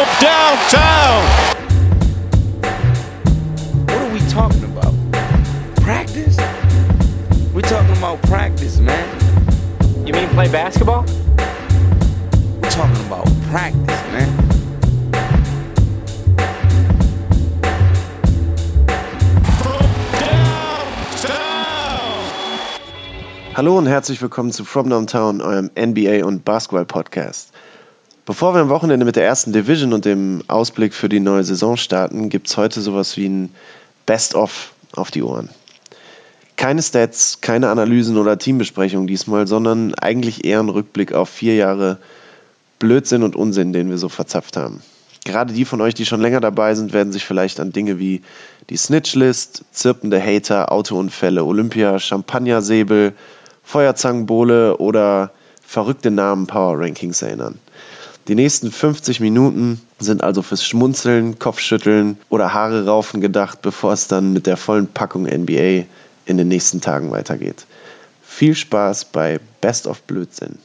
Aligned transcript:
from 0.00 0.20
downtown. 0.20 1.22
What 3.84 3.98
are 3.98 4.08
we 4.08 4.20
talking 4.30 4.64
about? 4.64 4.94
Practice? 5.76 6.38
We're 7.52 7.60
talking 7.60 7.96
about 7.98 8.22
practice, 8.22 8.78
man. 8.78 9.06
You 10.06 10.14
mean 10.14 10.28
play 10.30 10.50
basketball? 10.50 11.04
We're 12.62 12.70
talking 12.70 13.04
about 13.04 13.26
practice, 13.50 14.02
man. 14.12 14.30
Hallo 23.54 23.76
und 23.76 23.86
herzlich 23.86 24.22
willkommen 24.22 24.52
zu 24.52 24.64
From 24.64 24.88
Downtown, 24.88 25.42
eurem 25.42 25.70
NBA 25.76 26.24
und 26.24 26.46
Basketball 26.46 26.86
Podcast. 26.86 27.49
Bevor 28.30 28.54
wir 28.54 28.60
am 28.60 28.68
Wochenende 28.68 29.04
mit 29.04 29.16
der 29.16 29.24
ersten 29.24 29.52
Division 29.52 29.92
und 29.92 30.04
dem 30.04 30.44
Ausblick 30.46 30.94
für 30.94 31.08
die 31.08 31.18
neue 31.18 31.42
Saison 31.42 31.76
starten, 31.76 32.28
gibt 32.28 32.46
es 32.46 32.56
heute 32.56 32.80
sowas 32.80 33.16
wie 33.16 33.28
ein 33.28 33.52
Best-of 34.06 34.72
auf 34.94 35.10
die 35.10 35.24
Ohren. 35.24 35.48
Keine 36.54 36.80
Stats, 36.80 37.40
keine 37.40 37.70
Analysen 37.70 38.16
oder 38.16 38.38
Teambesprechungen 38.38 39.08
diesmal, 39.08 39.48
sondern 39.48 39.96
eigentlich 39.96 40.44
eher 40.44 40.60
ein 40.60 40.68
Rückblick 40.68 41.12
auf 41.12 41.28
vier 41.28 41.56
Jahre 41.56 41.98
Blödsinn 42.78 43.24
und 43.24 43.34
Unsinn, 43.34 43.72
den 43.72 43.90
wir 43.90 43.98
so 43.98 44.08
verzapft 44.08 44.56
haben. 44.56 44.80
Gerade 45.24 45.52
die 45.52 45.64
von 45.64 45.80
euch, 45.80 45.94
die 45.94 46.06
schon 46.06 46.20
länger 46.20 46.38
dabei 46.38 46.76
sind, 46.76 46.92
werden 46.92 47.12
sich 47.12 47.24
vielleicht 47.24 47.58
an 47.58 47.72
Dinge 47.72 47.98
wie 47.98 48.22
die 48.68 48.76
Snitchlist, 48.76 49.64
zirpende 49.72 50.24
Hater, 50.24 50.70
Autounfälle, 50.70 51.44
Olympia, 51.44 51.98
Champagnersäbel, 51.98 53.12
Feuerzangenbowle 53.64 54.76
oder 54.76 55.32
verrückte 55.66 56.12
Namen 56.12 56.46
Power 56.46 56.78
Rankings 56.78 57.22
erinnern. 57.22 57.58
Die 58.30 58.36
nächsten 58.36 58.70
50 58.70 59.18
Minuten 59.18 59.80
sind 59.98 60.22
also 60.22 60.42
fürs 60.42 60.64
Schmunzeln, 60.64 61.40
Kopfschütteln 61.40 62.16
oder 62.28 62.54
Haare 62.54 62.86
raufen 62.86 63.20
gedacht, 63.20 63.60
bevor 63.60 63.92
es 63.92 64.06
dann 64.06 64.32
mit 64.32 64.46
der 64.46 64.56
vollen 64.56 64.86
Packung 64.86 65.24
NBA 65.24 65.86
in 66.26 66.36
den 66.36 66.46
nächsten 66.46 66.80
Tagen 66.80 67.10
weitergeht. 67.10 67.66
Viel 68.22 68.54
Spaß 68.54 69.06
bei 69.06 69.40
Best 69.60 69.88
of 69.88 70.02
Blödsinn. 70.02 70.60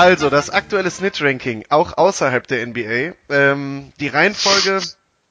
Also 0.00 0.30
das 0.30 0.48
aktuelle 0.48 0.90
Snitch-Ranking, 0.90 1.66
auch 1.68 1.98
außerhalb 1.98 2.46
der 2.46 2.66
NBA. 2.66 3.12
Ähm, 3.28 3.92
die 4.00 4.08
Reihenfolge, 4.08 4.80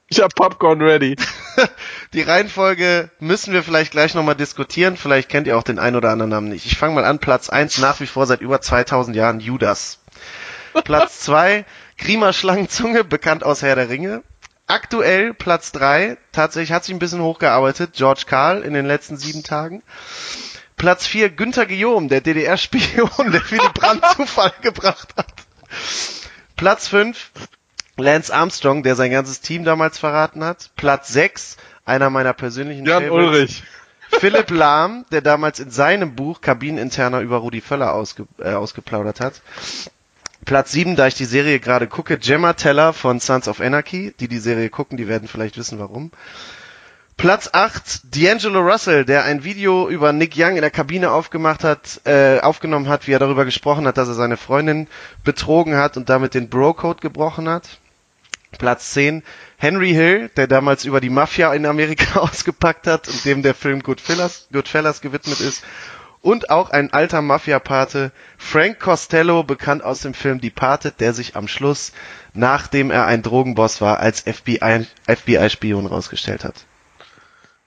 Ich 0.09 0.21
hab 0.21 0.35
Popcorn 0.35 0.79
ready. 0.81 1.15
die 2.13 2.21
Reihenfolge 2.21 3.09
müssen 3.19 3.51
wir 3.51 3.63
vielleicht 3.63 3.91
gleich 3.91 4.13
nochmal 4.13 4.35
diskutieren. 4.35 4.95
Vielleicht 4.95 5.27
kennt 5.27 5.47
ihr 5.47 5.57
auch 5.57 5.63
den 5.63 5.79
einen 5.79 5.95
oder 5.95 6.11
anderen 6.11 6.29
Namen 6.29 6.49
nicht. 6.49 6.67
Ich 6.67 6.77
fange 6.77 6.93
mal 6.93 7.05
an. 7.05 7.17
Platz 7.17 7.49
1 7.49 7.79
nach 7.79 7.99
wie 7.99 8.05
vor 8.05 8.27
seit 8.27 8.41
über 8.41 8.61
2000 8.61 9.15
Jahren 9.15 9.39
Judas. 9.39 9.99
Platz 10.83 11.21
2 11.21 11.65
Grima 11.97 12.31
Schlangenzunge, 12.31 13.03
bekannt 13.03 13.43
aus 13.43 13.63
Herr 13.63 13.75
der 13.75 13.89
Ringe. 13.89 14.23
Aktuell 14.67 15.33
Platz 15.33 15.71
3, 15.71 16.17
tatsächlich 16.31 16.71
hat 16.73 16.83
sich 16.83 16.93
ein 16.93 16.99
bisschen 16.99 17.23
hochgearbeitet, 17.23 17.93
George 17.93 18.25
Karl 18.27 18.61
in 18.61 18.75
den 18.75 18.85
letzten 18.85 19.17
sieben 19.17 19.43
Tagen. 19.43 19.81
Platz 20.79 21.05
4 21.05 21.29
Günther 21.29 21.65
Guillaume, 21.65 22.07
der 22.07 22.21
DDR-Spion, 22.21 23.31
der 23.31 23.51
Willy 23.51 23.69
Brandt 23.73 24.03
zu 24.15 24.25
Fall 24.25 24.53
gebracht 24.61 25.09
hat. 25.17 25.33
Platz 26.55 26.87
5 26.87 27.31
Lance 27.97 28.33
Armstrong, 28.33 28.81
der 28.81 28.95
sein 28.95 29.11
ganzes 29.11 29.41
Team 29.41 29.65
damals 29.65 29.99
verraten 29.99 30.41
hat. 30.43 30.71
Platz 30.77 31.09
6 31.09 31.57
einer 31.85 32.09
meiner 32.09 32.33
persönlichen 32.33 32.85
Jan 32.85 33.03
Favorites, 33.03 33.35
Ulrich. 33.35 33.63
Philipp 34.09 34.49
Lahm, 34.51 35.05
der 35.11 35.21
damals 35.21 35.59
in 35.59 35.69
seinem 35.69 36.15
Buch 36.15 36.39
Kabineninterner 36.39 37.19
über 37.19 37.37
Rudi 37.37 37.59
Völler 37.59 37.93
ausge, 37.93 38.25
äh, 38.39 38.53
ausgeplaudert 38.53 39.19
hat. 39.19 39.41
Platz 40.45 40.71
7, 40.71 40.95
da 40.95 41.07
ich 41.07 41.15
die 41.15 41.25
Serie 41.25 41.59
gerade 41.59 41.87
gucke, 41.87 42.17
Gemma 42.17 42.53
Teller 42.53 42.93
von 42.93 43.19
Sons 43.19 43.49
of 43.49 43.59
Anarchy. 43.59 44.13
Die 44.21 44.29
die 44.29 44.39
Serie 44.39 44.69
gucken, 44.69 44.97
die 44.97 45.09
werden 45.09 45.27
vielleicht 45.27 45.57
wissen, 45.57 45.77
warum. 45.77 46.11
Platz 47.19 47.49
8, 47.51 48.15
D'Angelo 48.15 48.61
Russell, 48.61 49.03
der 49.03 49.25
ein 49.25 49.43
Video 49.43 49.89
über 49.89 50.13
Nick 50.13 50.35
Young 50.37 50.55
in 50.55 50.61
der 50.61 50.71
Kabine 50.71 51.11
aufgemacht 51.11 51.65
hat, 51.65 51.99
äh, 52.05 52.39
aufgenommen 52.39 52.87
hat, 52.87 53.07
wie 53.07 53.11
er 53.11 53.19
darüber 53.19 53.43
gesprochen 53.43 53.85
hat, 53.85 53.97
dass 53.97 54.07
er 54.07 54.13
seine 54.13 54.37
Freundin 54.37 54.87
betrogen 55.25 55.75
hat 55.75 55.97
und 55.97 56.07
damit 56.07 56.33
den 56.33 56.47
Bro-Code 56.47 57.01
gebrochen 57.01 57.49
hat. 57.49 57.67
Platz 58.57 58.91
10, 58.91 59.23
Henry 59.57 59.89
Hill, 59.89 60.29
der 60.37 60.47
damals 60.47 60.85
über 60.85 61.01
die 61.01 61.09
Mafia 61.09 61.53
in 61.53 61.65
Amerika 61.65 62.19
ausgepackt 62.21 62.87
hat 62.87 63.09
und 63.09 63.25
dem 63.25 63.43
der 63.43 63.53
Film 63.53 63.83
Goodfellas, 63.83 64.47
Goodfellas 64.53 65.01
gewidmet 65.01 65.41
ist. 65.41 65.65
Und 66.21 66.49
auch 66.49 66.69
ein 66.69 66.93
alter 66.93 67.21
Mafia-Pate, 67.21 68.13
Frank 68.37 68.79
Costello, 68.79 69.43
bekannt 69.43 69.83
aus 69.83 69.99
dem 69.99 70.13
Film 70.13 70.39
Departed, 70.39 71.01
der 71.01 71.13
sich 71.13 71.35
am 71.35 71.49
Schluss, 71.49 71.91
nachdem 72.33 72.91
er 72.91 73.07
ein 73.07 73.23
Drogenboss 73.23 73.81
war, 73.81 73.99
als 73.99 74.21
FBI, 74.21 74.85
FBI-Spion 75.05 75.85
rausgestellt 75.85 76.45
hat. 76.45 76.65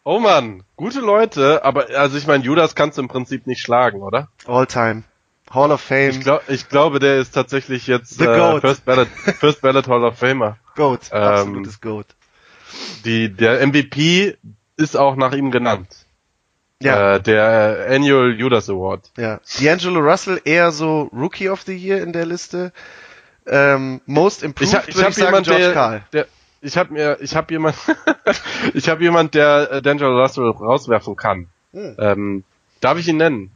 Oh 0.05 0.19
man, 0.19 0.65
gute 0.77 1.01
Leute, 1.01 1.65
aber 1.65 1.87
also 1.97 2.19
ich 2.19 2.27
meine, 2.27 2.43
Judas 2.43 2.75
kannst 2.75 2.99
du 2.99 3.03
im 3.03 3.09
Prinzip 3.09 3.47
nicht 3.47 3.61
schlagen, 3.63 4.03
oder? 4.03 4.29
All 4.47 4.67
time. 4.67 5.05
Hall 5.51 5.71
of 5.71 5.81
Fame. 5.81 6.11
Ich, 6.11 6.21
glaub, 6.21 6.43
ich 6.49 6.69
glaube, 6.69 6.99
der 6.99 7.19
ist 7.19 7.33
tatsächlich 7.33 7.87
jetzt 7.87 8.19
The 8.19 8.25
äh, 8.25 8.37
Goat. 8.39 8.61
First 8.63 8.85
Ballot 8.85 9.09
First 9.09 9.61
Ballot 9.61 9.87
Hall 9.87 10.03
of 10.05 10.19
Famer. 10.19 10.57
Goat. 10.77 11.01
Ähm, 11.13 11.23
Absolutes 11.23 11.81
Goat. 11.81 12.07
Die 13.05 13.29
der 13.33 13.65
MVP 13.67 14.37
ist 14.77 14.97
auch 14.97 15.15
nach 15.17 15.33
ihm 15.35 15.51
genannt. 15.51 15.89
Ja, 16.83 17.15
Äh, 17.17 17.21
der 17.21 17.87
Annual 17.91 18.33
Judas 18.33 18.69
Award. 18.69 19.13
ja. 19.17 19.37
D'Angelo 19.47 20.01
Russell 20.01 20.41
eher 20.45 20.73
so 20.73 21.03
Rookie 21.13 21.49
of 21.49 21.63
the 21.63 21.77
Year 21.77 22.03
in 22.03 22.13
der 22.13 22.27
Liste. 22.27 22.73
Ähm, 23.47 24.01
most 24.07 24.43
Improved 24.43 24.69
Ich, 24.73 24.75
hab- 24.75 24.89
ich 24.89 24.97
würde 24.97 25.11
ich 25.11 25.15
sagen 25.17 25.27
jemand, 25.29 25.47
George 25.47 25.63
der, 25.65 25.73
Karl. 25.75 26.03
der 26.13 26.27
ich 26.63 26.77
habe 26.77 26.93
mir 26.93 27.19
ich 27.21 27.37
habe 27.37 27.53
jemand 27.53 27.77
ich 28.75 28.89
habe 28.89 29.03
jemand, 29.03 29.35
der 29.35 29.71
äh, 29.71 29.77
D'Angelo 29.79 30.21
Russell 30.21 30.49
rauswerfen 30.51 31.17
kann. 31.17 31.49
Hm. 31.73 31.97
Ähm, 31.99 32.45
darf 32.81 32.99
ich 32.99 33.09
ihn 33.09 33.17
nennen? 33.19 33.53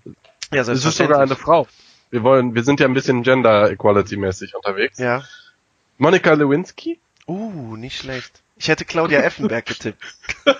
Ja, 0.53 0.63
Es 0.63 0.69
ist 0.69 0.97
sogar 0.97 1.21
eine 1.21 1.37
Frau. 1.37 1.67
Wir 2.11 2.23
wollen, 2.23 2.55
wir 2.55 2.63
sind 2.63 2.81
ja 2.81 2.87
ein 2.87 2.95
bisschen 2.95 3.23
Gender 3.23 3.71
Equality 3.71 4.17
mäßig 4.17 4.55
unterwegs. 4.55 4.99
Ja. 4.99 5.23
Monika 5.99 6.33
Lewinsky? 6.35 7.01
Uh, 7.27 7.77
nicht 7.77 7.99
schlecht. 7.99 8.43
Ich 8.57 8.69
hätte 8.69 8.85
Claudia 8.85 9.21
Effenberg 9.21 9.67
getippt. 9.67 10.05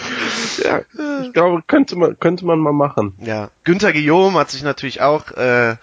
Ja, 0.64 0.82
ich 1.22 1.32
glaube, 1.32 1.62
könnte 1.66 1.96
man, 1.96 2.18
könnte 2.18 2.44
man 2.44 2.58
mal 2.58 2.72
machen. 2.72 3.14
Ja. 3.18 3.50
Günther 3.64 3.92
Guillaume 3.92 4.38
hat 4.38 4.50
sich 4.50 4.62
natürlich 4.62 5.00
auch 5.00 5.30
äh, 5.32 5.76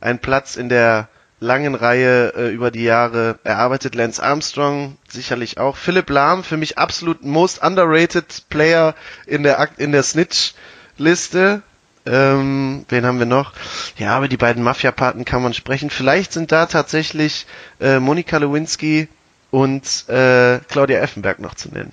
einen 0.00 0.18
Platz 0.18 0.56
in 0.56 0.68
der 0.68 1.08
langen 1.44 1.74
Reihe 1.74 2.34
äh, 2.34 2.48
über 2.50 2.70
die 2.70 2.82
Jahre 2.82 3.38
erarbeitet. 3.44 3.94
Lance 3.94 4.22
Armstrong 4.22 4.96
sicherlich 5.08 5.58
auch. 5.58 5.76
Philipp 5.76 6.10
Lahm, 6.10 6.42
für 6.42 6.56
mich 6.56 6.78
absolut 6.78 7.22
most 7.24 7.62
underrated 7.62 8.48
Player 8.48 8.94
in 9.26 9.42
der 9.42 9.68
in 9.76 9.92
der 9.92 10.02
Snitch-Liste. 10.02 11.62
Ähm, 12.06 12.84
wen 12.88 13.06
haben 13.06 13.18
wir 13.18 13.26
noch? 13.26 13.52
Ja, 13.96 14.16
aber 14.16 14.28
die 14.28 14.36
beiden 14.36 14.62
Mafia-Paten 14.62 15.24
kann 15.24 15.42
man 15.42 15.54
sprechen. 15.54 15.88
Vielleicht 15.88 16.32
sind 16.32 16.52
da 16.52 16.66
tatsächlich 16.66 17.46
äh, 17.80 17.98
Monika 17.98 18.36
Lewinsky 18.36 19.08
und 19.50 20.08
äh, 20.08 20.58
Claudia 20.68 20.98
Effenberg 20.98 21.38
noch 21.38 21.54
zu 21.54 21.70
nennen. 21.70 21.92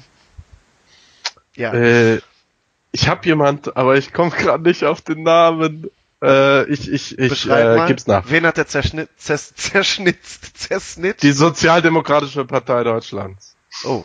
Ja. 1.56 1.74
Äh, 1.74 2.22
ich 2.92 3.08
habe 3.08 3.26
jemand, 3.26 3.78
aber 3.78 3.96
ich 3.96 4.12
komme 4.12 4.32
gerade 4.32 4.64
nicht 4.64 4.84
auf 4.84 5.02
den 5.02 5.24
Namen. 5.24 5.90
Äh, 6.22 6.66
ich 6.72 6.92
ich, 6.92 7.18
ich 7.18 7.46
äh, 7.50 7.78
mal, 7.78 7.88
gib's 7.88 8.06
nach. 8.06 8.30
wen 8.30 8.46
hat 8.46 8.58
der 8.58 8.68
zerschnitt, 8.68 9.10
zers, 9.18 9.54
zerschnitzt, 9.56 10.58
zersnitzt? 10.58 11.24
Die 11.24 11.32
Sozialdemokratische 11.32 12.46
Partei 12.46 12.84
Deutschlands. 12.84 13.56
Oh. 13.84 14.04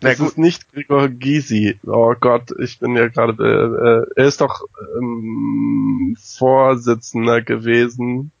Na 0.00 0.08
Das 0.10 0.18
gut, 0.18 0.28
ist 0.28 0.38
nicht 0.38 0.72
Gregor 0.72 1.08
Gysi. 1.08 1.78
Oh 1.86 2.14
Gott, 2.18 2.52
ich 2.58 2.78
bin 2.78 2.96
ja 2.96 3.08
gerade. 3.08 3.34
Äh, 3.42 3.88
äh, 4.18 4.22
er 4.22 4.26
ist 4.26 4.40
doch 4.40 4.62
ähm, 4.96 6.16
Vorsitzender 6.38 7.42
gewesen. 7.42 8.32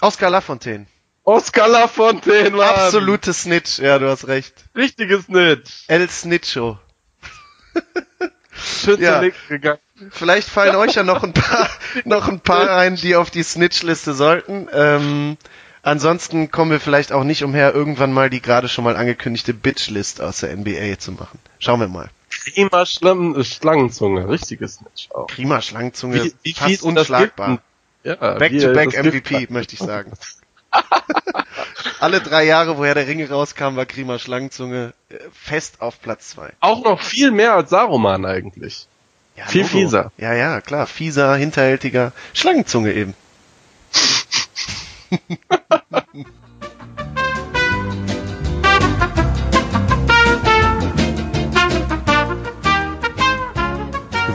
Oskar 0.00 0.30
Lafontaine. 0.30 0.86
Oskar 1.24 1.66
Lafontaine, 1.68 2.50
Mann. 2.50 2.68
Absolute 2.68 3.32
Snitch, 3.32 3.80
ja, 3.80 3.98
du 3.98 4.08
hast 4.08 4.28
recht. 4.28 4.54
Richtiges 4.76 5.24
Snitch. 5.24 5.84
El 5.88 6.08
Snitcho. 6.08 6.78
Schön 8.66 9.00
Ja. 9.00 9.22
gegangen. 9.48 9.78
Vielleicht 10.10 10.48
fallen 10.48 10.76
euch 10.76 10.94
ja 10.94 11.02
noch 11.02 11.22
ein 11.22 11.32
paar, 11.32 11.70
noch 12.04 12.28
ein 12.28 12.40
paar 12.40 12.70
ein, 12.76 12.96
die 12.96 13.16
auf 13.16 13.30
die 13.30 13.42
Snitch-Liste 13.42 14.12
sollten. 14.14 14.68
Ähm, 14.72 15.36
ansonsten 15.82 16.50
kommen 16.50 16.70
wir 16.70 16.80
vielleicht 16.80 17.12
auch 17.12 17.24
nicht 17.24 17.42
umher, 17.44 17.74
irgendwann 17.74 18.12
mal 18.12 18.28
die 18.28 18.42
gerade 18.42 18.68
schon 18.68 18.84
mal 18.84 18.96
angekündigte 18.96 19.54
Bitch-List 19.54 20.20
aus 20.20 20.40
der 20.40 20.54
NBA 20.56 20.98
zu 20.98 21.12
machen. 21.12 21.38
Schauen 21.58 21.80
wir 21.80 21.88
mal. 21.88 22.10
Prima 22.52 22.84
Schlangen, 22.84 23.42
Schlangenzunge, 23.44 24.28
richtiges 24.28 24.80
Match 24.82 25.08
auch. 25.14 25.26
Prima 25.28 25.62
Schlangenzunge, 25.62 26.24
Wie- 26.24 26.34
wie 26.42 26.52
fast 26.52 26.82
unschlagbar. 26.82 27.60
Ja, 28.04 28.14
Back 28.34 28.52
wie 28.52 28.60
to 28.60 28.68
er 28.68 28.74
back 28.74 28.92
MVP, 29.04 29.46
möchte 29.50 29.74
ich 29.74 29.80
sagen. 29.80 30.12
Alle 32.00 32.20
drei 32.20 32.44
Jahre, 32.44 32.78
woher 32.78 32.94
der 32.94 33.06
Ring 33.06 33.24
rauskam, 33.26 33.76
war 33.76 33.84
Prima 33.84 34.18
Schlangenzunge 34.18 34.92
äh, 35.08 35.14
fest 35.32 35.80
auf 35.80 36.00
Platz 36.00 36.30
zwei. 36.30 36.50
Auch 36.60 36.84
noch 36.84 37.00
viel 37.00 37.30
mehr 37.30 37.54
als 37.54 37.70
Saruman 37.70 38.24
eigentlich. 38.24 38.86
Ja, 39.36 39.46
Viel 39.46 39.64
fieser. 39.64 40.12
Ja, 40.16 40.32
ja, 40.32 40.60
klar. 40.60 40.86
Fieser, 40.86 41.36
hinterhältiger. 41.36 42.12
Schlangenzunge 42.32 42.92
eben. 42.92 43.14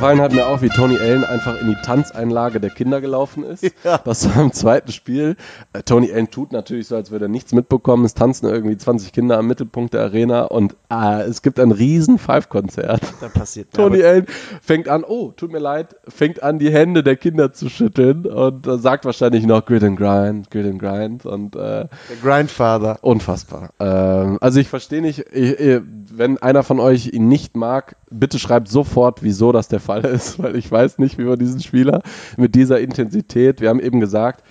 Gefallen 0.01 0.21
hat 0.21 0.33
mir 0.33 0.47
auch, 0.47 0.63
wie 0.63 0.69
Tony 0.69 0.97
Allen 0.97 1.23
einfach 1.23 1.61
in 1.61 1.67
die 1.67 1.75
Tanzeinlage 1.75 2.59
der 2.59 2.71
Kinder 2.71 3.01
gelaufen 3.01 3.43
ist. 3.43 3.63
Ja. 3.83 3.97
Das 3.97 4.27
war 4.27 4.43
im 4.43 4.51
zweiten 4.51 4.91
Spiel. 4.91 5.35
Äh, 5.73 5.81
Tony 5.81 6.11
Allen 6.11 6.29
tut 6.29 6.51
natürlich 6.51 6.87
so, 6.87 6.95
als 6.95 7.09
würde 7.09 7.25
er 7.25 7.29
nichts 7.29 7.51
mitbekommen. 7.51 8.05
Es 8.05 8.13
tanzen 8.13 8.47
irgendwie 8.47 8.77
20 8.77 9.11
Kinder 9.11 9.37
am 9.39 9.47
Mittelpunkt 9.47 9.93
der 9.93 10.01
Arena 10.01 10.43
und 10.43 10.75
äh, 10.91 11.21
es 11.21 11.41
gibt 11.41 11.59
ein 11.59 11.71
riesen 11.71 12.19
Five-Konzert. 12.19 13.01
Da 13.21 13.29
passiert 13.29 13.69
Tony 13.73 14.03
Allen 14.03 14.25
fängt 14.61 14.87
an, 14.87 15.03
oh, 15.03 15.31
tut 15.31 15.51
mir 15.51 15.59
leid, 15.59 15.95
fängt 16.07 16.43
an, 16.43 16.59
die 16.59 16.71
Hände 16.71 17.03
der 17.03 17.15
Kinder 17.15 17.53
zu 17.53 17.69
schütteln 17.69 18.25
und 18.25 18.67
äh, 18.67 18.77
sagt 18.77 19.05
wahrscheinlich 19.05 19.45
noch 19.45 19.65
Grid 19.65 19.83
and 19.83 19.97
Grind, 19.97 20.51
Grid 20.51 20.65
and 20.65 20.79
Grind 20.79 21.25
und 21.25 21.55
äh, 21.55 21.59
Der 21.59 21.89
Grindfather. 22.21 22.99
Unfassbar. 23.01 23.69
Ähm, 23.79 24.37
also 24.41 24.59
ich 24.59 24.69
verstehe 24.69 25.01
nicht, 25.01 25.25
ich, 25.31 25.59
ich, 25.59 25.81
wenn 26.11 26.37
einer 26.37 26.63
von 26.63 26.79
euch 26.79 27.13
ihn 27.13 27.27
nicht 27.27 27.55
mag, 27.55 27.95
bitte 28.11 28.39
schreibt 28.39 28.67
sofort, 28.67 29.23
wieso 29.23 29.51
das 29.51 29.67
der 29.67 29.79
Fall 29.79 30.05
ist, 30.05 30.39
weil 30.43 30.55
ich 30.55 30.71
weiß 30.71 30.99
nicht, 30.99 31.17
wie 31.17 31.23
man 31.23 31.39
diesen 31.39 31.61
Spieler 31.61 32.01
mit 32.37 32.55
dieser 32.55 32.79
Intensität, 32.79 33.61
wir 33.61 33.69
haben 33.69 33.79
eben 33.79 33.99
gesagt, 33.99 34.43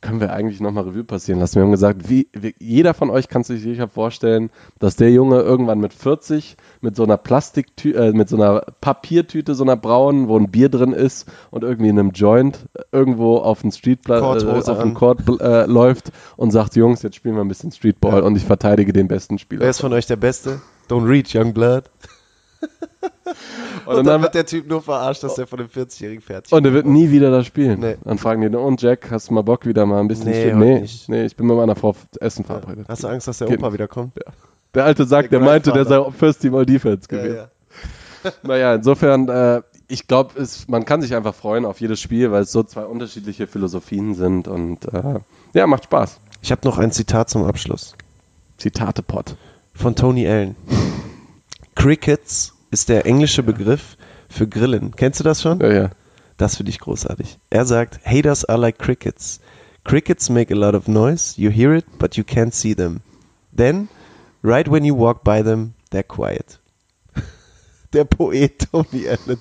können 0.00 0.20
wir 0.20 0.32
eigentlich 0.32 0.60
nochmal 0.60 0.84
Revue 0.84 1.02
passieren 1.02 1.40
lassen. 1.40 1.56
Wir 1.56 1.62
haben 1.62 1.72
gesagt, 1.72 2.08
wie, 2.08 2.28
wie, 2.32 2.54
jeder 2.60 2.94
von 2.94 3.10
euch 3.10 3.28
kann 3.28 3.42
sich 3.42 3.62
sicher 3.62 3.88
vorstellen, 3.88 4.50
dass 4.78 4.94
der 4.94 5.10
Junge 5.10 5.40
irgendwann 5.40 5.80
mit 5.80 5.92
40 5.92 6.56
mit 6.80 6.94
so 6.94 7.02
einer 7.02 7.16
Plastiktüte, 7.16 7.98
äh, 7.98 8.12
mit 8.12 8.28
so 8.28 8.36
einer 8.36 8.60
Papiertüte, 8.80 9.56
so 9.56 9.64
einer 9.64 9.76
braunen, 9.76 10.28
wo 10.28 10.38
ein 10.38 10.52
Bier 10.52 10.68
drin 10.68 10.92
ist 10.92 11.28
und 11.50 11.64
irgendwie 11.64 11.88
in 11.88 11.98
einem 11.98 12.12
Joint 12.12 12.68
irgendwo 12.92 13.38
auf 13.38 13.62
dem 13.62 13.72
Streetplatz, 13.72 14.44
äh, 14.44 14.70
auf 14.70 14.78
dem. 14.78 14.94
Court 14.94 15.20
äh, 15.40 15.66
läuft 15.66 16.12
und 16.36 16.52
sagt, 16.52 16.76
Jungs, 16.76 17.02
jetzt 17.02 17.16
spielen 17.16 17.34
wir 17.34 17.42
ein 17.42 17.48
bisschen 17.48 17.72
Streetball 17.72 18.22
und 18.22 18.36
ich 18.36 18.44
verteidige 18.44 18.92
den 18.92 19.08
besten 19.08 19.38
Spieler. 19.38 19.62
Wer 19.62 19.70
ist 19.70 19.80
von 19.80 19.92
euch 19.92 20.06
der 20.06 20.16
Beste? 20.16 20.60
Don't 20.88 21.08
reach, 21.08 21.34
young 21.34 21.52
blood. 21.52 21.90
Und, 23.86 23.86
Und 23.86 23.96
dann 23.96 24.06
dann, 24.06 24.22
wird 24.22 24.34
der 24.34 24.46
Typ 24.46 24.68
nur 24.68 24.82
verarscht, 24.82 25.22
dass 25.22 25.34
der 25.34 25.46
von 25.46 25.58
dem 25.58 25.68
40-Jährigen 25.68 26.22
fertig 26.22 26.52
und 26.52 26.64
er 26.64 26.72
wird 26.72 26.86
nie 26.86 27.10
wieder 27.10 27.30
da 27.30 27.44
spielen. 27.44 27.80
Nee. 27.80 27.96
Dann 28.04 28.18
fragen 28.18 28.40
die, 28.42 28.56
und 28.56 28.80
Jack, 28.82 29.10
hast 29.10 29.28
du 29.28 29.34
mal 29.34 29.42
Bock 29.42 29.66
wieder 29.66 29.86
mal 29.86 30.00
ein 30.00 30.08
bisschen 30.08 30.30
Nee, 30.30 30.46
heute 30.46 30.56
nee, 30.56 30.80
nicht. 30.80 31.08
nee, 31.08 31.24
ich 31.24 31.36
bin 31.36 31.46
mit 31.46 31.56
meiner 31.56 31.76
Frau 31.76 31.94
Essen 32.20 32.44
verabredet. 32.44 32.86
Hast 32.88 33.04
du 33.04 33.08
Angst, 33.08 33.28
dass 33.28 33.38
der 33.38 33.50
Opa 33.50 33.72
wiederkommt? 33.72 34.12
Der 34.74 34.84
alte 34.84 35.04
sagt, 35.06 35.32
der, 35.32 35.38
Der 35.40 35.48
meinte, 35.48 35.72
der 35.72 35.84
sei. 35.84 36.10
First 36.10 36.40
Team 36.42 36.54
All 36.54 36.66
Defense 36.66 37.08
Ja, 37.10 37.16
gewesen. 37.18 37.36
ja. 37.36 37.48
Naja, 38.42 38.74
insofern, 38.74 39.28
äh, 39.28 39.62
ich 39.86 40.06
glaube, 40.08 40.34
man 40.66 40.84
kann 40.84 41.00
sich 41.02 41.14
einfach 41.14 41.34
freuen 41.34 41.64
auf 41.64 41.80
jedes 41.80 42.00
Spiel, 42.00 42.30
weil 42.32 42.42
es 42.42 42.52
so 42.52 42.62
zwei 42.64 42.82
unterschiedliche 42.84 43.46
Philosophien 43.46 44.14
sind 44.14 44.48
und 44.48 44.92
äh, 44.92 45.20
ja, 45.54 45.66
macht 45.66 45.84
Spaß. 45.84 46.20
Ich 46.42 46.50
habe 46.50 46.60
noch 46.66 46.78
ein 46.78 46.90
Zitat 46.92 47.30
zum 47.30 47.44
Abschluss. 47.44 47.94
Zitate-Pot. 48.58 49.36
Von 49.72 49.94
Tony 49.94 50.26
Allen. 50.26 50.56
Crickets 51.74 52.54
ist 52.70 52.88
der 52.88 53.06
englische 53.06 53.42
Begriff 53.42 53.96
für 54.28 54.46
Grillen. 54.46 54.94
Kennst 54.94 55.20
du 55.20 55.24
das 55.24 55.42
schon? 55.42 55.60
Ja, 55.60 55.72
ja. 55.72 55.90
Das 56.36 56.56
finde 56.56 56.70
ich 56.70 56.78
großartig. 56.78 57.38
Er 57.50 57.64
sagt, 57.64 58.00
haters 58.04 58.44
are 58.44 58.58
like 58.58 58.78
crickets. 58.78 59.40
Crickets 59.84 60.28
make 60.28 60.52
a 60.52 60.56
lot 60.56 60.74
of 60.74 60.86
noise, 60.86 61.40
you 61.40 61.50
hear 61.50 61.74
it, 61.74 61.86
but 61.98 62.16
you 62.16 62.24
can't 62.24 62.52
see 62.52 62.74
them. 62.74 63.00
Then, 63.56 63.88
right 64.42 64.68
when 64.68 64.84
you 64.84 64.94
walk 64.94 65.24
by 65.24 65.42
them, 65.42 65.74
they're 65.90 66.02
quiet. 66.02 66.60
Der 67.92 68.04
Poet 68.04 68.68
Tony 68.70 69.08
Allen. 69.08 69.40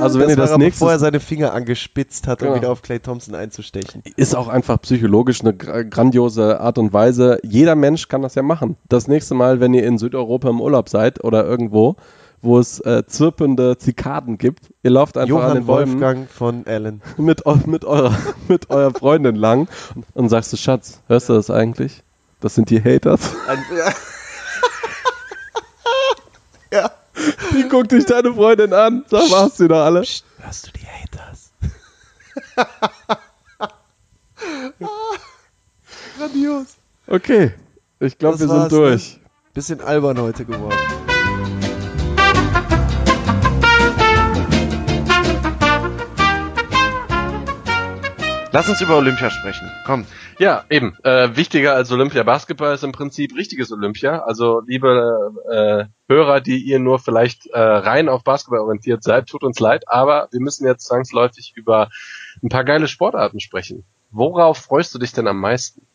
Also 0.00 0.18
wenn 0.18 0.28
das 0.28 0.36
ihr 0.36 0.36
das 0.36 0.58
nächste 0.58 0.80
bevor 0.80 0.92
er 0.92 0.98
seine 0.98 1.20
Finger 1.20 1.52
angespitzt 1.52 2.26
hat, 2.26 2.42
um 2.42 2.48
Genau. 2.48 2.56
wieder 2.60 2.70
auf 2.70 2.82
Clay 2.82 2.98
Thompson 3.00 3.34
einzustechen. 3.34 4.02
ist 4.16 4.34
auch 4.34 4.48
einfach 4.48 4.80
psychologisch 4.82 5.40
eine 5.42 5.52
gra- 5.52 5.84
grandiose 5.84 6.60
Art 6.60 6.78
und 6.78 6.92
Weise. 6.92 7.38
Jeder 7.42 7.74
Mensch 7.74 8.08
kann 8.08 8.22
das 8.22 8.34
ja 8.34 8.42
machen. 8.42 8.76
Das 8.88 9.08
nächste 9.08 9.34
Mal, 9.34 9.60
wenn 9.60 9.74
ihr 9.74 9.84
in 9.84 9.98
Südeuropa 9.98 10.48
im 10.50 10.60
Urlaub 10.60 10.88
seid 10.88 11.22
oder 11.24 11.44
irgendwo, 11.44 11.96
wo 12.40 12.58
es 12.58 12.80
äh, 12.80 13.04
zirpende 13.06 13.78
Zikaden 13.78 14.36
gibt, 14.38 14.70
ihr 14.82 14.90
lauft 14.90 15.16
einfach 15.16 15.36
an 15.36 15.42
Johann 15.42 15.54
den 15.54 15.66
Bäumen 15.66 15.92
Wolfgang 15.92 16.28
von 16.30 16.66
Allen. 16.66 17.00
mit, 17.16 17.42
mit, 17.66 17.84
eurer, 17.84 18.16
mit 18.48 18.70
eurer 18.70 18.90
Freundin 18.92 19.36
lang 19.36 19.68
und, 19.94 20.04
und 20.14 20.28
sagst 20.28 20.52
du, 20.52 20.56
Schatz, 20.56 21.00
hörst 21.08 21.28
du 21.28 21.34
das 21.34 21.50
eigentlich? 21.50 22.02
Das 22.40 22.56
sind 22.56 22.70
die 22.70 22.82
Haters. 22.82 23.34
Ein, 23.48 23.58
ja. 23.76 23.92
Die 27.52 27.68
guckt 27.68 27.92
dich 27.92 28.04
deine 28.06 28.32
Freundin 28.34 28.72
an. 28.72 29.04
Sag 29.08 29.28
mal, 29.30 29.42
hast 29.42 29.60
du 29.60 29.68
doch 29.68 29.84
alle? 29.84 30.02
Psst, 30.02 30.24
hörst 30.38 30.66
du 30.66 30.70
die 30.72 30.86
Haters? 30.86 31.52
Grandios. 36.18 36.76
Okay. 37.06 37.52
Ich 38.00 38.18
glaube, 38.18 38.40
wir 38.40 38.48
sind 38.48 38.72
durch. 38.72 39.20
Bisschen 39.54 39.80
albern 39.80 40.18
heute 40.18 40.44
geworden. 40.44 40.78
Lass 48.54 48.68
uns 48.68 48.82
über 48.82 48.98
Olympia 48.98 49.30
sprechen. 49.30 49.70
Komm. 49.86 50.04
Ja, 50.38 50.66
eben. 50.68 50.94
Äh, 51.04 51.34
wichtiger 51.36 51.74
als 51.74 51.90
Olympia 51.90 52.22
Basketball 52.22 52.74
ist 52.74 52.84
im 52.84 52.92
Prinzip 52.92 53.34
richtiges 53.34 53.72
Olympia. 53.72 54.18
Also 54.18 54.60
liebe 54.66 55.32
äh, 55.50 56.12
Hörer, 56.12 56.42
die 56.42 56.58
ihr 56.58 56.78
nur 56.78 56.98
vielleicht 56.98 57.46
äh, 57.46 57.58
rein 57.58 58.10
auf 58.10 58.24
Basketball 58.24 58.60
orientiert 58.60 59.02
seid, 59.02 59.26
tut 59.26 59.42
uns 59.42 59.58
leid, 59.58 59.84
aber 59.88 60.28
wir 60.32 60.40
müssen 60.40 60.66
jetzt 60.66 60.86
zwangsläufig 60.86 61.54
über 61.56 61.88
ein 62.42 62.50
paar 62.50 62.64
geile 62.64 62.88
Sportarten 62.88 63.40
sprechen. 63.40 63.84
Worauf 64.10 64.58
freust 64.58 64.94
du 64.94 64.98
dich 64.98 65.12
denn 65.12 65.28
am 65.28 65.40
meisten? 65.40 65.86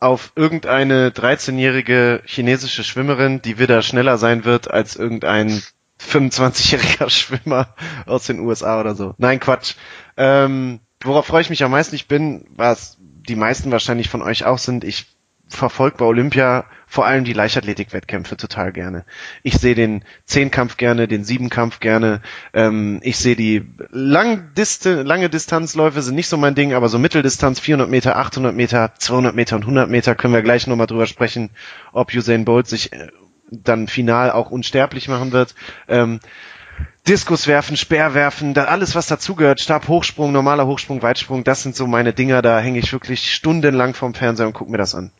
Auf 0.00 0.32
irgendeine 0.34 1.10
13-jährige 1.10 2.22
chinesische 2.26 2.82
Schwimmerin, 2.82 3.42
die 3.42 3.60
wieder 3.60 3.80
schneller 3.82 4.18
sein 4.18 4.44
wird 4.44 4.68
als 4.68 4.96
irgendein 4.96 5.62
25-jähriger 6.00 7.08
Schwimmer 7.10 7.68
aus 8.06 8.26
den 8.26 8.40
USA 8.40 8.80
oder 8.80 8.96
so. 8.96 9.14
Nein, 9.18 9.38
Quatsch. 9.38 9.76
Ähm, 10.16 10.80
worauf 11.04 11.26
freue 11.26 11.42
ich 11.42 11.50
mich 11.50 11.62
am 11.62 11.70
meisten? 11.70 11.94
Ich 11.94 12.08
bin, 12.08 12.46
was 12.56 12.98
die 13.00 13.36
meisten 13.36 13.70
wahrscheinlich 13.70 14.08
von 14.08 14.22
euch 14.22 14.44
auch 14.44 14.58
sind, 14.58 14.84
ich 14.84 15.06
verfolge 15.48 15.98
bei 15.98 16.04
Olympia 16.04 16.64
vor 16.86 17.06
allem 17.06 17.24
die 17.24 17.32
Leichtathletik-Wettkämpfe 17.32 18.36
total 18.36 18.72
gerne. 18.72 19.04
Ich 19.42 19.54
sehe 19.54 19.74
den 19.74 20.04
Zehnkampf 20.24 20.76
gerne, 20.76 21.08
den 21.08 21.24
Siebenkampf 21.24 21.80
gerne. 21.80 22.22
Ähm, 22.52 23.00
ich 23.02 23.18
sehe 23.18 23.36
die 23.36 23.66
lang 23.90 24.52
lange 24.84 25.28
Distanzläufe 25.28 26.02
sind 26.02 26.14
nicht 26.14 26.28
so 26.28 26.36
mein 26.36 26.54
Ding, 26.54 26.72
aber 26.72 26.88
so 26.88 26.98
Mitteldistanz 26.98 27.60
400 27.60 27.90
Meter, 27.90 28.16
800 28.16 28.54
Meter, 28.54 28.92
200 28.96 29.34
Meter 29.34 29.56
und 29.56 29.62
100 29.62 29.90
Meter 29.90 30.14
können 30.14 30.34
wir 30.34 30.42
gleich 30.42 30.66
nochmal 30.66 30.86
drüber 30.86 31.06
sprechen, 31.06 31.50
ob 31.92 32.14
Usain 32.14 32.44
Bolt 32.44 32.66
sich 32.66 32.92
äh, 32.92 33.08
dann 33.50 33.88
final 33.88 34.30
auch 34.30 34.50
unsterblich 34.50 35.08
machen 35.08 35.32
wird. 35.32 35.54
Ähm, 35.88 36.20
Diskus 37.06 37.46
werfen, 37.46 37.76
Speer 37.76 38.14
werfen, 38.14 38.54
da 38.54 38.64
alles 38.64 38.94
was 38.94 39.06
dazugehört, 39.06 39.60
Stabhochsprung, 39.60 40.32
normaler 40.32 40.66
Hochsprung, 40.66 41.02
Weitsprung, 41.02 41.44
das 41.44 41.62
sind 41.62 41.76
so 41.76 41.86
meine 41.86 42.14
Dinger, 42.14 42.40
da 42.40 42.58
hänge 42.60 42.78
ich 42.78 42.92
wirklich 42.92 43.32
stundenlang 43.32 43.94
vorm 43.94 44.14
Fernseher 44.14 44.46
und 44.46 44.54
gucke 44.54 44.70
mir 44.70 44.78
das 44.78 44.94
an. 44.94 45.10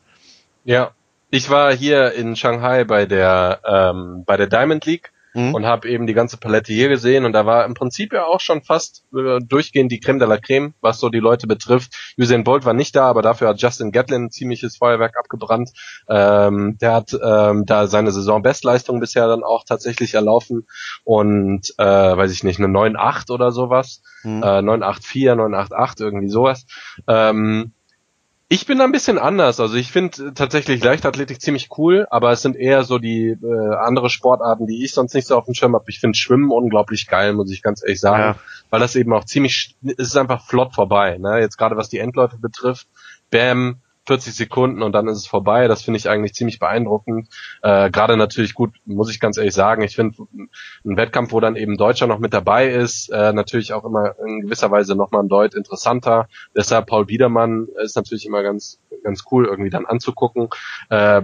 Ja, 0.65 0.93
ich 1.31 1.51
war 1.51 1.75
hier 1.75 2.13
in 2.13 2.37
Shanghai 2.37 2.85
bei 2.85 3.07
der 3.07 3.61
ähm, 3.67 4.25
bei 4.25 4.37
der 4.37 4.47
Diamond 4.47 4.87
League 4.87 5.13
Mhm. 5.35 5.55
und 5.55 5.67
habe 5.67 5.89
eben 5.89 6.07
die 6.07 6.15
ganze 6.15 6.37
Palette 6.37 6.73
hier 6.73 6.89
gesehen 6.89 7.25
und 7.25 7.33
da 7.33 7.45
war 7.45 7.65
im 7.65 7.75
Prinzip 7.75 8.13
ja 8.13 8.25
auch 8.25 8.41
schon 8.41 8.63
fast 8.63 9.05
äh, 9.15 9.41
durchgehend 9.41 9.91
die 9.91 9.99
Creme 9.99 10.21
de 10.21 10.29
la 10.29 10.39
Creme, 10.39 10.75
was 10.81 11.01
so 11.01 11.09
die 11.09 11.19
Leute 11.19 11.47
betrifft. 11.47 12.15
Usain 12.17 12.45
Bolt 12.45 12.65
war 12.65 12.73
nicht 12.73 12.95
da, 12.95 13.07
aber 13.07 13.21
dafür 13.23 13.49
hat 13.49 13.61
Justin 13.61 13.91
Gatlin 13.91 14.25
ein 14.25 14.31
ziemliches 14.31 14.77
Feuerwerk 14.77 15.19
abgebrannt. 15.19 15.71
Ähm, 16.09 16.79
der 16.81 16.93
hat 16.93 17.19
ähm, 17.21 17.67
da 17.67 17.89
seine 17.89 18.13
Saisonbestleistung 18.13 19.01
bisher 19.01 19.27
dann 19.27 19.43
auch 19.43 19.65
tatsächlich 19.65 20.15
erlaufen 20.15 20.67
und 21.03 21.75
äh, 21.79 21.85
weiß 21.85 22.31
ich 22.31 22.45
nicht, 22.45 22.61
eine 22.61 22.69
9,8 22.69 23.33
oder 23.33 23.51
sowas. 23.51 24.03
Mhm. 24.23 24.43
Äh, 24.43 24.63
984, 24.63 25.35
988, 25.35 26.05
irgendwie 26.05 26.29
sowas. 26.29 26.67
Ähm, 27.09 27.73
ich 28.49 28.67
bin 28.67 28.79
da 28.79 28.85
ein 28.85 28.93
bisschen 28.93 29.19
anders. 29.19 29.59
Also 29.59 29.75
ich 29.77 29.91
finde 29.91 30.35
tatsächlich 30.35 30.83
Leichtathletik 30.85 31.41
ziemlich 31.41 31.69
cool, 31.79 32.07
aber 32.11 32.31
es 32.31 32.43
sind 32.43 32.57
eher 32.57 32.85
so 32.85 32.99
die 32.99 33.29
äh, 33.43 33.75
andere 33.77 34.11
Sportarten, 34.11 34.67
die 34.67 34.85
ich 34.85 34.93
sonst 34.93 35.15
nicht 35.15 35.27
so 35.27 35.37
auf 35.37 35.47
dem 35.47 35.55
Schirm 35.55 35.75
habe. 35.75 35.85
Ich 35.89 35.99
finde 36.01 36.17
Schwimmen 36.17 36.51
unglaublich 36.51 37.07
geil, 37.07 37.33
muss 37.33 37.51
ich 37.51 37.63
ganz 37.63 37.83
ehrlich 37.83 38.01
sagen, 38.01 38.23
Ja. 38.23 38.37
weil 38.71 38.81
das 38.81 38.97
eben 38.97 39.13
auch 39.13 39.25
ziemlich, 39.25 39.77
es 39.85 40.09
ist 40.09 40.17
einfach 40.17 40.47
flott 40.47 40.75
vorbei. 40.75 41.17
Ne? 41.19 41.41
Jetzt 41.41 41.57
gerade 41.57 41.77
was 41.77 41.89
die 41.89 41.99
Endläufe 41.99 42.37
betrifft, 42.39 42.87
Bam, 43.31 43.79
40 44.07 44.35
Sekunden 44.35 44.83
und 44.83 44.93
dann 44.93 45.09
ist 45.09 45.19
es 45.19 45.27
vorbei. 45.27 45.69
Das 45.69 45.83
finde 45.83 45.99
ich 45.99 46.09
eigentlich 46.09 46.35
ziemlich 46.35 46.59
beeindruckend. 46.59 47.29
Äh, 47.63 47.91
Gerade 47.91 48.17
natürlich 48.17 48.55
gut, 48.55 48.75
muss 48.85 49.11
ich 49.11 49.21
ganz 49.21 49.37
ehrlich 49.37 49.55
sagen. 49.55 49.83
Ich 49.83 49.97
finde 49.97 50.27
ein 50.85 50.97
Wettkampf, 50.97 51.33
wo 51.33 51.41
dann 51.41 51.57
eben 51.57 51.77
Deutscher 51.77 52.07
noch 52.07 52.19
mit 52.19 52.35
dabei 52.35 52.69
ist, 52.69 53.11
äh, 53.11 53.33
natürlich 53.33 53.73
auch 53.73 53.85
immer 53.85 54.15
in 54.27 54.43
gewisser 54.43 54.71
Weise 54.71 54.95
nochmal 54.95 55.23
ein 55.23 55.29
Deut 55.29 55.55
interessanter. 55.55 56.29
Deshalb 56.57 56.87
Paul 56.87 57.07
Biedermann 57.07 57.69
ist 57.83 57.97
natürlich 57.97 58.27
immer 58.27 58.43
ganz 58.43 58.79
ganz 59.03 59.25
cool 59.31 59.47
irgendwie 59.47 59.71
dann 59.71 59.87
anzugucken. 59.87 60.49
Äh, 60.89 61.23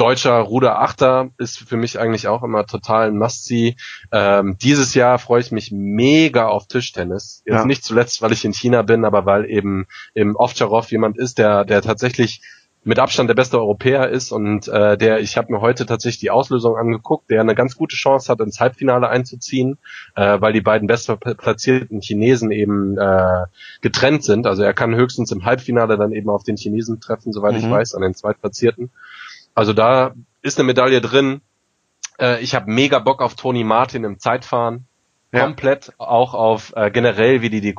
deutscher 0.00 0.38
Ruderachter 0.38 1.30
ist 1.36 1.58
für 1.58 1.76
mich 1.76 1.98
eigentlich 1.98 2.26
auch 2.26 2.42
immer 2.42 2.64
total 2.66 3.08
ein 3.08 3.18
Must-See. 3.18 3.76
Ähm, 4.10 4.56
dieses 4.60 4.94
Jahr 4.94 5.18
freue 5.18 5.40
ich 5.42 5.52
mich 5.52 5.70
mega 5.72 6.48
auf 6.48 6.66
Tischtennis. 6.66 7.42
Jetzt 7.44 7.54
Ja. 7.60 7.64
nicht 7.66 7.84
zuletzt, 7.84 8.22
weil 8.22 8.32
ich 8.32 8.44
in 8.44 8.52
China 8.54 8.80
bin, 8.82 9.04
aber 9.04 9.26
weil 9.26 9.44
eben 9.50 9.86
im 10.14 10.36
Ovtcharov 10.36 10.90
jemand 10.90 11.18
ist, 11.18 11.36
der, 11.38 11.64
der 11.66 11.82
tatsächlich 11.82 12.40
mit 12.82 12.98
Abstand 12.98 13.28
der 13.28 13.34
beste 13.34 13.58
Europäer 13.58 14.08
ist 14.08 14.32
und 14.32 14.66
äh, 14.68 14.96
der, 14.96 15.20
ich 15.20 15.36
habe 15.36 15.52
mir 15.52 15.60
heute 15.60 15.84
tatsächlich 15.84 16.20
die 16.20 16.30
Auslösung 16.30 16.78
angeguckt, 16.78 17.28
der 17.28 17.42
eine 17.42 17.54
ganz 17.54 17.76
gute 17.76 17.94
Chance 17.94 18.32
hat, 18.32 18.40
ins 18.40 18.58
Halbfinale 18.58 19.06
einzuziehen, 19.10 19.76
äh, 20.16 20.40
weil 20.40 20.54
die 20.54 20.62
beiden 20.62 20.88
bestplatzierten 20.88 22.00
Chinesen 22.00 22.50
eben 22.50 22.96
äh, 22.96 23.44
getrennt 23.82 24.24
sind. 24.24 24.46
Also 24.46 24.62
er 24.62 24.72
kann 24.72 24.94
höchstens 24.94 25.30
im 25.30 25.44
Halbfinale 25.44 25.98
dann 25.98 26.12
eben 26.12 26.30
auf 26.30 26.42
den 26.42 26.56
Chinesen 26.56 27.00
treffen, 27.00 27.32
soweit 27.34 27.54
ich 27.56 27.64
Mhm. 27.66 27.70
weiß, 27.72 27.94
an 27.94 28.00
den 28.00 28.14
Zweitplatzierten. 28.14 28.90
Also 29.60 29.74
da 29.74 30.14
ist 30.40 30.58
eine 30.58 30.66
Medaille 30.66 31.02
drin. 31.02 31.42
Äh, 32.18 32.40
ich 32.40 32.54
habe 32.54 32.70
mega 32.70 32.98
Bock 32.98 33.20
auf 33.20 33.34
Tony 33.34 33.62
Martin 33.62 34.04
im 34.04 34.18
Zeitfahren. 34.18 34.86
Ja. 35.32 35.42
Komplett 35.44 35.92
auch 35.98 36.32
auf 36.32 36.72
äh, 36.74 36.90
generell, 36.90 37.42
wie 37.42 37.50
die 37.50 37.60
die 37.60 37.68
äh, 37.68 37.74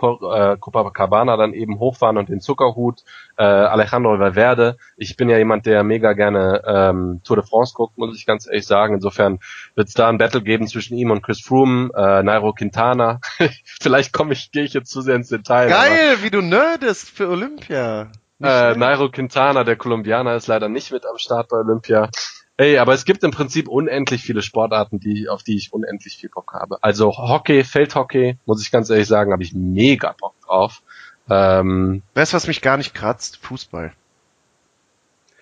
Copacabana 0.57 1.37
dann 1.37 1.53
eben 1.53 1.79
hochfahren 1.79 2.17
und 2.17 2.29
den 2.29 2.39
Zuckerhut. 2.39 3.03
Äh, 3.35 3.43
Alejandro 3.43 4.19
Valverde. 4.19 4.77
Ich 4.95 5.17
bin 5.17 5.27
ja 5.27 5.39
jemand, 5.39 5.65
der 5.65 5.83
mega 5.83 6.13
gerne 6.13 6.61
ähm, 6.67 7.21
Tour 7.25 7.37
de 7.37 7.45
France 7.45 7.73
guckt, 7.75 7.97
muss 7.97 8.15
ich 8.15 8.27
ganz 8.27 8.45
ehrlich 8.45 8.67
sagen. 8.67 8.93
Insofern 8.93 9.39
wird 9.73 9.87
es 9.87 9.95
da 9.95 10.07
ein 10.07 10.19
Battle 10.19 10.43
geben 10.43 10.67
zwischen 10.67 10.95
ihm 10.95 11.09
und 11.09 11.23
Chris 11.23 11.41
Froome, 11.41 11.89
äh, 11.95 12.21
Nairo 12.21 12.53
Quintana. 12.53 13.19
Vielleicht 13.81 14.13
komme 14.13 14.33
ich, 14.33 14.51
gehe 14.51 14.63
ich 14.63 14.73
jetzt 14.73 14.91
zu 14.91 15.01
sehr 15.01 15.15
ins 15.15 15.29
Detail. 15.29 15.65
aber- 15.73 15.87
Geil, 15.89 16.17
wie 16.21 16.29
du 16.29 16.41
nerdest 16.41 17.09
für 17.09 17.27
Olympia. 17.27 18.11
Äh. 18.43 18.75
Nairo 18.75 19.09
Quintana, 19.09 19.63
der 19.63 19.75
Kolumbianer, 19.75 20.35
ist 20.35 20.47
leider 20.47 20.69
nicht 20.69 20.91
mit 20.91 21.05
am 21.05 21.17
Start 21.17 21.49
bei 21.49 21.57
Olympia. 21.57 22.09
Ey, 22.57 22.77
aber 22.77 22.93
es 22.93 23.05
gibt 23.05 23.23
im 23.23 23.31
Prinzip 23.31 23.67
unendlich 23.67 24.21
viele 24.21 24.41
Sportarten, 24.41 24.99
die, 24.99 25.29
auf 25.29 25.41
die 25.41 25.57
ich 25.57 25.73
unendlich 25.73 26.17
viel 26.17 26.29
Bock 26.29 26.53
habe. 26.53 26.77
Also 26.81 27.11
Hockey, 27.17 27.63
Feldhockey, 27.63 28.37
muss 28.45 28.61
ich 28.61 28.71
ganz 28.71 28.89
ehrlich 28.89 29.07
sagen, 29.07 29.31
habe 29.31 29.41
ich 29.43 29.53
mega 29.53 30.13
Bock 30.19 30.35
drauf. 30.45 30.83
Ähm, 31.29 32.03
Weißt 32.13 32.33
du, 32.33 32.35
was 32.35 32.47
mich 32.47 32.61
gar 32.61 32.77
nicht 32.77 32.93
kratzt? 32.93 33.37
Fußball. 33.37 33.93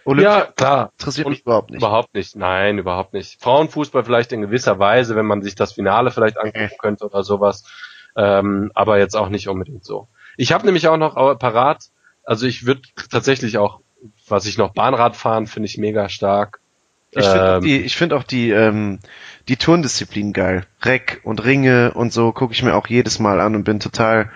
Olympia 0.06 0.40
ja, 0.40 0.46
klar. 0.46 0.92
interessiert 0.98 1.26
Und 1.26 1.34
mich 1.34 1.42
überhaupt 1.42 1.72
nicht. 1.72 1.80
Überhaupt 1.80 2.14
nicht, 2.14 2.36
nein, 2.36 2.78
überhaupt 2.78 3.14
nicht. 3.14 3.42
Frauenfußball 3.42 4.04
vielleicht 4.04 4.32
in 4.32 4.42
gewisser 4.42 4.80
Weise, 4.80 5.16
wenn 5.16 5.26
man 5.26 5.42
sich 5.42 5.56
das 5.56 5.74
Finale 5.74 6.12
vielleicht 6.12 6.38
angucken 6.38 6.78
könnte 6.80 7.06
oder 7.06 7.24
sowas. 7.24 7.66
Ähm, 8.16 8.72
aber 8.76 8.98
jetzt 8.98 9.16
auch 9.16 9.30
nicht 9.30 9.50
unbedingt 9.50 9.84
so. 9.84 10.08
Ich 10.38 10.52
habe 10.52 10.66
nämlich 10.66 10.88
auch 10.88 10.98
noch 10.98 11.16
parat, 11.38 11.84
also 12.30 12.46
ich 12.46 12.66
würde 12.66 12.82
tatsächlich 13.10 13.58
auch, 13.58 13.80
was 14.28 14.46
ich 14.46 14.58
noch 14.58 14.74
Bahnrad 14.74 15.16
fahren, 15.16 15.48
finde 15.48 15.68
ich 15.68 15.78
mega 15.78 16.10
stark. 16.10 16.60
Ich 17.12 17.26
finde 17.26 17.52
auch 17.52 17.56
Ähm, 17.58 17.64
die, 17.64 17.78
ich 17.82 17.98
find 17.98 18.14
auch 18.14 18.24
die, 18.24 18.52
ähm, 18.52 19.00
die 19.48 19.58
Turndisziplin 19.58 20.32
geil. 20.32 20.66
Reck 20.84 21.22
und 21.24 21.44
Ringe 21.44 21.92
und 21.96 22.14
so 22.14 22.32
gucke 22.32 22.54
ich 22.54 22.62
mir 22.62 22.76
auch 22.76 22.86
jedes 22.88 23.18
Mal 23.18 23.42
an 23.42 23.56
und 23.56 23.64
bin 23.64 23.80
total 23.80 24.30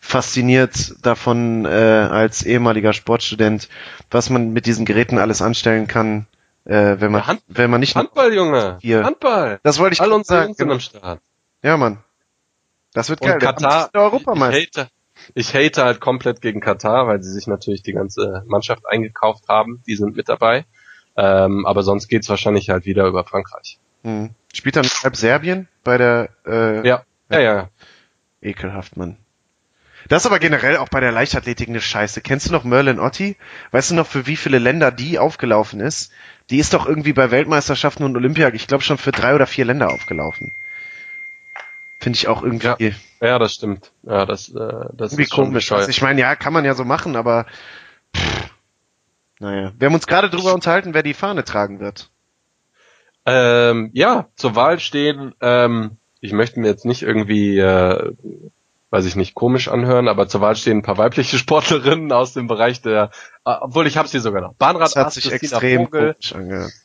fasziniert 0.00 0.94
davon 1.02 1.64
äh, 1.64 1.68
als 1.68 2.42
ehemaliger 2.44 2.92
Sportstudent, 2.92 3.68
was 4.10 4.30
man 4.30 4.52
mit 4.52 4.66
diesen 4.66 4.84
Geräten 4.84 5.18
alles 5.18 5.42
anstellen 5.42 5.86
kann, 5.86 6.26
äh, 6.64 6.96
wenn 6.98 7.12
man 7.12 7.20
Ja, 7.22 7.26
Hand- 7.28 7.42
wenn 7.48 7.70
man 7.70 7.80
nicht 7.80 7.94
Handball, 7.96 8.34
Junge. 8.34 8.78
Hier. 8.80 9.04
Handball. 9.04 9.60
Das 9.62 9.78
wollte 9.78 9.94
ich 9.94 10.00
All 10.00 10.24
sagen. 10.24 10.54
Genau. 10.58 10.74
am 10.74 10.80
Start. 10.80 11.20
Ja, 11.62 11.76
Mann. 11.76 11.98
Das 12.94 13.08
wird 13.10 13.20
geil. 13.20 13.34
Und 13.34 13.42
Der 13.42 13.52
Katar, 13.52 13.90
Europameister. 13.94 14.88
Ich 15.34 15.54
hate, 15.54 15.84
halt 15.84 16.00
komplett 16.00 16.40
gegen 16.40 16.60
Katar, 16.60 17.06
weil 17.06 17.22
sie 17.22 17.32
sich 17.32 17.46
natürlich 17.46 17.82
die 17.82 17.92
ganze 17.92 18.42
Mannschaft 18.46 18.86
eingekauft 18.86 19.48
haben. 19.48 19.82
Die 19.86 19.96
sind 19.96 20.16
mit 20.16 20.28
dabei. 20.28 20.64
Ähm, 21.16 21.66
aber 21.66 21.82
sonst 21.82 22.08
geht's 22.08 22.28
wahrscheinlich 22.28 22.70
halt 22.70 22.84
wieder 22.84 23.06
über 23.06 23.24
Frankreich. 23.24 23.78
Hm. 24.04 24.30
Spielt 24.54 24.76
dann 24.76 24.86
halb 25.02 25.16
Serbien 25.16 25.68
bei 25.82 25.98
der 25.98 26.28
äh, 26.46 26.86
Ja, 26.86 27.02
ja, 27.30 27.40
ja. 27.40 27.68
Ekelhaft, 28.40 28.96
Mann. 28.96 29.16
Das 30.08 30.22
ist 30.22 30.26
aber 30.26 30.38
generell 30.38 30.76
auch 30.78 30.88
bei 30.88 31.00
der 31.00 31.12
Leichtathletik 31.12 31.68
eine 31.68 31.80
Scheiße. 31.80 32.22
Kennst 32.22 32.48
du 32.48 32.52
noch 32.52 32.64
Merlin 32.64 32.98
Otti? 33.00 33.36
Weißt 33.72 33.90
du 33.90 33.94
noch, 33.94 34.06
für 34.06 34.26
wie 34.26 34.36
viele 34.36 34.58
Länder 34.58 34.90
die 34.90 35.18
aufgelaufen 35.18 35.80
ist? 35.80 36.12
Die 36.50 36.58
ist 36.58 36.72
doch 36.72 36.86
irgendwie 36.86 37.12
bei 37.12 37.30
Weltmeisterschaften 37.30 38.04
und 38.04 38.16
Olympia, 38.16 38.48
ich 38.54 38.66
glaube 38.68 38.82
schon 38.82 38.96
für 38.96 39.12
drei 39.12 39.34
oder 39.34 39.46
vier 39.46 39.66
Länder 39.66 39.90
aufgelaufen. 39.90 40.54
Finde 41.98 42.16
ich 42.16 42.28
auch 42.28 42.42
irgendwie, 42.42 42.66
Ja. 42.66 42.94
Ja, 43.20 43.38
das 43.38 43.54
stimmt. 43.54 43.92
Ja, 44.02 44.26
das, 44.26 44.48
äh, 44.48 44.86
das 44.94 45.12
ist 45.12 45.30
komisch. 45.30 45.72
Also 45.72 45.88
ich 45.88 46.02
meine, 46.02 46.20
ja, 46.20 46.36
kann 46.36 46.52
man 46.52 46.64
ja 46.64 46.74
so 46.74 46.84
machen, 46.84 47.16
aber 47.16 47.46
pff, 48.16 48.50
naja. 49.40 49.72
Wir 49.78 49.86
haben 49.86 49.94
uns 49.94 50.06
gerade 50.06 50.30
drüber 50.30 50.54
unterhalten, 50.54 50.94
wer 50.94 51.02
die 51.02 51.14
Fahne 51.14 51.44
tragen 51.44 51.80
wird. 51.80 52.10
Ähm, 53.26 53.90
ja, 53.92 54.28
zur 54.36 54.56
Wahl 54.56 54.80
stehen. 54.80 55.34
Ähm, 55.40 55.98
ich 56.20 56.32
möchte 56.32 56.60
mir 56.60 56.68
jetzt 56.68 56.84
nicht 56.84 57.02
irgendwie, 57.02 57.58
äh, 57.58 58.12
weiß 58.90 59.04
ich 59.04 59.16
nicht, 59.16 59.34
komisch 59.34 59.68
anhören, 59.68 60.08
aber 60.08 60.28
zur 60.28 60.40
Wahl 60.40 60.56
stehen 60.56 60.78
ein 60.78 60.82
paar 60.82 60.98
weibliche 60.98 61.38
Sportlerinnen 61.38 62.12
aus 62.12 62.32
dem 62.32 62.46
Bereich 62.46 62.80
der, 62.80 63.10
äh, 63.44 63.54
obwohl 63.60 63.86
ich 63.86 63.96
habe 63.96 64.08
sie 64.08 64.18
sogar 64.18 64.42
noch. 64.42 64.54
Bahnrad 64.54 64.94
Das 64.94 64.96
hat 64.96 65.12
sich 65.12 65.28
Christina 65.28 65.56
extrem 65.56 65.84
Vogel, 65.84 66.16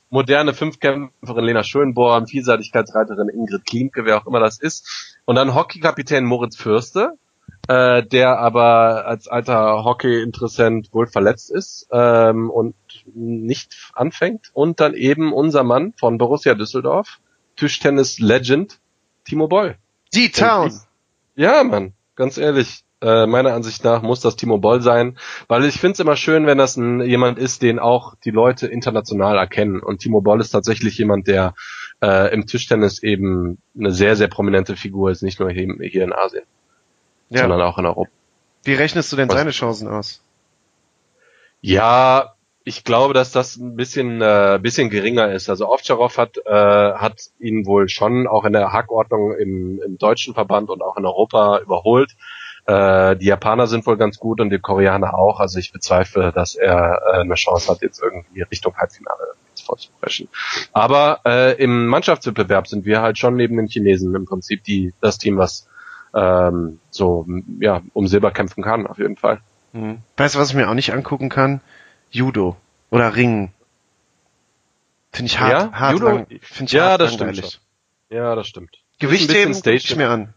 moderne 0.10 0.54
Fünfkämpferin 0.54 1.46
Lena 1.46 1.64
Schönborn, 1.64 2.28
Vielseitigkeitsreiterin 2.28 3.30
Ingrid 3.30 3.66
Klimke, 3.66 4.06
wer 4.06 4.18
auch 4.18 4.28
immer 4.28 4.40
das 4.40 4.60
ist. 4.60 5.18
Und 5.26 5.36
dann 5.36 5.56
Hockeykapitän 5.56 6.26
Moritz 6.26 6.58
Fürste, 6.58 7.14
äh, 7.68 8.04
der 8.04 8.38
aber 8.38 9.08
als 9.08 9.28
alter 9.28 9.84
Hockey-Interessent 9.84 10.94
wohl 10.94 11.08
verletzt 11.08 11.50
ist 11.50 11.88
ähm, 11.92 12.50
und 12.50 12.76
nicht 13.06 13.92
anfängt. 13.94 14.52
Und 14.54 14.80
dann 14.82 14.94
eben 14.94 15.34
unser 15.34 15.64
Mann 15.64 15.94
von 15.98 16.18
Borussia 16.18 16.54
Düsseldorf, 16.54 17.20
Tischtennis-Legend, 17.56 18.80
Timo 19.26 19.48
Boll. 19.48 19.78
Die 20.14 20.30
Town! 20.30 20.72
Ja, 21.36 21.64
Mann, 21.64 21.94
ganz 22.16 22.38
ehrlich. 22.38 22.84
Äh, 23.02 23.26
meiner 23.26 23.54
Ansicht 23.54 23.84
nach 23.84 24.02
muss 24.02 24.22
das 24.22 24.38
Timo 24.38 24.60
Boll 24.60 24.82
sein, 24.82 25.18
weil 25.50 25.66
ich 25.66 25.78
finde 25.78 25.94
es 25.94 26.00
immer 26.00 26.16
schön, 26.16 26.46
wenn 26.48 26.58
das 26.58 26.78
ein, 26.78 27.02
jemand 27.02 27.38
ist, 27.38 27.62
den 27.62 27.78
auch 27.78 28.16
die 28.24 28.32
Leute 28.32 28.68
international 28.68 29.38
erkennen. 29.38 29.82
Und 29.82 30.00
Timo 30.00 30.22
Boll 30.22 30.40
ist 30.40 30.52
tatsächlich 30.52 30.98
jemand, 30.98 31.28
der 31.28 31.54
äh, 32.02 32.34
im 32.34 32.46
Tischtennis 32.46 33.04
eben 33.04 33.58
eine 33.78 33.92
sehr, 33.92 34.16
sehr 34.16 34.30
prominente 34.30 34.78
Figur 34.78 35.12
ist, 35.12 35.22
nicht 35.22 35.38
nur 35.42 35.50
hier, 35.52 35.76
hier 35.82 36.04
in 36.06 36.14
Asien, 36.14 36.46
Ja. 37.30 37.42
sondern 37.42 37.62
auch 37.62 37.78
in 37.78 37.86
Europa. 37.88 38.10
Wie 38.64 38.74
rechnest 38.76 39.12
du 39.12 39.18
denn 39.18 39.28
Was- 39.28 39.36
seine 39.36 39.52
Chancen 39.52 39.90
aus? 39.90 40.24
Ja, 41.60 42.33
ich 42.66 42.84
glaube, 42.84 43.14
dass 43.14 43.32
das 43.32 43.58
ein 43.58 43.76
bisschen, 43.76 44.22
äh, 44.22 44.60
bisschen 44.62 44.90
geringer 44.90 45.32
ist. 45.32 45.50
Also 45.50 45.68
Ovtcharov 45.68 46.18
hat, 46.18 46.38
äh, 46.46 46.52
hat 46.52 47.20
ihn 47.40 47.66
wohl 47.66 47.90
schon 47.90 48.28
auch 48.28 48.46
in 48.46 48.54
der 48.54 48.72
Hackordnung 48.72 49.36
im, 49.36 49.82
im 49.86 49.98
deutschen 49.98 50.34
Verband 50.34 50.70
und 50.70 50.82
auch 50.82 50.96
in 50.98 51.06
Europa 51.06 51.60
überholt. 51.60 52.12
Äh, 52.66 53.18
die 53.18 53.26
Japaner 53.26 53.68
sind 53.68 53.86
wohl 53.86 53.98
ganz 53.98 54.18
gut 54.18 54.40
und 54.40 54.50
die 54.50 54.60
Koreaner 54.60 55.14
auch. 55.18 55.42
Also 55.42 55.60
ich 55.60 55.74
bezweifle, 55.74 56.32
dass 56.32 56.56
er 56.56 57.02
äh, 57.06 57.20
eine 57.20 57.36
Chance 57.36 57.70
hat, 57.70 57.82
jetzt 57.82 58.02
irgendwie 58.02 58.44
Richtung 58.44 58.76
Halbfinale 58.78 59.34
vorzubrechen. 59.66 60.30
Aber 60.72 61.20
äh, 61.26 61.62
im 61.62 61.88
Mannschaftswettbewerb 61.88 62.68
sind 62.68 62.86
wir 62.86 63.02
halt 63.02 63.18
schon 63.18 63.36
neben 63.36 63.58
den 63.58 63.68
Chinesen 63.68 64.16
im 64.16 64.26
Prinzip 64.26 64.64
die 64.64 64.94
das 65.02 65.18
Team, 65.18 65.38
was 65.38 65.68
ähm, 66.14 66.80
so 66.90 67.26
ja 67.60 67.82
um 67.94 68.08
Silber 68.08 68.32
kämpfen 68.32 68.64
kann, 68.64 68.88
auf 68.88 69.00
jeden 69.00 69.18
Fall. 69.18 69.40
Hm. 69.74 70.00
Weißt 70.18 70.36
du, 70.36 70.40
was 70.40 70.50
ich 70.50 70.56
mir 70.56 70.70
auch 70.70 70.76
nicht 70.76 70.94
angucken 70.94 71.30
kann? 71.30 71.62
Judo 72.14 72.56
oder 72.90 73.16
Ringen. 73.16 73.54
Finde 75.12 75.28
ich 75.32 75.40
hart, 75.40 75.52
Ja, 75.52 75.72
hart 75.74 75.94
Judo- 75.94 76.06
lang, 76.08 76.28
ich 76.30 76.72
ja, 76.72 76.90
hart 76.92 77.02
das 77.02 77.14
stimmt 77.14 77.36
langweilig. 77.36 77.60
Ja, 78.10 78.36
das 78.36 78.48
stimmt. 78.48 78.78
Gewichtheben 79.00 79.52
Ist 79.52 79.58
ein 79.58 79.64
guck 79.64 79.74
bisschen 79.74 79.92
ich 79.92 79.96
mir 79.98 80.10
an. 80.10 80.34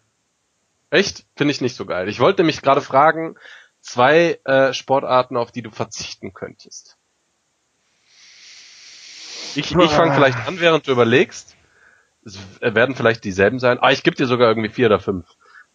Echt? 0.90 1.25
Finde 1.37 1.52
ich 1.52 1.61
nicht 1.61 1.76
so 1.76 1.85
geil. 1.87 2.09
Ich 2.09 2.21
wollte 2.21 2.42
nämlich 2.42 2.62
gerade 2.62 2.80
fragen, 2.80 3.37
zwei 3.80 4.38
äh, 4.45 4.73
Sportarten, 4.73 5.37
auf 5.37 5.52
die 5.52 5.62
du 5.62 5.71
verzichten 5.71 6.33
könntest. 6.33 6.97
Ich, 9.54 9.71
ich 9.75 9.90
fange 9.90 10.14
vielleicht 10.14 10.47
an, 10.47 10.61
während 10.61 10.87
du 10.87 10.92
überlegst. 10.92 11.56
Es 12.25 12.38
werden 12.61 12.95
vielleicht 12.95 13.25
dieselben 13.25 13.59
sein. 13.59 13.78
Ah, 13.80 13.90
ich 13.92 14.02
gebe 14.02 14.16
dir 14.16 14.26
sogar 14.26 14.49
irgendwie 14.49 14.68
vier 14.68 14.87
oder 14.87 15.00
fünf. 15.00 15.26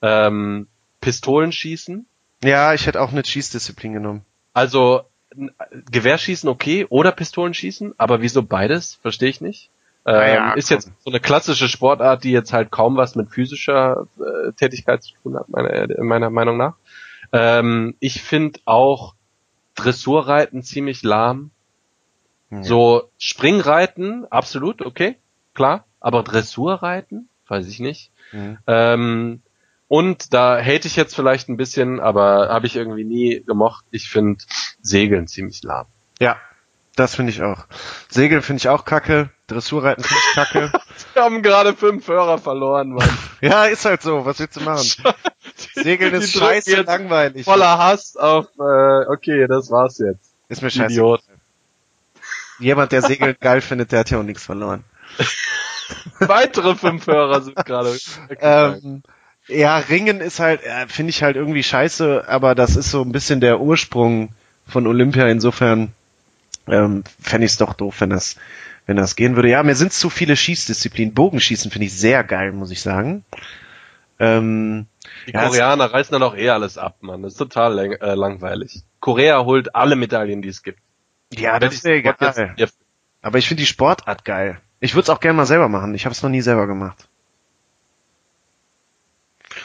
Ähm, 0.02 0.68
Pistolenschießen. 1.00 2.06
Ja, 2.44 2.74
ich 2.74 2.86
hätte 2.88 3.02
auch 3.02 3.12
eine 3.12 3.24
Schießdisziplin 3.24 3.94
genommen. 3.94 4.26
Also 4.54 5.04
Gewehrschießen 5.92 6.50
okay 6.50 6.86
oder 6.90 7.12
Pistolenschießen, 7.12 7.96
aber 7.98 8.22
wieso 8.22 8.44
beides? 8.44 8.96
Verstehe 9.02 9.30
ich 9.30 9.42
nicht. 9.42 9.70
Ähm, 10.06 10.16
Naja, 10.16 10.54
ist 10.54 10.70
jetzt 10.70 10.92
so 11.00 11.12
eine 11.12 11.20
klassische 11.20 11.68
Sportart, 11.70 12.24
die 12.24 12.32
jetzt 12.32 12.54
halt 12.54 12.72
kaum 12.72 12.98
was 12.98 13.16
mit 13.16 13.30
physischer 13.30 14.08
äh, 14.20 14.52
Tätigkeit 14.54 15.04
zu 15.04 15.14
tun 15.22 15.36
hat, 15.38 15.48
meiner, 15.50 16.04
meiner 16.04 16.30
Meinung 16.30 16.58
nach. 16.58 16.76
Ähm, 17.32 17.96
ich 18.00 18.22
finde 18.22 18.60
auch 18.66 19.14
Dressurreiten 19.76 20.64
ziemlich 20.64 21.04
lahm. 21.04 21.52
Ja. 22.50 22.64
So 22.64 23.10
Springreiten, 23.18 24.26
absolut, 24.30 24.82
okay, 24.82 25.18
klar. 25.54 25.86
Aber 26.00 26.24
Dressurreiten, 26.24 27.30
weiß 27.48 27.68
ich 27.68 27.80
nicht. 27.80 28.12
Mhm. 28.32 28.58
Ähm, 28.68 29.42
und 29.92 30.34
da 30.34 30.58
hate 30.58 30.88
ich 30.88 30.96
jetzt 30.96 31.18
vielleicht 31.18 31.50
ein 31.50 31.58
bisschen, 31.58 32.00
aber 32.00 32.48
habe 32.48 32.66
ich 32.66 32.78
irgendwie 32.78 33.04
nie 33.04 33.44
gemocht. 33.46 33.84
Ich 33.92 34.08
finde 34.08 34.42
Segeln 34.82 35.28
ziemlich 35.28 35.64
lahm. 35.64 35.86
Ja, 36.18 36.38
das 36.96 37.16
finde 37.16 37.34
ich 37.34 37.44
auch. 37.44 37.66
Segeln 38.08 38.42
finde 38.42 38.60
ich 38.60 38.70
auch 38.70 38.86
kacke. 38.86 39.32
Dressurreiten 39.48 40.02
finde 40.02 40.22
ich 40.26 40.34
kacke. 40.34 40.72
Wir 41.14 41.24
haben 41.24 41.44
gerade 41.44 41.76
fünf 41.76 42.08
Hörer 42.08 42.38
verloren, 42.38 42.92
Mann. 42.94 43.10
ja, 43.42 43.66
ist 43.66 43.84
halt 43.84 44.02
so. 44.02 44.24
Was 44.24 44.40
willst 44.40 44.56
du 44.56 44.62
machen? 44.62 44.90
Segeln 45.76 46.14
ist 46.14 46.38
scheiße 46.38 46.84
langweilig. 46.84 47.44
Voller 47.44 47.78
Hass 47.78 48.16
auf, 48.16 48.46
äh, 48.60 49.08
okay, 49.10 49.46
das 49.50 49.72
war's 49.72 49.98
jetzt. 49.98 50.32
Ist 50.48 50.62
mir 50.62 50.72
scheiße. 50.72 50.94
Idiot. 50.94 51.22
Jemand, 52.60 52.94
der 52.94 53.02
Segeln 53.02 53.36
geil 53.38 53.60
findet, 53.60 53.92
der 53.92 54.00
hat 54.00 54.10
ja 54.10 54.20
auch 54.20 54.24
nichts 54.24 54.46
verloren. 54.46 54.86
Weitere 56.20 56.76
fünf 56.76 57.08
Hörer 57.08 57.42
sind 57.42 57.58
gerade. 57.58 57.98
Ähm, 58.40 59.04
ja, 59.52 59.78
Ringen 59.78 60.22
ist 60.22 60.40
halt, 60.40 60.64
äh, 60.64 60.88
finde 60.88 61.10
ich 61.12 61.24
halt 61.24 61.36
irgendwie 61.36 61.64
scheiße, 61.64 62.26
aber 62.28 62.56
das 62.56 62.76
ist 62.76 62.92
so 62.92 63.02
ein 63.02 63.12
bisschen 63.12 63.42
der 63.42 63.60
Ursprung 63.62 64.30
von 64.68 64.88
Olympia. 64.88 65.28
Insofern 65.28 65.94
ähm, 66.68 67.04
fände 67.22 67.46
ich 67.46 67.52
es 67.52 67.58
doch 67.58 67.74
doof, 67.74 68.02
wenn 68.02 68.10
das, 68.10 68.38
wenn 68.86 68.98
das 68.98 69.16
gehen 69.16 69.36
würde. 69.36 69.50
Ja, 69.50 69.64
mir 69.64 69.76
sind 69.76 69.94
zu 69.94 70.10
viele 70.10 70.36
Schießdisziplinen. 70.36 71.14
Bogenschießen 71.14 71.72
finde 71.72 71.86
ich 71.88 71.94
sehr 71.98 72.24
geil, 72.24 72.52
muss 72.52 72.72
ich 72.72 72.82
sagen. 72.82 73.24
Ähm, 74.20 74.86
Die 75.28 75.32
Ja, 75.34 75.44
es- 75.44 75.50
Koreaner 75.50 75.86
reißen 75.92 76.14
dann 76.14 76.24
auch 76.24 76.36
eh 76.36 76.50
alles 76.50 76.78
ab, 76.78 76.98
Mann. 77.02 77.24
Das 77.24 77.34
ist 77.34 77.38
total 77.40 77.74
lang 77.74 77.92
äh, 77.94 78.14
langweilig. 78.16 78.84
Korea 79.00 79.44
holt 79.46 79.76
alle 79.76 79.96
Medaillen, 79.96 80.42
die 80.42 80.50
es 80.50 80.62
gibt. 80.64 80.80
ja, 81.34 81.60
das 81.60 81.74
ist 81.74 81.86
jetzt- 81.86 82.06
egal. 82.22 82.54
Ja, 82.58 82.68
Aber 83.22 83.38
ich 83.38 83.48
finde 83.48 83.62
die 83.62 83.68
Sportart 83.68 84.26
geil. 84.26 84.60
Ich 84.80 84.94
würde 84.94 85.04
es 85.04 85.10
auch 85.10 85.20
gerne 85.20 85.38
mal 85.38 85.46
selber 85.46 85.70
machen. 85.70 85.94
Ich 85.96 86.06
habe 86.06 86.14
es 86.14 86.22
noch 86.24 86.30
nie 86.30 86.42
selber 86.42 86.68
gemacht. 86.68 87.08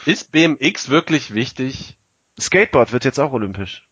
Ist 0.07 0.31
BMX 0.31 0.87
wirklich 0.87 1.33
wichtig? 1.33 1.97
Skateboard 2.39 2.93
wird 2.93 3.03
jetzt 3.03 3.19
auch 3.19 3.33
olympisch. 3.33 3.89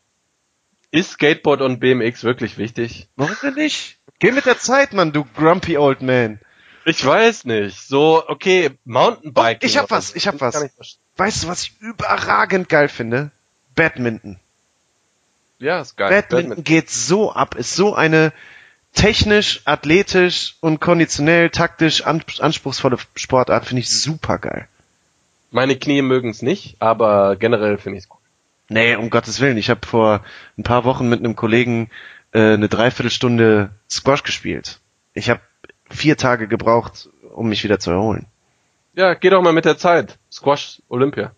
Ist 0.89 1.11
Skateboard 1.11 1.59
und 1.59 1.81
BMX 1.81 2.23
wirklich 2.23 2.57
wichtig? 2.57 3.09
Warum 3.17 3.35
denn 3.43 3.55
nicht? 3.55 3.97
Geh 4.19 4.31
mit 4.31 4.45
der 4.45 4.57
Zeit, 4.57 4.93
Mann, 4.93 5.11
du 5.11 5.25
grumpy 5.35 5.77
old 5.77 6.01
man. 6.01 6.39
Ich 6.85 7.05
weiß 7.05 7.43
nicht. 7.43 7.81
So, 7.81 8.23
okay, 8.29 8.71
Mountainbike. 8.85 9.59
Oh, 9.61 9.65
ich 9.65 9.77
hab 9.77 9.91
was, 9.91 10.15
ich 10.15 10.25
hab 10.25 10.39
was. 10.39 10.55
Weißt 11.17 11.43
du, 11.43 11.47
was 11.49 11.63
ich 11.63 11.81
überragend 11.81 12.69
geil 12.69 12.87
finde? 12.87 13.31
Badminton. 13.75 14.39
Ja, 15.59 15.81
ist 15.81 15.97
geil. 15.97 16.09
Badminton 16.09 16.63
geht 16.63 16.89
so 16.89 17.33
ab, 17.33 17.55
ist 17.55 17.75
so 17.75 17.93
eine 17.93 18.31
technisch, 18.93 19.63
athletisch 19.65 20.55
und 20.61 20.79
konditionell, 20.79 21.49
taktisch 21.49 22.03
an, 22.03 22.23
anspruchsvolle 22.39 22.99
Sportart, 23.15 23.65
finde 23.65 23.81
ich 23.81 23.89
super 23.89 24.37
geil. 24.37 24.69
Meine 25.55 25.77
Knie 25.77 26.01
mögen 26.01 26.31
es 26.31 26.41
nicht, 26.41 26.81
aber 26.81 27.37
generell 27.37 27.77
finde 27.77 27.97
ich 27.97 28.03
es 28.03 28.09
gut. 28.09 28.19
Nee, 28.67 28.97
um 28.97 29.09
Gottes 29.09 29.39
Willen. 29.39 29.55
Ich 29.55 29.69
habe 29.69 29.87
vor 29.87 30.21
ein 30.57 30.63
paar 30.63 30.83
Wochen 30.83 31.07
mit 31.07 31.19
einem 31.19 31.37
Kollegen 31.37 31.89
äh, 32.33 32.55
eine 32.55 32.67
Dreiviertelstunde 32.67 33.69
Squash 33.89 34.23
gespielt. 34.23 34.81
Ich 35.13 35.29
habe 35.29 35.39
vier 35.89 36.17
Tage 36.17 36.49
gebraucht, 36.49 37.07
um 37.33 37.47
mich 37.47 37.63
wieder 37.63 37.79
zu 37.79 37.91
erholen. 37.91 38.25
Ja, 38.95 39.13
geh 39.13 39.29
doch 39.29 39.41
mal 39.41 39.53
mit 39.53 39.63
der 39.63 39.77
Zeit. 39.77 40.19
Squash, 40.29 40.81
Olympia. 40.89 41.31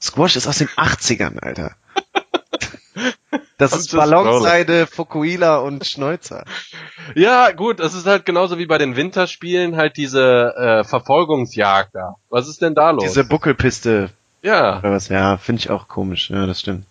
Squash 0.00 0.36
ist 0.36 0.46
aus 0.46 0.58
den 0.58 0.68
80ern, 0.68 1.40
Alter. 1.40 1.74
Das 3.58 3.72
ist 3.72 3.92
Ballonseide, 3.92 4.86
Fukuhila 4.86 5.58
und 5.58 5.86
Schnäuzer. 5.86 6.44
Ja, 7.14 7.52
gut, 7.52 7.80
es 7.80 7.94
ist 7.94 8.06
halt 8.06 8.26
genauso 8.26 8.58
wie 8.58 8.66
bei 8.66 8.78
den 8.78 8.96
Winterspielen 8.96 9.76
halt 9.76 9.96
diese 9.96 10.54
äh, 10.56 10.84
Verfolgungsjagd 10.84 11.94
da. 11.94 12.16
Was 12.30 12.48
ist 12.48 12.62
denn 12.62 12.74
da 12.74 12.90
los? 12.90 13.04
Diese 13.04 13.24
Buckelpiste 13.24 14.10
ja, 14.44 14.78
oder 14.80 14.92
was? 14.92 15.08
Ja, 15.08 15.38
finde 15.38 15.60
ich 15.60 15.70
auch 15.70 15.88
komisch. 15.88 16.28
Ja, 16.28 16.44
das 16.44 16.60
stimmt. 16.60 16.84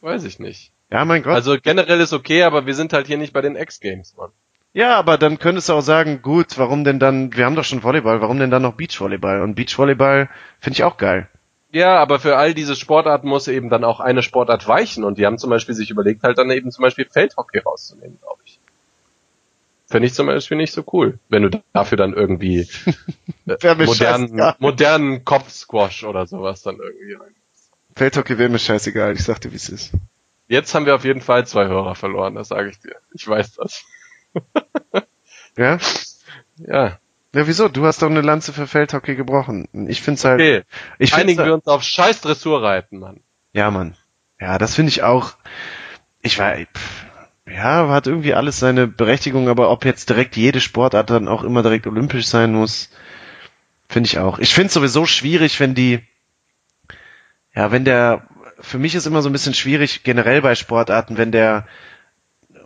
weiß 0.00 0.24
ich 0.24 0.38
nicht. 0.38 0.72
Ja, 0.90 1.04
mein 1.04 1.22
Gott. 1.22 1.34
Also 1.34 1.58
generell 1.62 2.00
ist 2.00 2.14
okay, 2.14 2.42
aber 2.42 2.64
wir 2.64 2.74
sind 2.74 2.94
halt 2.94 3.06
hier 3.06 3.18
nicht 3.18 3.34
bei 3.34 3.42
den 3.42 3.54
X-Games, 3.54 4.14
Mann. 4.16 4.30
ja, 4.72 4.96
aber 4.96 5.18
dann 5.18 5.38
könntest 5.38 5.68
du 5.68 5.74
auch 5.74 5.82
sagen, 5.82 6.22
gut, 6.22 6.56
warum 6.56 6.84
denn 6.84 6.98
dann, 6.98 7.36
wir 7.36 7.44
haben 7.44 7.54
doch 7.54 7.64
schon 7.64 7.82
Volleyball, 7.82 8.22
warum 8.22 8.38
denn 8.38 8.50
dann 8.50 8.62
noch 8.62 8.74
Beachvolleyball? 8.74 9.42
Und 9.42 9.56
Beachvolleyball 9.56 10.30
finde 10.58 10.76
ich 10.76 10.84
auch 10.84 10.96
geil. 10.96 11.28
Ja, 11.74 11.98
aber 11.98 12.20
für 12.20 12.36
all 12.36 12.54
diese 12.54 12.76
Sportarten 12.76 13.26
muss 13.26 13.48
eben 13.48 13.68
dann 13.68 13.82
auch 13.82 13.98
eine 13.98 14.22
Sportart 14.22 14.68
weichen 14.68 15.02
und 15.02 15.18
die 15.18 15.26
haben 15.26 15.38
zum 15.38 15.50
Beispiel 15.50 15.74
sich 15.74 15.90
überlegt, 15.90 16.22
halt 16.22 16.38
dann 16.38 16.48
eben 16.52 16.70
zum 16.70 16.82
Beispiel 16.82 17.04
Feldhockey 17.04 17.58
rauszunehmen, 17.58 18.16
glaube 18.20 18.40
ich. 18.44 18.60
Finde 19.88 20.06
ich 20.06 20.14
zum 20.14 20.28
Beispiel 20.28 20.56
nicht 20.56 20.72
so 20.72 20.84
cool, 20.92 21.18
wenn 21.28 21.42
du 21.42 21.62
dafür 21.72 21.98
dann 21.98 22.14
irgendwie 22.14 22.68
äh, 23.46 23.74
modernen, 23.84 24.54
modernen 24.60 25.24
Kopfsquash 25.24 26.04
oder 26.04 26.28
sowas 26.28 26.62
dann 26.62 26.76
irgendwie 26.76 27.14
rein. 27.14 27.34
Feldhockey 27.96 28.38
wäre 28.38 28.50
mir 28.50 28.60
scheißegal, 28.60 29.12
ich 29.14 29.24
sagte, 29.24 29.50
wie 29.50 29.56
es 29.56 29.68
ist. 29.68 29.90
Jetzt 30.46 30.76
haben 30.76 30.86
wir 30.86 30.94
auf 30.94 31.04
jeden 31.04 31.22
Fall 31.22 31.44
zwei 31.44 31.66
Hörer 31.66 31.96
verloren, 31.96 32.36
das 32.36 32.48
sage 32.48 32.70
ich 32.70 32.78
dir. 32.78 32.94
Ich 33.12 33.26
weiß 33.26 33.54
das. 33.54 33.84
Ja? 35.56 35.78
Ja, 36.56 37.00
Ja, 37.34 37.46
wieso? 37.48 37.68
Du 37.68 37.84
hast 37.84 38.00
doch 38.00 38.08
eine 38.10 38.20
Lanze 38.20 38.52
für 38.52 38.66
Feldhockey 38.66 39.16
gebrochen. 39.16 39.68
Ich 39.88 40.00
find's 40.02 40.24
halt, 40.24 40.40
okay. 40.40 40.62
ich 40.98 41.14
Einigen 41.14 41.38
halt- 41.38 41.48
wir 41.48 41.54
uns 41.54 41.66
auf 41.66 41.82
scheiß 41.82 42.20
Dressurreiten, 42.20 42.98
Mann. 42.98 43.20
Ja, 43.52 43.70
Mann. 43.70 43.96
Ja, 44.40 44.56
das 44.58 44.74
finde 44.74 44.90
ich 44.90 45.02
auch. 45.02 45.34
Ich 46.22 46.38
war, 46.38 46.54
pff, 46.56 47.04
ja, 47.46 47.88
hat 47.88 48.06
irgendwie 48.06 48.34
alles 48.34 48.58
seine 48.58 48.86
Berechtigung, 48.86 49.48
aber 49.48 49.70
ob 49.70 49.84
jetzt 49.84 50.08
direkt 50.08 50.36
jede 50.36 50.60
Sportart 50.60 51.10
dann 51.10 51.28
auch 51.28 51.44
immer 51.44 51.62
direkt 51.62 51.86
olympisch 51.86 52.26
sein 52.26 52.52
muss, 52.52 52.90
finde 53.88 54.06
ich 54.06 54.18
auch. 54.18 54.38
Ich 54.38 54.54
finde 54.54 54.68
es 54.68 54.74
sowieso 54.74 55.04
schwierig, 55.04 55.58
wenn 55.60 55.74
die, 55.74 56.00
ja, 57.54 57.70
wenn 57.72 57.84
der, 57.84 58.26
für 58.60 58.78
mich 58.78 58.94
ist 58.94 59.06
immer 59.06 59.22
so 59.22 59.28
ein 59.28 59.32
bisschen 59.32 59.54
schwierig, 59.54 60.04
generell 60.04 60.40
bei 60.40 60.54
Sportarten, 60.54 61.18
wenn 61.18 61.32
der, 61.32 61.66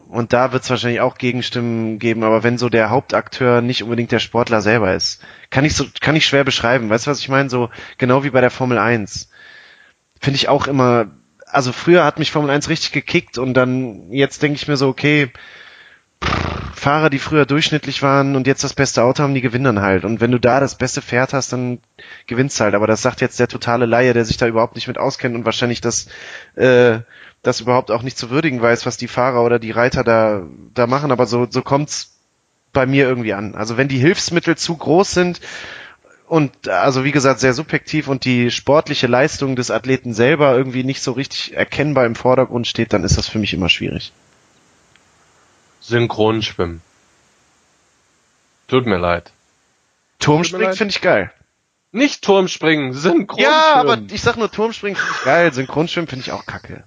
und 0.08 0.32
da 0.32 0.52
wird 0.52 0.62
es 0.62 0.70
wahrscheinlich 0.70 1.00
auch 1.00 1.18
Gegenstimmen 1.18 1.98
geben, 1.98 2.22
aber 2.24 2.42
wenn 2.42 2.58
so 2.58 2.68
der 2.68 2.90
Hauptakteur 2.90 3.60
nicht 3.60 3.82
unbedingt 3.82 4.12
der 4.12 4.18
Sportler 4.18 4.62
selber 4.62 4.94
ist, 4.94 5.22
kann 5.50 5.64
ich 5.64 5.74
so, 5.74 5.84
kann 6.00 6.16
ich 6.16 6.26
schwer 6.26 6.44
beschreiben. 6.44 6.88
Weißt 6.88 7.06
du, 7.06 7.10
was 7.10 7.20
ich 7.20 7.28
meine? 7.28 7.50
So, 7.50 7.70
genau 7.98 8.24
wie 8.24 8.30
bei 8.30 8.40
der 8.40 8.50
Formel 8.50 8.78
1 8.78 9.28
finde 10.20 10.36
ich 10.36 10.48
auch 10.48 10.66
immer, 10.66 11.08
also 11.46 11.72
früher 11.72 12.04
hat 12.04 12.18
mich 12.18 12.30
Formel 12.30 12.50
1 12.50 12.68
richtig 12.68 12.92
gekickt 12.92 13.38
und 13.38 13.54
dann 13.54 14.10
jetzt 14.10 14.42
denke 14.42 14.56
ich 14.56 14.66
mir 14.66 14.76
so, 14.76 14.88
okay, 14.88 15.30
pff, 16.24 16.58
Fahrer, 16.78 17.10
die 17.10 17.18
früher 17.18 17.44
durchschnittlich 17.44 18.02
waren 18.02 18.36
und 18.36 18.46
jetzt 18.46 18.64
das 18.64 18.72
beste 18.72 19.02
Auto 19.02 19.22
haben, 19.22 19.34
die 19.34 19.40
gewinnen 19.40 19.64
dann 19.64 19.82
halt. 19.82 20.04
Und 20.04 20.20
wenn 20.20 20.30
du 20.30 20.38
da 20.38 20.60
das 20.60 20.78
beste 20.78 21.02
Pferd 21.02 21.32
hast, 21.32 21.52
dann 21.52 21.80
gewinnst 22.26 22.60
halt. 22.60 22.74
Aber 22.74 22.86
das 22.86 23.02
sagt 23.02 23.20
jetzt 23.20 23.40
der 23.40 23.48
totale 23.48 23.84
Laie, 23.84 24.14
der 24.14 24.24
sich 24.24 24.36
da 24.36 24.46
überhaupt 24.46 24.76
nicht 24.76 24.88
mit 24.88 24.96
auskennt 24.96 25.34
und 25.34 25.44
wahrscheinlich 25.44 25.80
das, 25.80 26.08
äh, 26.54 27.00
das 27.48 27.60
überhaupt 27.60 27.90
auch 27.90 28.02
nicht 28.02 28.18
zu 28.18 28.30
würdigen 28.30 28.62
weiß, 28.62 28.86
was 28.86 28.96
die 28.96 29.08
Fahrer 29.08 29.42
oder 29.42 29.58
die 29.58 29.70
Reiter 29.70 30.04
da, 30.04 30.42
da 30.74 30.86
machen. 30.86 31.10
Aber 31.10 31.26
so, 31.26 31.46
so 31.50 31.62
kommt's 31.62 32.16
bei 32.72 32.86
mir 32.86 33.08
irgendwie 33.08 33.34
an. 33.34 33.54
Also 33.54 33.76
wenn 33.76 33.88
die 33.88 33.98
Hilfsmittel 33.98 34.56
zu 34.56 34.76
groß 34.76 35.10
sind, 35.10 35.40
und 36.26 36.68
also 36.68 37.04
wie 37.04 37.12
gesagt 37.12 37.40
sehr 37.40 37.54
subjektiv 37.54 38.06
und 38.06 38.24
die 38.24 38.50
sportliche 38.50 39.06
Leistung 39.06 39.56
des 39.56 39.70
Athleten 39.70 40.12
selber 40.12 40.54
irgendwie 40.54 40.84
nicht 40.84 41.02
so 41.02 41.12
richtig 41.12 41.56
erkennbar 41.56 42.04
im 42.04 42.14
Vordergrund 42.14 42.66
steht, 42.66 42.92
dann 42.92 43.02
ist 43.02 43.16
das 43.16 43.28
für 43.28 43.38
mich 43.38 43.54
immer 43.54 43.70
schwierig. 43.70 44.12
Synchronschwimmen. 45.80 46.82
Tut 48.66 48.84
mir 48.84 48.98
leid. 48.98 49.32
Turmspringen 50.18 50.74
finde 50.74 50.92
ich 50.92 51.00
geil. 51.00 51.32
Nicht 51.92 52.22
Turmspringen, 52.22 52.92
Synchronschwimmen. 52.92 53.50
Ja, 53.50 53.76
aber 53.76 53.98
ich 54.10 54.20
sag 54.20 54.36
nur 54.36 54.50
Turmspringen 54.50 54.96
finde 54.96 55.14
ich 55.16 55.24
geil, 55.24 55.52
Synchronschwimmen 55.54 56.08
finde 56.08 56.24
ich 56.26 56.32
auch 56.32 56.44
kacke. 56.44 56.84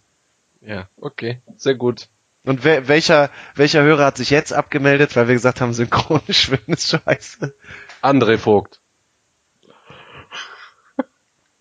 Ja, 0.62 0.88
okay, 0.98 1.42
sehr 1.58 1.76
gut. 1.76 2.08
Und 2.44 2.64
wer, 2.64 2.88
welcher, 2.88 3.30
welcher 3.56 3.84
Hörer 3.84 4.06
hat 4.06 4.18
sich 4.18 4.32
jetzt 4.32 4.54
abgemeldet, 4.54 5.16
weil 5.16 5.28
wir 5.28 5.36
gesagt 5.36 5.62
haben, 5.62 5.74
Synchronschwimmen 5.74 6.64
ist 6.68 6.90
scheiße? 6.90 7.54
André 8.02 8.38
Vogt. 8.38 8.82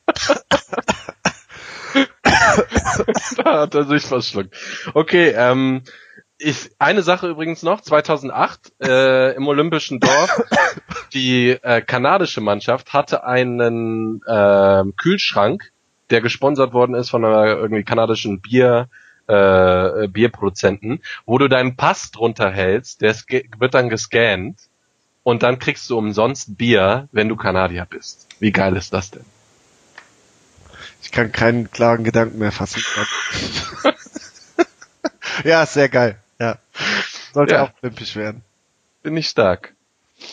da 3.36 3.60
hat 3.60 3.74
er 3.74 3.84
sich 3.84 4.02
verschluckt. 4.02 4.56
Okay, 4.94 5.34
ähm, 5.36 5.82
ich, 6.38 6.70
eine 6.78 7.02
Sache 7.02 7.28
übrigens 7.28 7.62
noch, 7.62 7.82
2008 7.82 8.72
äh, 8.82 9.34
im 9.34 9.46
Olympischen 9.46 10.00
Dorf, 10.00 10.42
die 11.12 11.50
äh, 11.50 11.82
kanadische 11.82 12.40
Mannschaft 12.40 12.94
hatte 12.94 13.24
einen 13.24 14.22
äh, 14.26 14.84
Kühlschrank, 14.96 15.70
der 16.10 16.20
gesponsert 16.20 16.72
worden 16.72 16.94
ist 16.94 17.10
von 17.10 17.24
einer 17.24 17.46
irgendwie 17.46 17.84
kanadischen 17.84 18.40
Bier, 18.40 18.88
äh, 19.26 20.08
Bierproduzenten, 20.08 21.02
wo 21.26 21.38
du 21.38 21.48
deinen 21.48 21.76
Pass 21.76 22.10
drunter 22.10 22.50
hältst, 22.50 23.00
der 23.00 23.14
wird 23.58 23.74
dann 23.74 23.88
gescannt 23.88 24.58
und 25.22 25.42
dann 25.42 25.58
kriegst 25.58 25.88
du 25.90 25.96
umsonst 25.98 26.56
Bier, 26.58 27.08
wenn 27.12 27.28
du 27.28 27.36
Kanadier 27.36 27.86
bist. 27.88 28.26
Wie 28.40 28.52
geil 28.52 28.76
ist 28.76 28.92
das 28.92 29.10
denn? 29.10 29.24
Ich 31.02 31.12
kann 31.12 31.32
keinen 31.32 31.70
klaren 31.70 32.04
Gedanken 32.04 32.38
mehr 32.38 32.52
fassen. 32.52 32.82
Ja, 35.44 35.64
sehr 35.64 35.88
geil. 35.88 36.18
Ja. 36.38 36.58
Sollte 37.32 37.54
Ja. 37.54 37.62
auch 37.64 37.70
olympisch 37.82 38.16
werden. 38.16 38.42
Bin 39.02 39.16
ich 39.16 39.28
stark. 39.28 39.74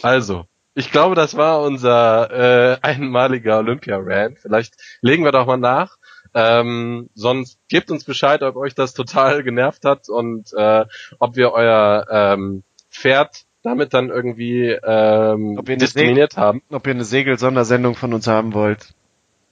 Also, 0.01 0.47
ich 0.77 0.91
glaube, 0.91 1.15
das 1.15 1.35
war 1.35 1.61
unser 1.61 2.29
äh, 2.29 2.77
einmaliger 2.83 3.57
Olympia-Rant. 3.57 4.37
Vielleicht 4.37 4.75
legen 5.01 5.23
wir 5.23 5.31
doch 5.31 5.47
mal 5.47 5.57
nach. 5.57 5.97
Ähm, 6.35 7.09
sonst 7.15 7.57
gebt 7.67 7.89
uns 7.89 8.03
Bescheid, 8.03 8.43
ob 8.43 8.55
euch 8.57 8.75
das 8.75 8.93
total 8.93 9.41
genervt 9.41 9.85
hat 9.85 10.07
und 10.07 10.53
äh, 10.53 10.85
ob 11.17 11.35
wir 11.35 11.53
euer 11.53 12.05
ähm, 12.11 12.61
Pferd 12.91 13.45
damit 13.63 13.95
dann 13.95 14.09
irgendwie 14.09 14.69
ähm, 14.69 15.59
diskriminiert 15.65 16.37
haben. 16.37 16.61
Ob 16.69 16.85
ihr 16.85 16.93
eine 16.93 17.05
Segel-Sondersendung 17.05 17.95
von 17.95 18.13
uns 18.13 18.27
haben 18.27 18.53
wollt. 18.53 18.93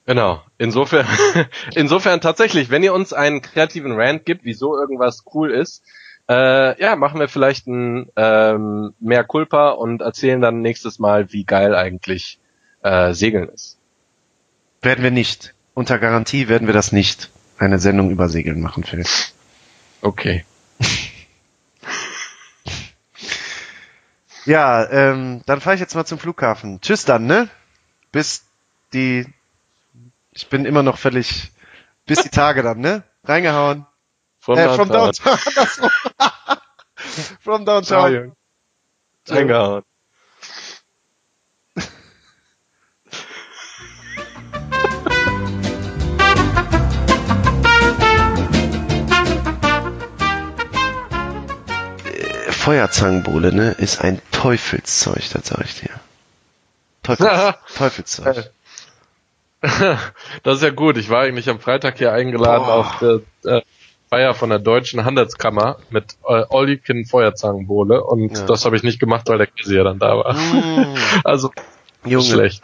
Genau. 0.04 0.42
Insofern, 0.58 1.08
insofern 1.74 2.20
tatsächlich, 2.20 2.70
wenn 2.70 2.84
ihr 2.84 2.94
uns 2.94 3.12
einen 3.12 3.42
kreativen 3.42 3.98
Rant 3.98 4.26
gibt, 4.26 4.44
wieso 4.44 4.78
irgendwas 4.78 5.24
cool 5.34 5.50
ist, 5.50 5.82
äh, 6.28 6.80
ja, 6.80 6.96
machen 6.96 7.20
wir 7.20 7.28
vielleicht 7.28 7.66
ein 7.66 8.10
ähm, 8.16 8.94
mehr 8.98 9.24
Culpa 9.24 9.70
und 9.70 10.02
erzählen 10.02 10.40
dann 10.40 10.60
nächstes 10.60 10.98
Mal, 10.98 11.32
wie 11.32 11.44
geil 11.44 11.74
eigentlich 11.74 12.38
äh, 12.82 13.12
Segeln 13.12 13.48
ist. 13.48 13.78
Werden 14.82 15.04
wir 15.04 15.10
nicht. 15.10 15.54
Unter 15.74 15.98
Garantie 15.98 16.48
werden 16.48 16.66
wir 16.66 16.74
das 16.74 16.92
nicht. 16.92 17.30
Eine 17.58 17.78
Sendung 17.78 18.10
über 18.10 18.28
Segeln 18.28 18.60
machen, 18.60 18.84
Phil. 18.84 19.04
Okay. 20.00 20.44
Ja, 24.46 24.88
ähm, 24.88 25.42
dann 25.44 25.60
fahre 25.60 25.74
ich 25.74 25.80
jetzt 25.80 25.96
mal 25.96 26.04
zum 26.04 26.20
Flughafen. 26.20 26.80
Tschüss 26.80 27.04
dann, 27.04 27.26
ne? 27.26 27.48
Bis 28.12 28.44
die. 28.92 29.26
Ich 30.32 30.48
bin 30.48 30.64
immer 30.64 30.84
noch 30.84 30.98
völlig. 30.98 31.50
Bis 32.06 32.22
die 32.22 32.28
Tage 32.28 32.62
dann, 32.62 32.78
ne? 32.78 33.02
Reingehauen. 33.24 33.86
From 34.46 34.58
äh, 34.58 34.76
from 34.76 34.88
downtown. 34.90 35.34
from 37.40 37.64
downtown. 37.64 38.32
Reingehauen. 39.28 39.82
Feuerzangenbowle, 52.50 53.52
ne? 53.52 53.72
Ist 53.72 54.00
ein 54.00 54.22
Teufelszeug, 54.30 55.28
das 55.32 55.48
sag 55.48 55.64
ich 55.64 55.80
dir. 55.80 55.90
Teufels, 57.02 57.54
Teufelszeug. 57.76 58.50
Das 59.60 60.54
ist 60.54 60.62
ja 60.62 60.70
gut. 60.70 60.98
Ich 60.98 61.10
war 61.10 61.22
eigentlich 61.22 61.48
am 61.48 61.58
Freitag 61.58 61.98
hier 61.98 62.12
eingeladen 62.12 62.64
Boah. 62.64 62.74
auf 62.74 62.98
der 63.00 63.56
äh, 63.58 63.62
Feier 64.08 64.34
von 64.34 64.50
der 64.50 64.58
Deutschen 64.60 65.04
Handelskammer 65.04 65.78
mit 65.90 66.16
äh, 66.28 66.44
You 66.50 66.78
Can 66.84 67.04
Feuerzangenbowle 67.04 68.02
und 68.04 68.36
Ja. 68.36 68.44
das 68.46 68.64
habe 68.64 68.76
ich 68.76 68.82
nicht 68.82 69.00
gemacht, 69.00 69.28
weil 69.28 69.38
der 69.38 69.46
Käse 69.48 69.76
ja 69.76 69.84
dann 69.84 69.98
da 69.98 70.16
war. 70.16 70.34
Mm. 70.34 70.94
Also 71.24 71.50
Junge, 72.04 72.24
schlecht. 72.24 72.62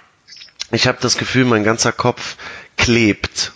ich 0.71 0.87
habe 0.87 0.99
das 1.01 1.17
Gefühl, 1.19 1.45
mein 1.45 1.65
ganzer 1.65 1.93
Kopf 1.93 2.37
klebt. 2.77 3.53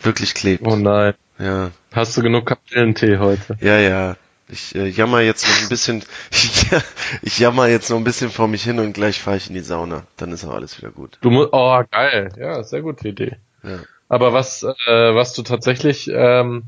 Wirklich 0.00 0.34
klebt. 0.34 0.66
Oh 0.66 0.76
nein. 0.76 1.14
Ja. 1.38 1.70
Hast 1.92 2.16
du 2.16 2.22
genug 2.22 2.46
Kapellentee 2.46 3.18
heute? 3.18 3.56
Ja, 3.60 3.78
ja. 3.78 4.16
Ich 4.48 4.74
äh, 4.74 4.86
jammer 4.88 5.20
jetzt 5.20 5.46
noch 5.48 5.62
ein 5.62 5.68
bisschen, 5.68 6.04
ich 7.22 7.38
jammer 7.38 7.68
jetzt 7.68 7.88
noch 7.90 7.96
ein 7.96 8.04
bisschen 8.04 8.30
vor 8.30 8.48
mich 8.48 8.62
hin 8.64 8.78
und 8.80 8.92
gleich 8.92 9.20
fahre 9.22 9.36
ich 9.38 9.48
in 9.48 9.54
die 9.54 9.60
Sauna. 9.60 10.04
Dann 10.16 10.30
ist 10.32 10.44
auch 10.44 10.52
alles 10.54 10.76
wieder 10.78 10.90
gut. 10.90 11.18
Du 11.22 11.30
musst, 11.30 11.50
oh 11.52 11.82
geil, 11.90 12.30
ja, 12.38 12.62
sehr 12.62 12.82
gute 12.82 13.08
Idee. 13.08 13.36
Ja. 13.62 13.78
Aber 14.12 14.34
was, 14.34 14.62
äh, 14.62 15.14
was 15.14 15.32
du 15.32 15.40
tatsächlich 15.40 16.10
ähm, 16.12 16.64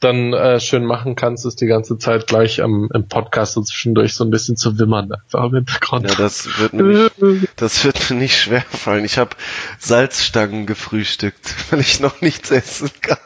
dann 0.00 0.32
äh, 0.32 0.60
schön 0.60 0.86
machen 0.86 1.14
kannst, 1.14 1.44
ist 1.44 1.60
die 1.60 1.66
ganze 1.66 1.98
Zeit 1.98 2.26
gleich 2.26 2.62
am 2.62 2.88
im 2.94 3.06
Podcast 3.06 3.52
so 3.52 3.60
zwischendurch 3.60 4.14
so 4.14 4.24
ein 4.24 4.30
bisschen 4.30 4.56
zu 4.56 4.78
wimmern, 4.78 5.12
einfach 5.12 5.44
im 5.44 5.56
Hintergrund. 5.56 6.08
Ja, 6.08 6.16
das 6.16 6.58
wird 6.58 6.72
mir 6.72 7.10
nicht, 7.20 7.50
das 7.56 7.84
wird 7.84 8.08
mir 8.08 8.16
nicht 8.16 8.40
schwer 8.40 8.62
fallen. 8.62 9.04
Ich 9.04 9.18
habe 9.18 9.36
Salzstangen 9.78 10.64
gefrühstückt, 10.64 11.54
weil 11.70 11.80
ich 11.80 12.00
noch 12.00 12.22
nichts 12.22 12.50
essen 12.50 12.92
kann. 13.02 13.18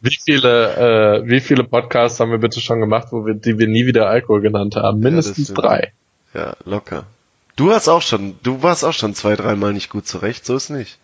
Wie 0.00 0.18
viele, 0.24 1.20
äh, 1.22 1.28
wie 1.28 1.38
viele 1.38 1.62
Podcasts 1.62 2.18
haben 2.18 2.32
wir 2.32 2.38
bitte 2.38 2.60
schon 2.60 2.80
gemacht, 2.80 3.08
wo 3.12 3.24
wir, 3.24 3.34
die 3.34 3.56
wir 3.60 3.68
nie 3.68 3.86
wieder 3.86 4.08
Alkohol 4.08 4.40
genannt 4.40 4.74
haben? 4.74 4.98
Mindestens 4.98 5.44
stimmt. 5.44 5.58
drei. 5.58 5.92
Ja, 6.34 6.56
locker. 6.64 7.06
Du 7.54 7.70
hast 7.70 7.86
auch 7.86 8.02
schon, 8.02 8.34
du 8.42 8.64
warst 8.64 8.84
auch 8.84 8.94
schon 8.94 9.14
zwei, 9.14 9.36
dreimal 9.36 9.72
nicht 9.72 9.90
gut 9.90 10.08
zurecht, 10.08 10.44
so 10.44 10.56
ist 10.56 10.70
nicht. 10.70 10.98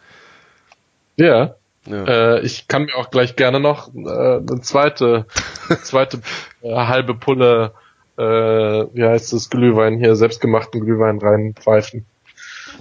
Ja. 1.16 1.54
Ja. 1.86 2.04
Äh, 2.36 2.40
ich 2.40 2.66
kann 2.66 2.84
mir 2.86 2.96
auch 2.96 3.10
gleich 3.10 3.36
gerne 3.36 3.60
noch 3.60 3.94
äh, 3.94 3.98
eine 3.98 4.60
zweite, 4.62 5.26
zweite 5.82 6.20
äh, 6.62 6.74
halbe 6.74 7.14
Pulle, 7.14 7.72
äh, 8.16 8.22
wie 8.22 9.04
heißt 9.04 9.32
das, 9.34 9.50
Glühwein 9.50 9.98
hier, 9.98 10.16
selbstgemachten 10.16 10.80
Glühwein 10.84 11.18
reinpfeifen. 11.18 12.06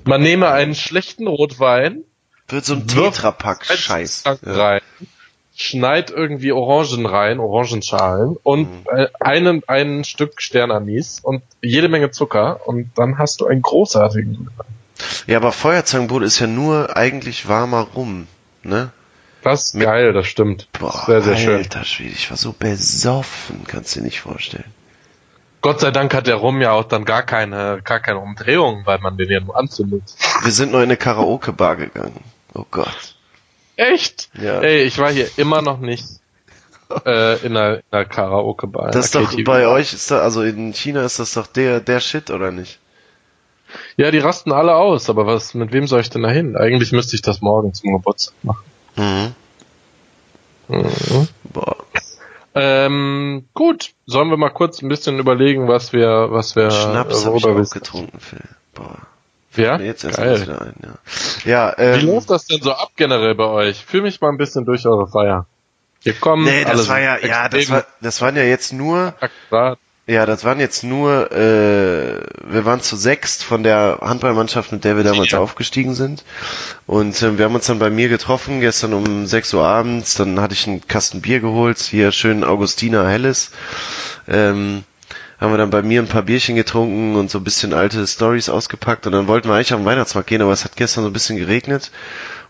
Man 0.05 0.21
nehme 0.21 0.49
einen 0.51 0.73
schlechten 0.73 1.27
Rotwein, 1.27 2.03
Wird 2.47 2.63
so 2.65 2.75
ein 2.75 2.89
wirf 2.95 3.15
Tetrapack 3.15 3.69
ein 3.69 3.77
Scheiß. 3.77 4.21
Stück 4.21 4.39
Ja. 4.45 4.53
rein, 4.67 4.81
schneid 5.55 6.09
irgendwie 6.09 6.51
Orangen 6.53 7.05
rein, 7.05 7.39
Orangenschalen 7.39 8.37
und 8.41 8.69
Mhm. 8.69 8.85
äh, 8.97 9.07
einen, 9.19 9.63
ein 9.67 10.03
Stück 10.05 10.41
Sternanis 10.41 11.19
und 11.21 11.43
jede 11.61 11.89
Menge 11.89 12.11
Zucker 12.11 12.61
und 12.67 12.89
dann 12.95 13.17
hast 13.17 13.41
du 13.41 13.47
einen 13.47 13.61
großartigen 13.61 14.33
Glühwein. 14.35 14.65
Ja, 15.27 15.37
aber 15.37 15.51
Feuerzangenbowle 15.51 16.25
ist 16.25 16.39
ja 16.39 16.47
nur 16.47 16.95
eigentlich 16.95 17.47
warmer 17.47 17.81
Rum, 17.81 18.27
ne? 18.63 18.91
Das 19.43 19.65
ist 19.65 19.75
Mit- 19.75 19.85
geil, 19.85 20.13
das 20.13 20.27
stimmt. 20.27 20.69
Boah, 20.79 21.03
sehr, 21.05 21.21
sehr 21.21 21.37
schön. 21.37 21.55
alter 21.57 21.83
Schwede, 21.83 22.11
ich 22.11 22.29
war 22.29 22.37
so 22.37 22.53
besoffen, 22.53 23.65
kannst 23.67 23.95
du 23.95 23.99
dir 23.99 24.05
nicht 24.05 24.21
vorstellen. 24.21 24.71
Gott 25.61 25.79
sei 25.79 25.91
Dank 25.91 26.13
hat 26.13 26.27
der 26.27 26.35
Rum 26.35 26.59
ja 26.61 26.71
auch 26.71 26.83
dann 26.83 27.05
gar 27.05 27.23
keine, 27.23 27.81
gar 27.83 27.99
keine 28.01 28.19
Umdrehung, 28.19 28.85
weil 28.85 28.99
man 28.99 29.17
den 29.17 29.29
ja 29.29 29.39
nur 29.39 29.57
anzündet. 29.57 30.03
Wir 30.43 30.51
sind 30.51 30.71
noch 30.71 30.79
in 30.79 30.83
eine 30.85 30.97
Karaoke-Bar 30.97 31.77
gegangen. 31.77 32.19
Oh 32.53 32.65
Gott. 32.69 33.15
Echt? 33.77 34.29
Ja. 34.33 34.59
Ey, 34.59 34.83
ich 34.83 34.97
war 34.97 35.09
hier 35.11 35.27
immer 35.37 35.61
noch 35.61 35.79
nicht 35.79 36.05
äh, 37.05 37.37
in 37.45 37.55
einer, 37.57 37.75
in 37.77 37.83
einer 37.91 38.05
Karaoke-Bar. 38.05 38.91
Das 38.91 39.05
ist 39.05 39.15
doch, 39.15 39.33
bei 39.43 39.67
euch 39.67 39.93
ist 39.93 40.11
da, 40.11 40.19
also 40.19 40.43
in 40.43 40.73
China 40.73 41.03
ist 41.03 41.19
das 41.19 41.33
doch 41.33 41.47
der, 41.47 41.79
der 41.79 41.99
Shit, 41.99 42.29
oder 42.29 42.51
nicht? 42.51 42.79
Ja, 43.97 44.11
die 44.11 44.19
rasten 44.19 44.51
alle 44.51 44.75
aus, 44.75 45.09
aber 45.09 45.25
was, 45.25 45.53
mit 45.53 45.71
wem 45.73 45.87
soll 45.87 46.01
ich 46.01 46.09
denn 46.09 46.23
da 46.23 46.29
hin? 46.29 46.55
Eigentlich 46.57 46.91
müsste 46.91 47.15
ich 47.15 47.21
das 47.21 47.41
morgen 47.41 47.73
zum 47.73 47.93
Geburtstag 47.93 48.35
machen. 48.43 48.63
Mhm. 48.95 49.35
Mhm. 50.67 51.27
Boah. 51.43 51.75
Ähm, 52.55 53.45
gut, 53.53 53.91
sollen 54.05 54.29
wir 54.29 54.37
mal 54.37 54.49
kurz 54.49 54.81
ein 54.81 54.89
bisschen 54.89 55.17
überlegen, 55.17 55.67
was 55.67 55.91
wir, 55.91 56.27
was 56.29 56.55
wir, 56.55 56.69
Schnaps 56.69 57.23
äh, 57.23 57.25
habe 57.25 57.37
ich 57.37 57.45
auch 57.45 57.55
wir- 57.55 57.63
getrunken, 57.65 58.19
Phil. 58.19 58.39
Boah. 58.75 58.97
Ja, 59.55 59.77
Mir 59.77 59.85
jetzt 59.85 60.03
erst 60.03 60.17
geil. 60.17 60.41
wieder 60.41 60.61
ein, 60.63 60.73
ja. 60.81 60.93
Ja, 61.45 61.73
Wie 61.77 62.01
ähm, 62.01 62.05
läuft 62.07 62.29
das 62.31 62.45
denn 62.45 62.61
so 62.61 62.71
ab 62.71 62.91
generell 62.95 63.35
bei 63.35 63.45
euch? 63.45 63.85
Fühl 63.85 64.01
mich 64.01 64.19
mal 64.19 64.29
ein 64.29 64.37
bisschen 64.37 64.65
durch 64.65 64.85
eure 64.87 65.07
Feier. 65.07 65.45
Ihr 66.03 66.13
kommt, 66.13 66.45
nee, 66.45 66.63
das 66.65 66.89
war 66.89 66.99
ja, 66.99 67.17
ja, 67.19 67.47
das 67.49 67.69
war, 67.69 67.85
das 68.01 68.19
waren 68.21 68.35
ja 68.35 68.43
jetzt 68.43 68.73
nur, 68.73 69.13
akkurat. 69.19 69.77
Ja, 70.05 70.25
das 70.25 70.43
waren 70.43 70.59
jetzt 70.59 70.83
nur, 70.83 71.31
äh, 71.31 72.19
wir 72.45 72.65
waren 72.65 72.81
zu 72.81 72.95
sechst 72.97 73.43
von 73.43 73.63
der 73.63 73.99
Handballmannschaft, 74.01 74.71
mit 74.73 74.83
der 74.83 74.97
wir 74.97 75.03
damals 75.03 75.31
Ja. 75.31 75.39
aufgestiegen 75.39 75.95
sind. 75.95 76.23
Und 76.85 77.21
äh, 77.21 77.37
wir 77.37 77.45
haben 77.45 77.55
uns 77.55 77.67
dann 77.67 77.79
bei 77.79 77.89
mir 77.89 78.09
getroffen, 78.09 78.59
gestern 78.59 78.93
um 78.93 79.25
6 79.25 79.53
Uhr 79.53 79.63
abends. 79.65 80.15
Dann 80.15 80.41
hatte 80.41 80.53
ich 80.55 80.67
einen 80.67 80.85
Kasten 80.87 81.21
Bier 81.21 81.39
geholt, 81.39 81.79
hier 81.79 82.11
schön 82.11 82.43
Augustiner 82.43 83.07
Helles. 83.07 83.51
Ähm, 84.27 84.83
haben 85.39 85.51
wir 85.53 85.57
dann 85.57 85.69
bei 85.71 85.81
mir 85.81 86.01
ein 86.01 86.07
paar 86.07 86.21
Bierchen 86.21 86.55
getrunken 86.55 87.15
und 87.15 87.29
so 87.31 87.37
ein 87.39 87.43
bisschen 87.43 87.73
alte 87.73 88.05
Stories 88.07 88.49
ausgepackt. 88.49 89.05
Und 89.07 89.13
dann 89.13 89.27
wollten 89.27 89.47
wir 89.49 89.55
eigentlich 89.55 89.73
am 89.73 89.85
Weihnachtsmarkt 89.85 90.29
gehen, 90.29 90.41
aber 90.41 90.51
es 90.53 90.63
hat 90.65 90.75
gestern 90.75 91.03
so 91.03 91.09
ein 91.09 91.13
bisschen 91.13 91.37
geregnet. 91.37 91.91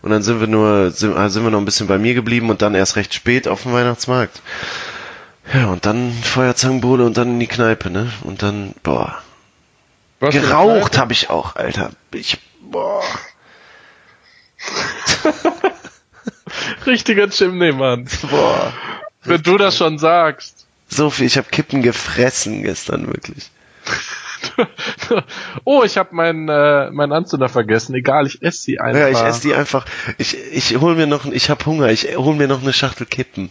Und 0.02 0.10
dann 0.10 0.22
sind 0.22 0.40
wir 0.40 0.46
nur, 0.48 0.90
sind, 0.90 1.16
äh, 1.16 1.30
sind 1.30 1.44
wir 1.44 1.50
noch 1.50 1.58
ein 1.60 1.64
bisschen 1.64 1.86
bei 1.86 1.98
mir 1.98 2.14
geblieben 2.14 2.50
und 2.50 2.62
dann 2.62 2.74
erst 2.74 2.96
recht 2.96 3.14
spät 3.14 3.46
auf 3.48 3.62
dem 3.62 3.72
Weihnachtsmarkt. 3.72 4.42
Ja, 5.52 5.66
und 5.66 5.84
dann 5.84 6.12
Feuerzangenbowle 6.12 7.04
und 7.04 7.16
dann 7.16 7.32
in 7.32 7.40
die 7.40 7.46
Kneipe, 7.46 7.90
ne? 7.90 8.10
Und 8.22 8.42
dann, 8.42 8.74
boah. 8.82 9.18
Was 10.20 10.34
Geraucht 10.34 10.96
habe 10.96 11.12
ich 11.12 11.28
auch, 11.28 11.56
Alter. 11.56 11.90
Ich, 12.12 12.38
boah. 12.62 13.02
Richtiger 16.86 17.28
Chimney, 17.28 17.72
Mann. 17.72 18.08
Boah. 18.30 18.72
Wenn 19.22 19.42
du 19.42 19.58
das 19.58 19.76
schon 19.76 19.98
sagst. 19.98 20.66
So 20.88 21.10
viel, 21.10 21.26
ich 21.26 21.36
habe 21.36 21.48
Kippen 21.50 21.82
gefressen 21.82 22.62
gestern, 22.62 23.06
wirklich. 23.06 23.50
oh, 25.64 25.82
ich 25.84 25.96
habe 25.96 26.14
meinen 26.14 26.48
äh, 26.48 26.90
meinen 26.90 27.12
Anzünder 27.12 27.48
vergessen. 27.48 27.94
Egal, 27.94 28.26
ich 28.26 28.42
esse 28.42 28.62
sie 28.62 28.80
einfach. 28.80 29.00
Ja, 29.00 29.08
ich 29.08 29.20
esse 29.20 29.40
die 29.40 29.54
einfach. 29.54 29.84
Ich, 30.18 30.36
ich 30.52 30.76
hol 30.78 30.94
mir 30.94 31.06
noch, 31.06 31.26
ich 31.26 31.50
habe 31.50 31.64
Hunger, 31.66 31.88
ich 31.88 32.16
hol 32.16 32.34
mir 32.34 32.48
noch 32.48 32.62
eine 32.62 32.72
Schachtel 32.72 33.06
Kippen. 33.06 33.50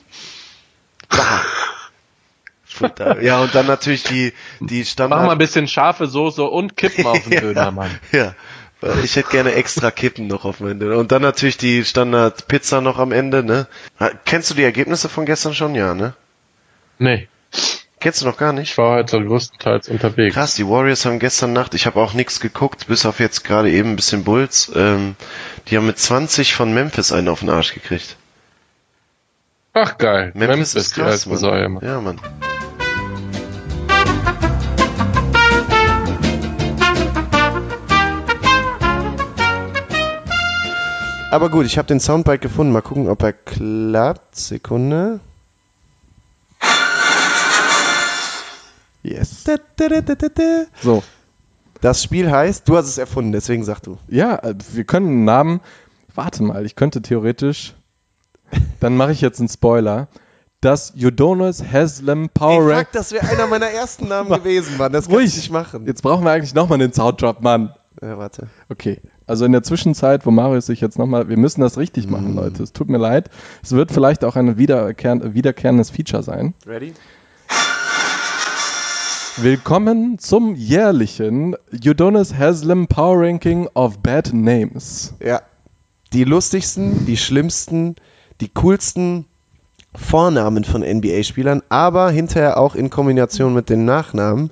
Bah. 1.09 1.41
Futter. 2.73 3.21
Ja, 3.21 3.41
und 3.41 3.55
dann 3.55 3.67
natürlich 3.67 4.03
die, 4.03 4.33
die 4.59 4.85
Standard. 4.85 5.19
Mach 5.19 5.27
mal 5.27 5.31
ein 5.33 5.37
bisschen 5.37 5.67
scharfe 5.67 6.07
Soße 6.07 6.43
und 6.43 6.75
Kippen 6.75 7.05
auf 7.05 7.23
den 7.23 7.31
ja, 7.33 7.41
Döner, 7.41 7.71
Mann. 7.71 7.91
Ja. 8.11 8.33
Ich 9.03 9.15
hätte 9.15 9.29
gerne 9.29 9.53
extra 9.53 9.91
Kippen 9.91 10.27
noch 10.27 10.43
auf 10.43 10.59
meinen 10.59 10.79
Döner. 10.79 10.97
Und 10.97 11.13
dann 11.13 11.21
natürlich 11.21 11.55
die 11.57 11.85
Standard 11.85 12.49
Pizza 12.49 12.81
noch 12.81 12.99
am 12.99 13.13
Ende, 13.13 13.41
ne? 13.43 13.67
Kennst 14.25 14.49
du 14.49 14.55
die 14.55 14.63
Ergebnisse 14.63 15.07
von 15.07 15.25
gestern 15.25 15.53
schon? 15.53 15.73
Ja, 15.73 15.93
ne? 15.93 16.13
Nee, 16.99 17.29
Kennst 18.03 18.21
du 18.21 18.25
noch 18.25 18.35
gar 18.35 18.51
ich 18.51 18.59
nicht? 18.59 18.77
war 18.77 18.97
heute 18.97 19.23
größtenteils 19.23 19.87
unterwegs. 19.87 20.35
Krass, 20.35 20.55
die 20.55 20.67
Warriors 20.67 21.05
haben 21.05 21.19
gestern 21.19 21.53
Nacht, 21.53 21.73
ich 21.73 21.85
habe 21.85 22.01
auch 22.01 22.13
nichts 22.13 22.41
geguckt, 22.41 22.87
bis 22.87 23.05
auf 23.05 23.21
jetzt 23.21 23.45
gerade 23.45 23.71
eben 23.71 23.91
ein 23.91 23.95
bisschen 23.95 24.25
Bulls. 24.25 24.69
Ähm, 24.75 25.15
die 25.69 25.77
haben 25.77 25.87
mit 25.87 25.97
20 25.97 26.53
von 26.53 26.73
Memphis 26.73 27.13
einen 27.13 27.29
auf 27.29 27.39
den 27.39 27.49
Arsch 27.49 27.73
gekriegt. 27.73 28.17
Ach 29.71 29.97
geil, 29.97 30.33
Memphis, 30.35 30.75
ist 30.75 30.97
die 30.97 30.99
krass, 30.99 31.25
Mann. 31.27 31.75
Mann. 31.75 31.79
Ja, 31.81 32.01
Mann. 32.01 32.19
Aber 41.33 41.49
gut, 41.49 41.65
ich 41.65 41.79
habe 41.79 41.87
den 41.87 41.99
Soundbite 41.99 42.37
gefunden. 42.37 42.71
Mal 42.71 42.83
gucken, 42.83 43.09
ob 43.09 43.23
er 43.23 43.33
klappt. 43.33 44.35
Sekunde. 44.35 45.19
Yes. 49.01 49.43
So. 50.83 51.01
Das 51.81 52.03
Spiel 52.03 52.29
heißt, 52.29 52.69
du 52.69 52.77
hast 52.77 52.85
es 52.87 52.99
erfunden, 52.99 53.31
deswegen 53.31 53.63
sag 53.63 53.79
du. 53.81 53.97
Ja, 54.07 54.35
äh, 54.43 54.53
wir 54.73 54.83
können 54.83 55.07
einen 55.07 55.25
Namen. 55.25 55.61
Warte 56.13 56.43
mal, 56.43 56.67
ich 56.67 56.75
könnte 56.75 57.01
theoretisch. 57.01 57.73
Dann 58.79 58.95
mache 58.95 59.11
ich 59.11 59.21
jetzt 59.21 59.39
einen 59.39 59.49
Spoiler. 59.49 60.09
Das 60.61 60.93
Udonis 60.95 61.63
Haslam 61.63 62.29
Power 62.29 62.61
Ey, 62.69 62.73
Rank. 62.75 62.85
fuck, 62.85 62.91
das 62.93 63.11
wäre 63.11 63.27
einer 63.27 63.47
meiner 63.47 63.69
ersten 63.71 64.07
Namen 64.07 64.29
gewesen, 64.37 64.77
Mann. 64.77 64.93
Das 64.93 65.07
kann 65.07 65.15
Ruhig. 65.15 65.29
ich 65.29 65.35
nicht 65.37 65.51
machen. 65.51 65.87
Jetzt 65.87 66.03
brauchen 66.03 66.23
wir 66.23 66.31
eigentlich 66.31 66.53
nochmal 66.53 66.77
den 66.77 66.93
Sounddrop, 66.93 67.41
Mann. 67.41 67.73
Ja, 68.03 68.19
warte. 68.19 68.47
Okay. 68.69 69.01
Also 69.25 69.45
in 69.45 69.53
der 69.53 69.63
Zwischenzeit, 69.63 70.25
wo 70.25 70.31
Marius 70.31 70.65
sich 70.65 70.81
jetzt 70.81 70.99
nochmal, 70.99 71.29
wir 71.29 71.37
müssen 71.37 71.61
das 71.61 71.77
richtig 71.77 72.07
machen, 72.07 72.35
Leute. 72.35 72.61
Es 72.61 72.73
tut 72.73 72.89
mir 72.89 72.97
leid. 72.97 73.29
Es 73.63 73.71
wird 73.71 73.91
vielleicht 73.91 74.25
auch 74.25 74.35
ein 74.35 74.57
wiederkehr, 74.57 75.33
wiederkehrendes 75.33 75.89
Feature 75.89 76.23
sein. 76.23 76.53
Ready? 76.67 76.93
Willkommen 79.37 80.19
zum 80.19 80.55
jährlichen 80.55 81.55
Udonis 81.71 82.35
Haslam 82.35 82.87
Power 82.87 83.21
Ranking 83.21 83.67
of 83.73 83.99
Bad 83.99 84.31
Names. 84.33 85.15
Ja. 85.19 85.41
Die 86.11 86.23
lustigsten, 86.23 87.05
die 87.05 87.17
schlimmsten, 87.17 87.95
die 88.41 88.49
coolsten 88.49 89.25
Vornamen 89.95 90.63
von 90.63 90.81
NBA-Spielern, 90.81 91.63
aber 91.69 92.11
hinterher 92.11 92.57
auch 92.59 92.75
in 92.75 92.89
Kombination 92.89 93.53
mit 93.53 93.69
den 93.69 93.85
Nachnamen 93.85 94.51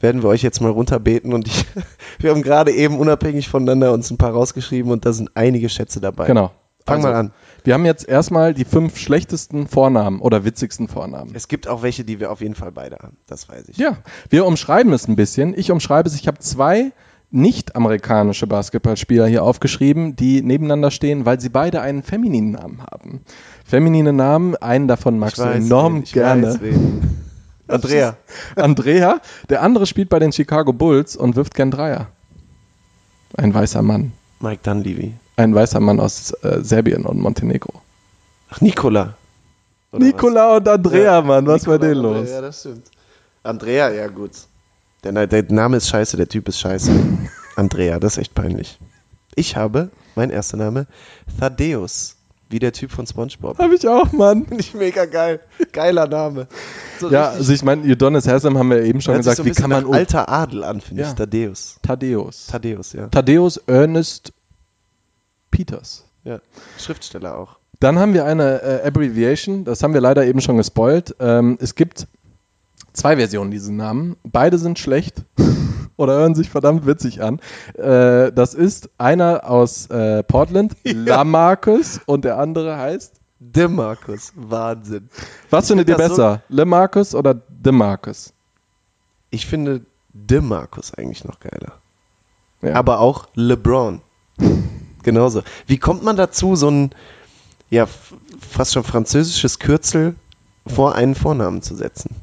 werden 0.00 0.22
wir 0.22 0.28
euch 0.28 0.42
jetzt 0.42 0.60
mal 0.60 0.70
runterbeten 0.70 1.32
und 1.32 1.46
ich, 1.46 1.66
wir 2.18 2.30
haben 2.30 2.42
gerade 2.42 2.72
eben 2.72 2.98
unabhängig 2.98 3.48
voneinander 3.48 3.92
uns 3.92 4.10
ein 4.10 4.18
paar 4.18 4.32
rausgeschrieben 4.32 4.90
und 4.90 5.04
da 5.04 5.12
sind 5.12 5.30
einige 5.34 5.68
Schätze 5.68 6.00
dabei. 6.00 6.26
Genau. 6.26 6.52
Fang 6.86 6.96
Also, 6.96 7.08
mal 7.08 7.14
an. 7.14 7.32
Wir 7.64 7.74
haben 7.74 7.84
jetzt 7.84 8.08
erstmal 8.08 8.54
die 8.54 8.64
fünf 8.64 8.96
schlechtesten 8.96 9.66
Vornamen 9.66 10.20
oder 10.20 10.44
witzigsten 10.44 10.88
Vornamen. 10.88 11.32
Es 11.34 11.48
gibt 11.48 11.68
auch 11.68 11.82
welche, 11.82 12.04
die 12.04 12.18
wir 12.18 12.32
auf 12.32 12.40
jeden 12.40 12.54
Fall 12.54 12.72
beide 12.72 12.96
haben, 12.96 13.18
das 13.26 13.48
weiß 13.48 13.68
ich. 13.68 13.76
Ja, 13.76 13.98
wir 14.30 14.46
umschreiben 14.46 14.92
es 14.92 15.06
ein 15.06 15.16
bisschen. 15.16 15.52
Ich 15.56 15.70
umschreibe 15.70 16.08
es, 16.08 16.14
ich 16.14 16.26
habe 16.26 16.38
zwei 16.38 16.92
nicht-amerikanische 17.30 18.46
Basketballspieler 18.46 19.26
hier 19.26 19.42
aufgeschrieben, 19.42 20.16
die 20.16 20.40
nebeneinander 20.40 20.90
stehen, 20.90 21.26
weil 21.26 21.38
sie 21.40 21.50
beide 21.50 21.82
einen 21.82 22.02
femininen 22.02 22.52
Namen 22.52 22.82
haben. 22.90 23.20
Feminine 23.66 24.14
Namen, 24.14 24.56
einen 24.56 24.88
davon 24.88 25.18
magst 25.18 25.38
Ich 25.38 25.44
du 25.44 25.50
enorm 25.50 25.96
wen, 25.96 26.04
gerne. 26.04 26.58
Andrea. 27.68 28.16
Andrea, 28.56 29.20
der 29.48 29.62
andere 29.62 29.86
spielt 29.86 30.08
bei 30.08 30.18
den 30.18 30.32
Chicago 30.32 30.72
Bulls 30.72 31.16
und 31.16 31.36
wirft 31.36 31.54
gern 31.54 31.70
Dreier. 31.70 32.08
Ein 33.36 33.52
weißer 33.54 33.82
Mann. 33.82 34.12
Mike 34.40 34.62
Dunleavy. 34.62 35.14
Ein 35.36 35.54
weißer 35.54 35.80
Mann 35.80 36.00
aus 36.00 36.32
äh, 36.42 36.62
Serbien 36.62 37.04
und 37.04 37.18
Montenegro. 37.20 37.80
Ach, 38.50 38.60
Nikola. 38.60 39.14
Oder 39.92 40.04
Nikola 40.04 40.56
und 40.56 40.68
Andrea, 40.68 41.22
Mann, 41.22 41.46
was 41.46 41.66
war 41.66 41.74
Nikola 41.74 41.88
denn 41.88 41.98
Andrea, 41.98 42.20
los? 42.20 42.30
Ja, 42.30 42.40
das 42.40 42.60
stimmt. 42.60 42.90
Andrea, 43.42 43.90
ja 43.90 44.08
gut. 44.08 44.32
Der, 45.04 45.26
der 45.26 45.44
Name 45.52 45.76
ist 45.76 45.88
scheiße, 45.88 46.16
der 46.16 46.28
Typ 46.28 46.48
ist 46.48 46.58
scheiße. 46.58 46.90
Andrea, 47.56 47.98
das 47.98 48.14
ist 48.14 48.18
echt 48.18 48.34
peinlich. 48.34 48.78
Ich 49.34 49.56
habe, 49.56 49.90
mein 50.16 50.30
erster 50.30 50.56
Name, 50.56 50.86
Thaddeus. 51.38 52.16
Wie 52.50 52.58
der 52.58 52.72
Typ 52.72 52.90
von 52.90 53.06
Spongebob. 53.06 53.58
Hab 53.58 53.72
ich 53.72 53.86
auch, 53.86 54.10
Mann. 54.12 54.46
Finde 54.46 54.60
ich 54.62 54.72
mega 54.74 55.04
geil. 55.04 55.40
Geiler 55.72 56.06
Name. 56.08 56.46
So 56.98 57.10
Ja, 57.10 57.28
also 57.30 57.52
ich 57.52 57.62
meine, 57.62 57.82
Udonis 57.82 58.26
Haslam 58.26 58.56
haben 58.56 58.70
wir 58.70 58.82
eben 58.82 59.00
schon 59.02 59.16
gesagt, 59.18 59.36
so 59.36 59.44
wie 59.44 59.50
kann 59.50 59.68
man 59.70 59.92
alter 59.92 60.28
Adel 60.30 60.64
an, 60.64 60.80
finde 60.80 61.02
Ja. 61.02 61.08
ich. 61.08 61.14
Thaddeus. 61.14 61.78
Thaddeus. 61.82 62.46
Thaddeus, 62.46 62.92
ja. 62.94 63.08
Thaddeus 63.08 63.58
Ernest 63.66 64.32
Peters. 65.50 66.04
ja. 66.24 66.40
Schriftsteller 66.78 67.36
auch. 67.36 67.58
Dann 67.80 67.98
haben 67.98 68.12
wir 68.14 68.24
eine 68.24 68.62
äh, 68.62 68.86
Abbreviation, 68.86 69.64
das 69.64 69.82
haben 69.82 69.94
wir 69.94 70.00
leider 70.00 70.26
eben 70.26 70.40
schon 70.40 70.56
gespoilt. 70.56 71.14
Ähm, 71.20 71.58
es 71.60 71.74
gibt 71.74 72.06
zwei 72.92 73.16
Versionen 73.16 73.50
dieses 73.50 73.68
Namen. 73.68 74.16
Beide 74.24 74.58
sind 74.58 74.78
schlecht 74.78 75.22
oder 75.98 76.14
hören 76.14 76.34
sich 76.34 76.48
verdammt 76.48 76.86
witzig 76.86 77.22
an. 77.22 77.40
Äh, 77.74 78.32
das 78.32 78.54
ist 78.54 78.88
einer 78.96 79.48
aus 79.48 79.90
äh, 79.90 80.22
Portland, 80.22 80.74
Lamarcus, 80.84 82.00
und 82.06 82.24
der 82.24 82.38
andere 82.38 82.78
heißt. 82.78 83.16
DeMarcus. 83.40 84.32
Wahnsinn. 84.34 85.10
Was 85.50 85.68
findet 85.68 85.88
ihr 85.88 85.96
besser? 85.96 86.42
Lamarcus 86.48 87.14
oder 87.14 87.34
DeMarcus? 87.34 88.32
Ich 89.30 89.46
finde 89.46 89.82
DeMarcus 90.12 90.94
eigentlich 90.94 91.24
noch 91.24 91.38
geiler. 91.38 91.74
Ja. 92.60 92.74
aber 92.74 92.98
auch 92.98 93.28
LeBron. 93.34 94.00
Genauso. 95.04 95.42
Wie 95.66 95.78
kommt 95.78 96.02
man 96.02 96.16
dazu, 96.16 96.56
so 96.56 96.68
ein 96.70 96.90
ja 97.70 97.86
fast 98.40 98.72
schon 98.72 98.82
französisches 98.82 99.58
Kürzel 99.58 100.16
vor 100.66 100.94
einen 100.94 101.14
Vornamen 101.14 101.62
zu 101.62 101.76
setzen? 101.76 102.16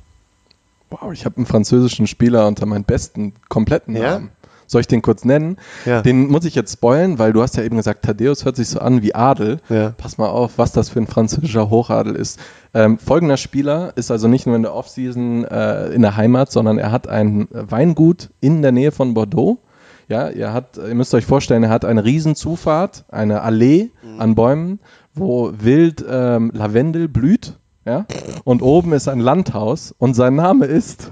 Wow, 0.90 1.12
ich 1.12 1.26
habe 1.26 1.38
einen 1.38 1.46
französischen 1.46 2.08
Spieler 2.08 2.48
unter 2.48 2.66
meinen 2.66 2.84
besten 2.84 3.34
kompletten 3.50 3.96
Ja? 3.96 4.14
Namen. 4.14 4.32
Soll 4.68 4.82
ich 4.82 4.88
den 4.88 5.02
kurz 5.02 5.26
nennen? 5.26 5.58
Ja. 5.86 6.02
Den 6.02 6.28
muss 6.28 6.46
ich 6.46 6.56
jetzt 6.56 6.74
spoilen, 6.74 7.20
weil 7.20 7.34
du 7.34 7.42
hast 7.42 7.56
ja 7.56 7.64
eben 7.64 7.78
gesagt, 7.78 8.04
Thaddeus 8.04 8.46
hört 8.46 8.56
sich 8.56 8.70
so 8.70 8.80
an 8.80 9.04
wie 9.04 9.14
Adel. 9.14 9.60
Ja. 9.70 9.94
Pass 9.96 10.18
mal 10.18 10.30
auf, 10.30 10.58
was 10.58 10.72
das 10.72 10.90
für 10.90 11.00
ein 11.00 11.08
französischer 11.08 11.70
Hochadel 11.70 12.16
ist. 12.16 12.40
Ähm, 12.74 12.98
folgender 12.98 13.38
Spieler 13.38 13.94
ist 13.96 14.10
also 14.10 14.28
nicht 14.28 14.48
nur 14.48 14.56
in 14.56 14.64
der 14.64 14.74
Offseason 14.74 15.46
äh, 15.46 15.90
in 15.90 16.02
der 16.02 16.18
Heimat, 16.18 16.52
sondern 16.52 16.80
er 16.80 16.92
hat 16.92 17.08
ein 17.08 17.48
Weingut 17.52 18.32
in 18.42 18.62
der 18.62 18.72
Nähe 18.72 18.92
von 18.92 19.14
Bordeaux. 19.14 19.60
Ja, 20.08 20.30
ihr, 20.30 20.54
hat, 20.54 20.78
ihr 20.78 20.94
müsst 20.96 21.14
euch 21.14 21.26
vorstellen, 21.26 21.64
er 21.64 21.70
hat 21.70 21.86
eine 21.86 22.04
Riesenzufahrt, 22.06 23.06
eine 23.10 23.42
Allee 23.42 23.90
an 24.20 24.36
Bäumen, 24.36 24.80
wo 25.16 25.52
wild 25.58 26.06
ähm, 26.08 26.52
Lavendel 26.54 27.08
blüht. 27.08 27.54
Ja? 27.86 28.06
Und 28.44 28.62
oben 28.62 28.94
ist 28.94 29.08
ein 29.08 29.20
Landhaus 29.20 29.94
und 29.98 30.14
sein 30.16 30.36
Name 30.36 30.66
ist 30.66 31.12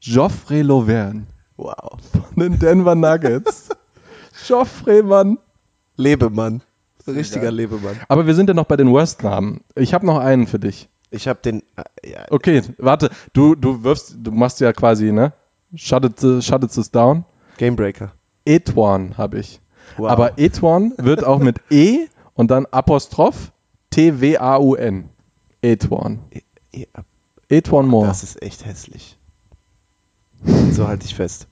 Geoffrey 0.00 0.62
Lauverne 0.62 1.26
Wow. 1.56 1.98
von 2.10 2.22
den 2.36 2.58
Denver 2.58 2.94
Nuggets. 2.94 3.68
Geoffrey, 4.46 5.02
Mann. 5.02 5.38
Lebemann. 5.96 6.62
Richtiger 7.06 7.44
geil. 7.46 7.54
Lebemann. 7.54 7.96
Aber 8.08 8.26
wir 8.26 8.34
sind 8.34 8.48
ja 8.48 8.54
noch 8.54 8.64
bei 8.64 8.76
den 8.76 8.90
Worst-Namen. 8.90 9.60
Ich 9.76 9.92
habe 9.94 10.06
noch 10.06 10.18
einen 10.18 10.46
für 10.46 10.58
dich. 10.58 10.88
Ich 11.10 11.28
habe 11.28 11.40
den. 11.44 11.62
äh, 11.76 12.10
Ja, 12.10 12.24
Okay, 12.30 12.62
warte, 12.78 13.10
du, 13.34 13.54
du 13.54 13.84
wirfst, 13.84 14.16
du 14.18 14.32
machst 14.32 14.60
ja 14.60 14.72
quasi, 14.72 15.12
ne? 15.12 15.32
Shut 15.74 16.04
it, 16.04 16.44
shut 16.44 16.64
it 16.64 16.94
down. 16.94 17.24
Gamebreaker. 17.58 18.12
Etwan 18.44 19.16
habe 19.18 19.38
ich. 19.38 19.60
Wow. 19.98 20.08
Aber 20.10 20.38
Etwan 20.38 20.94
wird 20.96 21.22
auch 21.24 21.38
mit 21.38 21.60
E 21.70 22.06
und 22.34 22.50
dann 22.50 22.66
Apostroph 22.70 23.52
T-W-A-U-N. 23.90 25.08
Etwan. 25.62 26.18
Ja, 26.74 26.86
Etwan 27.48 27.86
Moore. 27.86 28.08
das 28.08 28.22
ist 28.22 28.42
echt 28.42 28.64
hässlich. 28.66 29.16
So 30.72 30.88
halte 30.88 31.06
ich 31.06 31.14
fest. 31.14 31.46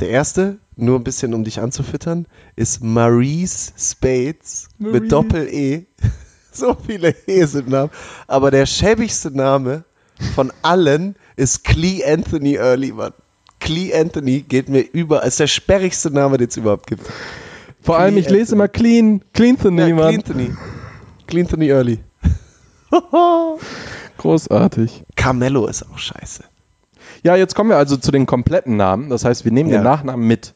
Der 0.00 0.10
erste, 0.10 0.58
nur 0.76 0.98
ein 0.98 1.04
bisschen 1.04 1.32
um 1.34 1.44
dich 1.44 1.60
anzufüttern, 1.60 2.26
ist 2.56 2.82
Maurice 2.82 3.72
Spades 3.78 4.68
Maurice. 4.78 5.00
mit 5.00 5.12
Doppel-E. 5.12 5.84
So 6.56 6.76
viele 6.86 7.12
E's 7.26 7.56
im 7.56 7.68
Namen. 7.68 7.90
Aber 8.28 8.52
der 8.52 8.64
schäbigste 8.66 9.32
Name 9.32 9.82
von 10.36 10.52
allen 10.62 11.16
ist 11.34 11.64
Clee 11.64 12.04
Anthony 12.04 12.54
Early, 12.54 12.92
Mann. 12.92 13.12
Clee 13.58 13.92
Anthony 13.92 14.42
geht 14.42 14.68
mir 14.68 14.82
über, 14.92 15.24
ist 15.24 15.40
der 15.40 15.48
sperrigste 15.48 16.12
Name, 16.12 16.36
den 16.38 16.46
es 16.46 16.56
überhaupt 16.56 16.86
gibt. 16.86 17.02
Vor 17.80 17.98
allem, 17.98 18.16
ich 18.18 18.30
lese 18.30 18.54
immer 18.54 18.68
Clean, 18.68 19.20
Cleanthony, 19.32 19.80
Ja, 19.88 19.94
Mann. 19.96 20.22
Cleanthony. 20.22 20.54
Cleanthony 21.26 21.68
Early. 21.70 21.98
Großartig. 24.18 25.04
Carmelo 25.16 25.66
ist 25.66 25.84
auch 25.90 25.98
scheiße. 25.98 26.44
Ja, 27.22 27.36
jetzt 27.36 27.54
kommen 27.54 27.70
wir 27.70 27.76
also 27.76 27.96
zu 27.96 28.10
den 28.12 28.26
kompletten 28.26 28.76
Namen. 28.76 29.10
Das 29.10 29.24
heißt, 29.24 29.44
wir 29.44 29.52
nehmen 29.52 29.70
Ja. 29.70 29.78
den 29.78 29.84
Nachnamen 29.84 30.26
mit. 30.26 30.54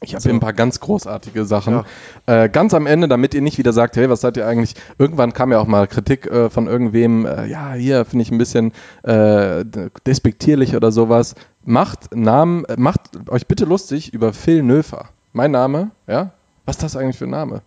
Ich 0.00 0.12
habe 0.14 0.22
So. 0.22 0.28
hier 0.28 0.34
ein 0.36 0.40
paar 0.40 0.52
ganz 0.52 0.80
großartige 0.80 1.44
Sachen. 1.46 1.82
Ja. 2.26 2.44
Äh, 2.44 2.48
ganz 2.50 2.74
am 2.74 2.86
Ende, 2.86 3.08
damit 3.08 3.32
ihr 3.32 3.40
nicht 3.40 3.56
wieder 3.58 3.72
sagt, 3.72 3.96
hey, 3.96 4.10
was 4.10 4.20
seid 4.20 4.36
ihr 4.36 4.46
eigentlich? 4.46 4.74
Irgendwann 4.98 5.32
kam 5.32 5.50
ja 5.52 5.58
auch 5.60 5.66
mal 5.66 5.86
Kritik 5.86 6.26
äh, 6.26 6.50
von 6.50 6.66
irgendwem, 6.66 7.24
äh, 7.24 7.46
ja, 7.46 7.72
hier 7.72 8.04
finde 8.04 8.22
ich 8.24 8.30
ein 8.30 8.36
bisschen 8.38 8.72
äh, 9.02 9.64
despektierlich 10.06 10.76
oder 10.76 10.92
sowas. 10.92 11.34
Macht 11.64 12.14
Namen, 12.14 12.64
äh, 12.66 12.76
macht 12.76 13.00
euch 13.30 13.46
bitte 13.46 13.64
lustig 13.64 14.12
über 14.12 14.32
Phil 14.34 14.62
Nöfer. 14.62 15.08
Mein 15.32 15.52
Name, 15.52 15.90
ja? 16.06 16.32
Was 16.66 16.76
ist 16.76 16.82
das 16.82 16.96
eigentlich 16.96 17.16
für 17.18 17.24
ein 17.24 17.30
Name? 17.30 17.62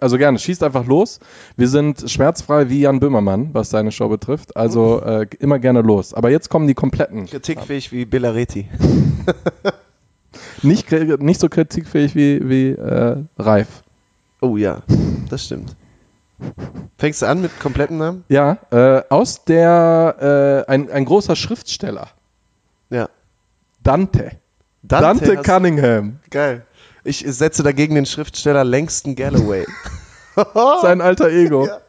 Also 0.00 0.18
gerne, 0.18 0.38
schießt 0.38 0.62
einfach 0.62 0.86
los. 0.86 1.20
Wir 1.56 1.68
sind 1.68 2.10
schmerzfrei 2.10 2.68
wie 2.68 2.80
Jan 2.80 3.00
Böhmermann, 3.00 3.50
was 3.52 3.70
seine 3.70 3.92
Show 3.92 4.08
betrifft. 4.08 4.56
Also 4.56 5.00
äh, 5.02 5.26
immer 5.38 5.58
gerne 5.58 5.82
los. 5.82 6.14
Aber 6.14 6.30
jetzt 6.30 6.48
kommen 6.50 6.66
die 6.66 6.74
kompletten. 6.74 7.26
Kritikfähig 7.26 7.92
wie 7.92 8.04
Bellaretti. 8.04 8.68
Nicht, 10.62 10.90
nicht 10.92 11.40
so 11.40 11.48
kritikfähig 11.48 12.14
wie, 12.14 12.48
wie 12.48 12.68
äh, 12.70 13.16
Reif. 13.38 13.82
Oh 14.40 14.56
ja, 14.56 14.82
das 15.28 15.44
stimmt. 15.46 15.74
Fängst 16.98 17.22
du 17.22 17.26
an 17.26 17.40
mit 17.40 17.58
kompletten 17.60 17.98
Namen? 17.98 18.24
Ja, 18.28 18.58
äh, 18.70 19.02
aus 19.08 19.44
der, 19.44 20.64
äh, 20.68 20.70
ein, 20.70 20.90
ein 20.90 21.04
großer 21.04 21.34
Schriftsteller. 21.34 22.08
Ja. 22.90 23.08
Dante. 23.82 24.32
Dante, 24.82 25.36
hast- 25.38 25.44
Cunningham. 25.44 26.20
Geil. 26.30 26.64
Ich 27.04 27.24
setze 27.26 27.62
dagegen 27.62 27.94
den 27.94 28.06
Schriftsteller 28.06 28.64
Langston 28.64 29.14
Galloway. 29.14 29.66
Sein 30.82 31.00
alter 31.00 31.30
Ego. 31.30 31.66
Ja. 31.66 31.80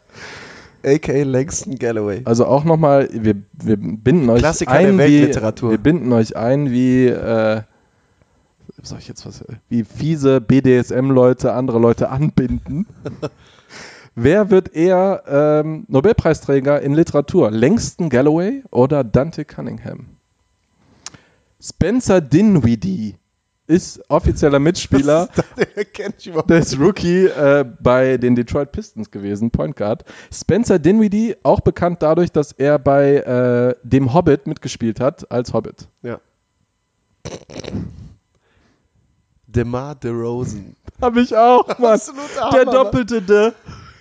A.K. 0.84 1.24
Langston 1.24 1.76
Galloway. 1.76 2.22
Also 2.26 2.46
auch 2.46 2.64
nochmal, 2.64 3.08
wir, 3.12 3.36
wir 3.54 3.78
binden 3.78 4.30
euch 4.30 4.40
Klassiker 4.40 4.72
ein, 4.72 4.98
der 4.98 5.08
wie, 5.08 5.20
Weltliteratur. 5.22 5.72
wir 5.72 5.78
binden 5.78 6.12
euch 6.12 6.36
ein, 6.36 6.72
wie, 6.72 7.06
äh, 7.06 7.62
soll 8.82 8.98
ich 8.98 9.08
jetzt 9.08 9.26
was, 9.26 9.44
wie 9.70 9.84
fiese 9.84 10.42
BDSM-Leute 10.42 11.54
andere 11.54 11.80
Leute 11.80 12.10
anbinden. 12.10 12.88
Wer 14.16 14.50
wird 14.50 14.76
eher 14.76 15.24
ähm, 15.28 15.86
Nobelpreisträger 15.88 16.82
in 16.82 16.94
Literatur? 16.94 17.50
Langston 17.50 18.10
Galloway 18.10 18.64
oder 18.70 19.04
Dante 19.04 19.46
Cunningham? 19.46 20.08
Spencer 21.62 22.20
Dinwiddie 22.20 23.16
ist 23.68 24.02
offizieller 24.10 24.60
Mitspieler 24.60 25.30
überhaupt 26.26 26.50
des 26.50 26.80
Rookie 26.80 27.26
äh, 27.26 27.66
bei 27.80 28.18
den 28.18 28.36
Detroit 28.36 28.72
Pistons 28.72 29.12
gewesen, 29.12 29.52
Point 29.52 29.76
Guard. 29.76 30.04
Spencer 30.34 30.80
Dinwiddie, 30.80 31.36
auch 31.44 31.62
bekannt 31.62 32.02
dadurch, 32.02 32.32
dass 32.32 32.52
er 32.52 32.80
bei 32.80 33.16
äh, 33.18 33.76
dem 33.84 34.14
Hobbit 34.14 34.48
mitgespielt 34.48 35.00
hat, 35.00 35.32
als 35.32 35.54
Hobbit. 35.54 35.88
Ja. 36.02 36.20
DeMar 39.48 39.96
DeRozan. 39.96 40.76
Hab 41.02 41.18
ich 41.18 41.36
auch, 41.36 41.68
Mann. 41.80 41.94
Absoluter 41.94 42.50
Der 42.52 42.62
Hammer, 42.62 42.72
doppelte 42.72 43.22
De, 43.22 43.52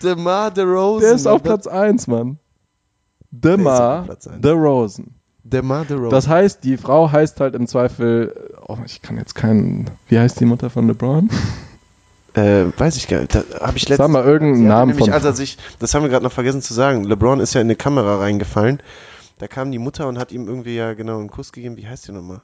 DeMar 0.02 0.50
DeRozan. 0.50 1.00
der 1.00 1.12
ist 1.12 1.26
auf 1.26 1.42
Mann. 1.42 1.42
Platz 1.42 1.66
1, 1.66 2.06
Mann. 2.06 2.38
DeMar. 3.30 4.16
DeRozan. 4.40 5.19
DeMar 5.52 5.84
DeRozan. 5.84 6.10
Das 6.10 6.28
heißt, 6.28 6.64
die 6.64 6.76
Frau 6.76 7.10
heißt 7.10 7.40
halt 7.40 7.54
im 7.54 7.66
Zweifel, 7.66 8.54
oh, 8.66 8.78
ich 8.84 9.02
kann 9.02 9.16
jetzt 9.16 9.34
keinen, 9.34 9.90
wie 10.08 10.18
heißt 10.18 10.40
die 10.40 10.46
Mutter 10.46 10.70
von 10.70 10.86
LeBron? 10.86 11.28
Äh, 12.34 12.66
weiß 12.76 12.96
ich 12.96 13.08
gar 13.08 13.20
nicht. 13.20 13.34
Da 13.34 13.42
habe 13.60 13.76
ich 13.76 13.88
letztens. 13.88 14.06
Sag 14.06 14.08
mal 14.08 14.24
irgendeinen 14.24 14.68
Namen 14.68 14.90
nämlich, 14.90 15.06
von. 15.06 15.14
als 15.14 15.24
er 15.24 15.32
sich, 15.32 15.58
das 15.80 15.94
haben 15.94 16.02
wir 16.02 16.10
gerade 16.10 16.24
noch 16.24 16.32
vergessen 16.32 16.62
zu 16.62 16.72
sagen. 16.74 17.04
LeBron 17.04 17.40
ist 17.40 17.54
ja 17.54 17.60
in 17.60 17.66
eine 17.66 17.76
Kamera 17.76 18.18
reingefallen. 18.18 18.80
Da 19.38 19.48
kam 19.48 19.72
die 19.72 19.78
Mutter 19.78 20.06
und 20.06 20.18
hat 20.18 20.32
ihm 20.32 20.46
irgendwie 20.46 20.76
ja 20.76 20.94
genau 20.94 21.18
einen 21.18 21.30
Kuss 21.30 21.50
gegeben. 21.50 21.76
Wie 21.76 21.88
heißt 21.88 22.06
die 22.06 22.12
nochmal? 22.12 22.42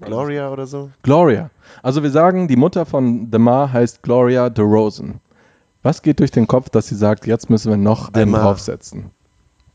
Gloria 0.00 0.50
oder 0.50 0.66
so? 0.66 0.90
Gloria. 1.02 1.50
Also 1.82 2.02
wir 2.02 2.10
sagen, 2.10 2.48
die 2.48 2.56
Mutter 2.56 2.86
von 2.86 3.30
DeMar 3.30 3.72
heißt 3.72 4.02
Gloria 4.02 4.50
DeRozan. 4.50 5.20
Was 5.82 6.02
geht 6.02 6.20
durch 6.20 6.30
den 6.30 6.46
Kopf, 6.46 6.70
dass 6.70 6.86
sie 6.88 6.94
sagt, 6.94 7.26
jetzt 7.26 7.50
müssen 7.50 7.70
wir 7.70 7.76
noch 7.76 8.06
einen 8.06 8.14
DeMar. 8.14 8.42
draufsetzen? 8.42 9.10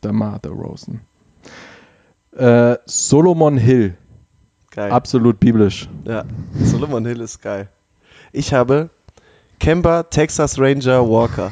DeMar 0.03 0.39
DeRozan. 0.39 1.01
Äh, 2.37 2.77
Solomon 2.85 3.57
Hill. 3.57 3.97
Geil. 4.71 4.91
Absolut 4.91 5.39
biblisch. 5.39 5.89
Ja. 6.05 6.23
Solomon 6.61 7.05
Hill 7.05 7.21
ist 7.21 7.41
geil. 7.41 7.69
Ich 8.31 8.53
habe 8.53 8.91
Kemba 9.59 10.03
Texas 10.03 10.59
Ranger 10.59 11.09
Walker. 11.09 11.51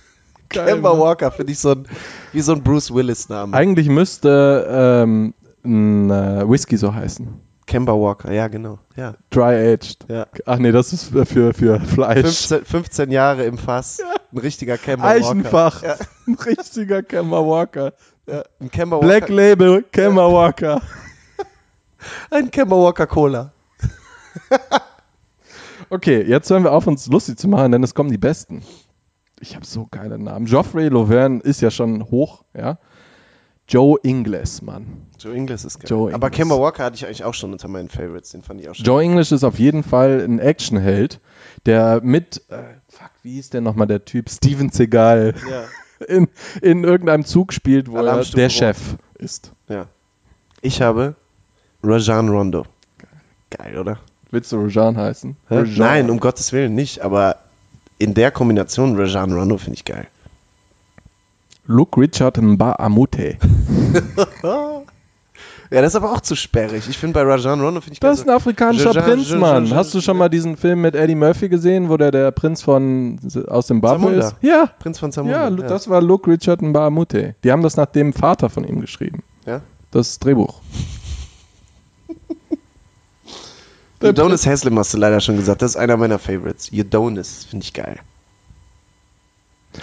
Kemba 0.48 0.90
Mann. 0.90 1.00
Walker 1.00 1.30
finde 1.30 1.52
ich 1.52 1.58
so 1.58 1.72
ein, 1.72 1.86
wie 2.32 2.40
so 2.40 2.52
ein 2.52 2.62
Bruce 2.62 2.92
Willis-Name. 2.92 3.54
Eigentlich 3.54 3.88
müsste 3.88 4.66
ähm, 4.70 5.34
ein 5.64 6.10
äh, 6.10 6.48
Whisky 6.48 6.76
so 6.76 6.94
heißen. 6.94 7.28
Kemba 7.66 7.92
Walker, 7.92 8.32
ja, 8.32 8.48
genau. 8.48 8.78
Ja. 8.96 9.14
Dry 9.30 9.74
aged. 9.74 10.06
ja. 10.08 10.26
Ach 10.46 10.58
nee, 10.58 10.72
das 10.72 10.92
ist 10.92 11.04
für, 11.04 11.54
für, 11.54 11.80
Fleisch. 11.80 12.20
15, 12.20 12.64
15 12.64 13.10
Jahre 13.10 13.44
im 13.44 13.56
Fass. 13.56 14.00
Ein 14.32 14.38
richtiger 14.38 14.78
Kemba 14.78 15.08
Eichenfach. 15.08 15.82
Walker. 15.82 15.98
Ja. 16.00 16.06
Ein 16.26 16.34
richtiger 16.34 17.02
Kemba 17.02 17.46
Walker. 17.46 17.92
Ja. 18.26 18.42
Ein 18.60 18.70
Kemba 18.70 18.98
Black 18.98 19.22
Walker. 19.22 19.34
Label 19.34 19.82
Kemba 19.82 20.32
Walker. 20.32 20.80
Ein 22.30 22.50
Kemba 22.50 22.76
Walker 22.76 23.06
Cola. 23.06 23.52
Okay, 25.90 26.22
jetzt 26.22 26.48
hören 26.48 26.64
wir 26.64 26.72
auf, 26.72 26.86
uns 26.86 27.06
lustig 27.08 27.38
zu 27.38 27.48
machen, 27.48 27.70
denn 27.70 27.82
es 27.82 27.94
kommen 27.94 28.10
die 28.10 28.16
Besten. 28.16 28.62
Ich 29.40 29.54
habe 29.56 29.66
so 29.66 29.86
geile 29.90 30.18
Namen. 30.18 30.46
Geoffrey 30.46 30.88
Laverne 30.88 31.40
ist 31.42 31.60
ja 31.60 31.70
schon 31.70 32.10
hoch, 32.10 32.44
ja. 32.56 32.78
Joe 33.68 33.98
Ingles, 34.02 34.62
Mann. 34.62 35.06
Joe 35.18 35.34
Ingles 35.34 35.66
ist 35.66 35.80
geil. 35.80 35.90
Joe 35.90 36.14
Aber. 36.14 36.30
Kemba 36.30 36.58
Walker 36.58 36.84
hatte 36.84 36.96
ich 36.96 37.04
eigentlich 37.04 37.24
auch 37.24 37.34
schon 37.34 37.52
unter 37.52 37.68
meinen 37.68 37.90
Favorites. 37.90 38.30
Den 38.30 38.42
fand 38.42 38.62
ich 38.62 38.70
auch 38.70 38.74
schon. 38.74 38.86
Joe 38.86 39.02
English 39.02 39.32
ist 39.32 39.44
auf 39.44 39.58
jeden 39.58 39.82
Fall 39.82 40.22
ein 40.26 40.38
Actionheld, 40.38 41.20
der 41.66 42.00
mit, 42.02 42.42
äh, 42.48 42.62
fuck, 42.88 43.10
wie 43.22 43.34
hieß 43.34 43.50
der 43.50 43.60
nochmal 43.60 43.86
der 43.86 44.06
Typ? 44.06 44.30
Steven 44.30 44.70
Seagal 44.70 45.34
Ja. 45.46 45.64
in, 46.02 46.28
in 46.60 46.84
irgendeinem 46.84 47.24
Zug 47.24 47.52
spielt, 47.52 47.90
wo 47.90 47.96
er 47.96 48.24
der. 48.24 48.48
Chef 48.48 48.96
ist. 49.18 49.52
ja. 49.68 49.86
Ich 50.60 50.80
habe 50.80 51.16
Rajan 51.82 52.28
Rondo. 52.28 52.64
Geil, 53.50 53.76
oder? 53.78 53.98
Willst 54.30 54.52
du 54.52 54.56
Rajan 54.56 54.96
heißen? 54.96 55.36
Rajan. 55.50 55.74
Nein, 55.76 56.10
um 56.10 56.20
Gottes 56.20 56.52
Willen 56.52 56.74
nicht. 56.74 57.00
Aber 57.00 57.36
in 57.98 58.14
der 58.14 58.30
Kombination 58.30 58.96
Rajan 58.96 59.32
Rondo 59.32 59.58
finde 59.58 59.74
ich 59.74 59.84
geil. 59.84 60.06
Luke 61.66 62.00
Richard 62.00 62.38
Mbaamute. 62.40 63.36
Ja, 65.72 65.80
das 65.80 65.92
ist 65.92 65.96
aber 65.96 66.12
auch 66.12 66.20
zu 66.20 66.34
sperrig. 66.36 66.86
Ich 66.88 66.98
finde 66.98 67.14
bei 67.14 67.22
Rajan 67.22 67.60
Rondo 67.60 67.80
finde 67.80 67.94
ich 67.94 68.00
Das 68.00 68.18
ist 68.18 68.28
ein 68.28 68.34
afrikanischer 68.34 68.90
Rajan- 68.94 69.04
Prinz, 69.04 69.30
Mann. 69.30 69.64
Rajan- 69.66 69.74
Hast 69.74 69.94
du 69.94 70.00
schon 70.02 70.18
mal 70.18 70.28
diesen 70.28 70.56
Film 70.58 70.82
mit 70.82 70.94
Eddie 70.94 71.14
Murphy 71.14 71.48
gesehen, 71.48 71.88
wo 71.88 71.96
der 71.96 72.10
der 72.10 72.30
Prinz 72.30 72.60
von 72.62 73.18
aus 73.48 73.68
Zimbabwe 73.68 74.02
Zamunda. 74.04 74.28
ist? 74.28 74.36
Ja, 74.42 74.66
Prinz 74.78 74.98
von 74.98 75.12
Zamunda. 75.12 75.44
ja, 75.44 75.48
Lu- 75.48 75.62
das 75.62 75.88
war 75.88 76.02
Luke 76.02 76.30
Richard 76.30 76.60
Mbaamute. 76.60 77.36
Die 77.42 77.50
haben 77.52 77.62
das 77.62 77.76
nach 77.76 77.86
dem 77.86 78.12
Vater 78.12 78.50
von 78.50 78.64
ihm 78.64 78.80
geschrieben. 78.82 79.22
Ja? 79.46 79.62
Das 79.90 80.18
Drehbuch. 80.18 80.60
Udonis 84.02 84.46
Haslem 84.46 84.78
hast 84.78 84.92
du 84.94 84.98
leider 84.98 85.20
schon 85.20 85.36
gesagt. 85.36 85.62
Das 85.62 85.72
ist 85.72 85.76
einer 85.76 85.96
meiner 85.96 86.18
Favorites. 86.18 86.70
Udonis 86.72 87.44
finde 87.44 87.64
ich 87.64 87.72
geil. 87.72 87.98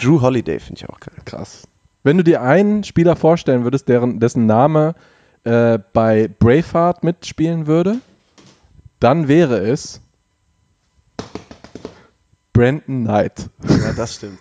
Drew 0.01 0.21
Holiday 0.21 0.59
finde 0.59 0.81
ich 0.81 0.89
auch 0.89 0.99
geil. 0.99 1.15
Krass. 1.25 1.67
Wenn 2.03 2.17
du 2.17 2.23
dir 2.23 2.41
einen 2.41 2.83
Spieler 2.83 3.15
vorstellen 3.15 3.63
würdest, 3.63 3.87
deren, 3.89 4.19
dessen 4.19 4.45
Name 4.45 4.95
äh, 5.49 5.79
bei 5.93 6.27
Braveheart 6.27 7.03
mitspielen 7.03 7.65
würde, 7.65 7.97
dann 8.99 9.27
wäre 9.27 9.57
es 9.57 9.99
Brandon 12.53 13.05
Knight. 13.05 13.49
Ja, 13.67 13.93
das 13.93 14.15
stimmt. 14.15 14.39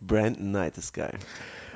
Brandon 0.00 0.50
Knight 0.50 0.78
ist 0.78 0.94
geil. 0.94 1.14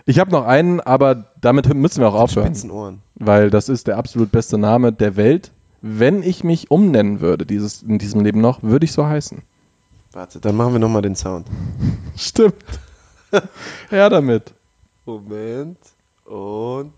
Ich 0.07 0.21
habe 0.21 0.31
noch 0.31 0.47
einen, 0.47 0.81
aber 0.81 1.27
damit 1.41 1.73
müssen 1.75 2.01
wir 2.01 2.09
auch 2.09 2.15
aufhören, 2.15 2.55
Spitzen 2.55 2.71
Ohren. 2.71 3.03
weil 3.17 3.51
das 3.51 3.69
ist 3.69 3.89
der 3.89 3.97
absolut 3.97 4.31
beste 4.31 4.59
Name 4.59 4.93
der 4.93 5.17
Welt. 5.17 5.51
Wenn 5.81 6.23
ich 6.23 6.45
mich 6.45 6.71
umnennen 6.71 7.21
würde 7.21 7.47
dieses, 7.47 7.83
in 7.83 7.99
diesem 7.99 8.21
Leben 8.21 8.41
noch, 8.41 8.63
würde 8.63 8.85
ich 8.85 8.93
so 8.93 9.07
heißen. 9.07 9.43
Warte, 10.13 10.41
dann 10.41 10.57
machen 10.57 10.73
wir 10.73 10.79
nochmal 10.79 11.03
den 11.03 11.17
Sound. 11.17 11.49
Stimmt. 12.17 12.65
Her 13.91 14.09
damit. 14.09 14.55
Moment. 15.05 15.79
Und. 16.25 16.93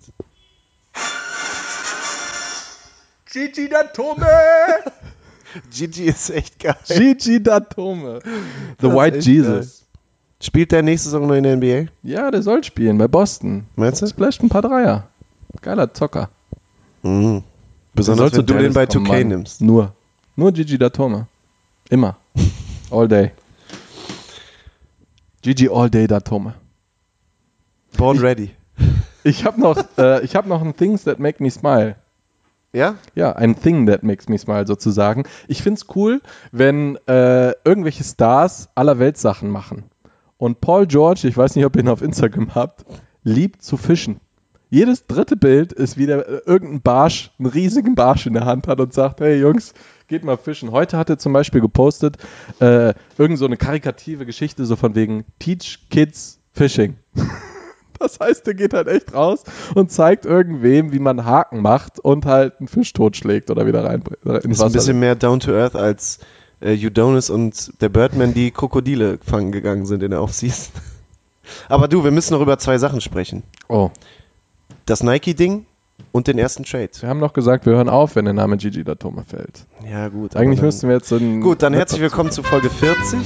Gigi 3.33 3.69
Datome! 3.69 4.27
Gigi 5.71 6.05
ist 6.05 6.31
echt 6.31 6.59
geil. 6.59 6.77
Gigi 6.87 7.43
Datome. 7.43 8.21
The 8.81 8.89
Das 8.89 8.93
White 8.95 9.19
Jesus. 9.19 9.87
Spielt 10.43 10.73
der 10.73 10.83
nächste 10.83 11.11
Saison 11.11 11.27
noch 11.27 11.35
in 11.35 11.43
der 11.45 11.57
NBA? 11.57 11.91
Ja, 12.03 12.31
der 12.31 12.43
soll 12.43 12.65
spielen 12.65 12.99
bei 12.99 13.09
Boston. 13.09 13.67
Meinst 13.77 14.01
du? 14.03 14.07
Splasht 14.07 14.43
ein 14.43 14.49
paar 14.49 14.63
Dreier. 14.63 15.09
Geiler 15.61 15.93
Zocker. 15.93 16.31
Mhm. 17.03 17.43
Besonders 17.95 18.33
wenn 18.33 18.47
du 18.47 18.55
den 18.55 18.73
bei 18.73 18.87
kommen, 18.87 19.07
2K 19.07 19.09
Mann. 19.19 19.29
nimmst. 19.29 19.61
Nur. 19.61 19.93
Nur 20.37 20.53
Gigi 20.53 20.79
Datome. 20.79 21.27
Immer. 21.91 22.17
All 22.91 23.07
day. 23.07 23.33
Gigi 25.43 25.69
All 25.69 25.91
Day 25.91 26.07
Datome. 26.07 26.55
Born 27.97 28.19
ready. 28.19 28.51
Ich 29.23 29.45
habe 29.45 29.61
noch, 29.61 29.77
äh, 29.99 30.25
ich 30.25 30.35
hab 30.35 30.47
noch 30.47 30.63
ein 30.63 30.75
Things 30.75 31.05
That 31.05 31.19
Make 31.19 31.43
Me 31.43 31.51
Smile. 31.51 31.97
Ja? 32.73 32.97
Ja, 33.15 33.33
ein 33.33 33.61
Thing 33.61 33.87
that 33.87 34.03
makes 34.03 34.29
me 34.29 34.39
smile 34.39 34.67
sozusagen. 34.67 35.25
Ich 35.49 35.63
find's 35.63 35.87
cool, 35.95 36.21
wenn 36.53 36.97
äh, 37.07 37.53
irgendwelche 37.65 38.05
Stars 38.05 38.69
aller 38.75 38.99
Welt 38.99 39.19
Sachen 39.19 39.51
machen. 39.51 39.85
Und 40.37 40.61
Paul 40.61 40.87
George, 40.87 41.29
ich 41.29 41.37
weiß 41.37 41.57
nicht, 41.57 41.65
ob 41.67 41.77
ihr 41.77 41.83
ihn 41.83 41.89
auf 41.89 42.03
Instagram 42.03 42.55
habt, 42.55 42.85
liebt 43.23 43.63
zu 43.63 43.77
fischen. 43.77 44.21
Jedes 44.71 45.07
dritte 45.07 45.37
Bild 45.37 45.73
ist 45.73 45.99
wieder 45.99 46.27
äh, 46.29 46.43
irgendein 46.47 46.81
Barsch, 46.81 47.33
einen 47.39 47.47
riesigen 47.47 47.97
Barsch 47.97 48.27
in 48.27 48.35
der 48.35 48.47
Hand 48.47 48.69
hat 48.69 48.81
und 48.81 48.95
sagt, 48.95 49.21
hey 49.21 49.41
Jungs, 49.41 49.75
geht 50.07 50.23
mal 50.23 50.37
fischen. 50.37 50.71
Heute 50.71 50.97
hat 50.97 51.11
er 51.11 51.19
zum 51.19 51.33
Beispiel 51.33 51.61
gepostet, 51.61 52.19
äh, 52.61 52.95
irgend 53.19 53.39
so 53.39 53.47
eine 53.47 53.57
karikative 53.57 54.27
Geschichte, 54.27 54.65
so 54.65 54.77
von 54.77 54.95
wegen 54.95 55.25
Teach 55.41 55.89
Kids 55.91 56.41
Fishing. 56.53 56.97
Das 58.01 58.19
heißt, 58.19 58.49
er 58.49 58.55
geht 58.55 58.73
halt 58.73 58.89
echt 58.89 59.15
raus 59.15 59.45
und 59.75 59.93
zeigt 59.93 60.25
irgendwem, 60.25 60.91
wie 60.93 60.99
man 60.99 61.25
Haken 61.27 61.61
macht 61.61 62.01
und 62.01 62.25
halt 62.27 62.55
einen 62.59 62.67
Fisch 62.67 62.93
totschlägt 62.95 63.51
oder 63.51 63.67
wieder 63.67 63.85
rein 63.85 64.03
äh, 64.25 64.39
ins 64.39 64.57
Ist 64.59 64.63
ein 64.63 64.73
bisschen 64.73 64.99
mehr 64.99 65.15
down 65.15 65.39
to 65.39 65.53
earth 65.53 65.77
als 65.77 66.19
äh, 66.61 66.75
Udonis 66.75 67.29
und 67.29 67.81
der 67.83 67.91
Birdman, 67.91 68.33
die 68.33 68.51
Krokodile 68.51 69.19
fangen 69.23 69.53
gegangen 69.53 69.85
sind 69.87 70.03
in 70.03 70.11
der 70.13 70.23
Offseason. 70.23 70.73
Aber 71.69 71.89
du, 71.89 72.03
wir 72.03 72.11
müssen 72.11 72.33
noch 72.35 72.41
über 72.41 72.59
zwei 72.59 72.79
Sachen 72.79 73.01
sprechen. 73.01 73.43
oh, 73.69 73.91
Das 74.87 75.03
Nike-Ding 75.03 75.67
und 76.13 76.27
den 76.27 76.39
ersten 76.39 76.65
Trade. 76.65 76.91
wir 77.01 77.09
haben 77.09 77.21
noch 77.21 77.35
gesagt, 77.35 77.67
wir 77.67 77.75
hören 77.75 77.89
auf, 77.91 78.17
wenn 78.17 78.25
der 78.25 78.35
Name 78.35 78.57
Gigi 78.57 78.83
Datome 78.83 79.25
fällt. 79.27 79.67
Ja, 79.87 80.09
gut. 80.09 80.37
Eigentlich 80.37 80.63
müssten 80.63 80.89
wir 80.89 80.97
jetzt 80.97 81.09
so 81.09 81.17
ein. 81.17 81.41
Gut, 81.43 81.63
dann 81.63 81.75
herzlich 81.75 82.01
willkommen 82.01 82.31
zu 82.31 82.43
Folge 82.43 82.71
40. 82.71 83.19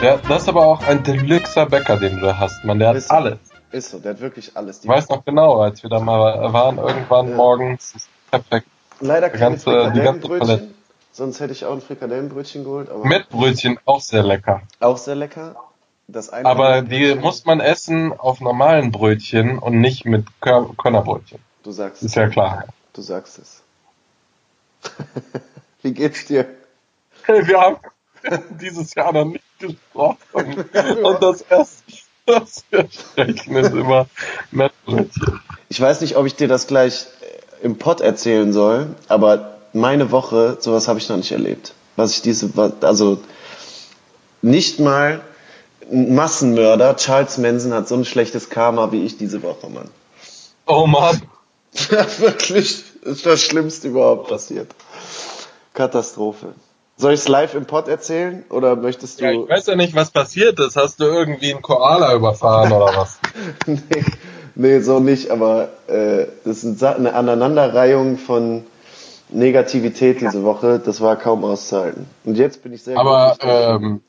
Der, 0.00 0.16
das 0.28 0.42
ist 0.42 0.48
aber 0.48 0.64
auch 0.66 0.82
ein 0.86 1.02
Deluxer 1.02 1.66
Bäcker, 1.66 1.98
den 1.98 2.16
du 2.20 2.26
da 2.26 2.38
hast, 2.38 2.64
man. 2.64 2.78
Der 2.78 2.88
hat 2.88 2.96
Ist 2.96 3.08
so. 3.08 3.14
alles. 3.14 3.38
Ist 3.70 3.90
so, 3.90 3.98
der 3.98 4.12
hat 4.14 4.20
wirklich 4.20 4.56
alles. 4.56 4.80
Die 4.80 4.86
Ich 4.88 4.92
weiß 4.92 5.08
noch 5.10 5.24
genau, 5.24 5.60
als 5.60 5.82
wir 5.82 5.90
da 5.90 6.00
mal 6.00 6.52
waren, 6.52 6.78
irgendwann 6.78 7.28
Ja. 7.30 7.36
morgens. 7.36 7.94
Perfekt. 8.30 8.66
Leider 9.00 9.28
die 9.28 9.38
keine 9.38 9.50
ganze- 9.56 9.92
die 9.94 10.00
ganze. 10.00 10.28
Palette. 10.28 10.68
Sonst 11.12 11.40
hätte 11.40 11.52
ich 11.52 11.64
auch 11.64 11.72
ein 11.72 11.80
Frikadellenbrötchen 11.80 12.64
geholt. 12.64 12.88
Aber 12.88 13.04
Mit 13.04 13.28
Brötchen 13.28 13.78
auch 13.84 14.00
sehr 14.00 14.22
lecker. 14.22 14.62
Auch 14.80 14.96
sehr 14.96 15.16
lecker. 15.16 15.56
Das 16.08 16.30
eine 16.30 16.48
Aber 16.48 16.82
die 16.82 17.14
muss 17.14 17.44
man 17.44 17.60
essen 17.60 18.12
auf 18.18 18.40
normalen 18.40 18.90
Brötchen 18.90 19.58
und 19.58 19.80
nicht 19.80 20.04
mit 20.06 20.26
Kör 20.40 20.68
Körnerbrötchen. 20.76 21.38
Du 21.62 21.72
sagst 21.72 22.02
Ist 22.02 22.14
ja 22.16 22.28
klar. 22.28 22.64
Du 22.94 23.02
sagst 23.02 23.38
es. 23.38 23.62
Wie 25.82 25.92
geht's 25.92 26.24
dir? 26.26 26.46
Wir 27.26 27.60
haben 27.60 27.76
dieses 28.60 28.94
Jahr 28.94 29.12
noch 29.12 29.24
nicht 29.26 29.44
gesprochen. 29.60 30.64
Und 31.02 31.22
das 31.22 31.42
erste, 31.42 31.84
das 32.26 32.64
wir 32.70 32.88
sprechen, 32.90 33.56
ist 33.56 33.72
immer 33.72 34.06
Mettbrötchen. 34.50 35.40
Ich 35.68 35.80
weiß 35.80 36.00
nicht, 36.00 36.16
ob 36.16 36.26
ich 36.26 36.34
dir 36.34 36.48
das 36.48 36.66
gleich 36.66 37.06
äh, 37.20 37.64
im 37.64 37.78
Pod 37.78 38.00
erzählen 38.00 38.52
soll, 38.52 38.94
aber 39.08 39.58
meine 39.72 40.10
Woche, 40.10 40.58
sowas 40.60 40.88
habe 40.88 40.98
ich 40.98 41.08
noch 41.08 41.16
nicht 41.16 41.32
erlebt. 41.32 41.74
Was 41.96 42.12
ich 42.12 42.22
diese, 42.22 42.50
also 42.80 43.20
nicht 44.42 44.80
mal 44.80 45.20
ein 45.90 46.14
Massenmörder, 46.14 46.96
Charles 46.96 47.38
Manson 47.38 47.72
hat 47.72 47.88
so 47.88 47.94
ein 47.94 48.04
schlechtes 48.04 48.48
Karma 48.50 48.92
wie 48.92 49.04
ich 49.04 49.16
diese 49.16 49.42
Woche, 49.42 49.68
Mann. 49.68 49.90
Oh 50.66 50.86
Mann. 50.86 51.22
Ja, 51.90 52.04
wirklich, 52.18 52.82
ist 53.02 53.26
das 53.26 53.42
Schlimmste 53.42 53.88
überhaupt 53.88 54.28
passiert. 54.28 54.74
Katastrophe. 55.72 56.54
Soll 57.00 57.14
ich 57.14 57.20
es 57.20 57.28
live 57.28 57.54
im 57.54 57.64
Pod 57.64 57.88
erzählen 57.88 58.44
oder 58.50 58.76
möchtest 58.76 59.20
du? 59.20 59.24
Ja, 59.24 59.30
ich 59.32 59.48
weiß 59.48 59.66
ja 59.68 59.74
nicht, 59.74 59.94
was 59.94 60.10
passiert 60.10 60.60
ist. 60.60 60.76
Hast 60.76 61.00
du 61.00 61.04
irgendwie 61.04 61.50
einen 61.50 61.62
Koala 61.62 62.14
überfahren 62.14 62.70
oder 62.70 62.94
was? 62.94 63.18
nee, 63.66 63.80
nee, 64.54 64.80
so 64.80 65.00
nicht, 65.00 65.30
aber 65.30 65.70
äh, 65.86 66.26
das 66.44 66.62
ist 66.62 66.84
eine 66.84 67.14
Aneinanderreihung 67.14 68.18
von 68.18 68.64
Negativität 69.30 70.20
diese 70.20 70.44
Woche, 70.44 70.78
das 70.78 71.00
war 71.00 71.16
kaum 71.16 71.42
auszuhalten. 71.42 72.04
Und 72.24 72.36
jetzt 72.36 72.62
bin 72.62 72.74
ich 72.74 72.82
sehr 72.82 72.98
Aber 72.98 73.34
ähm, 73.40 74.02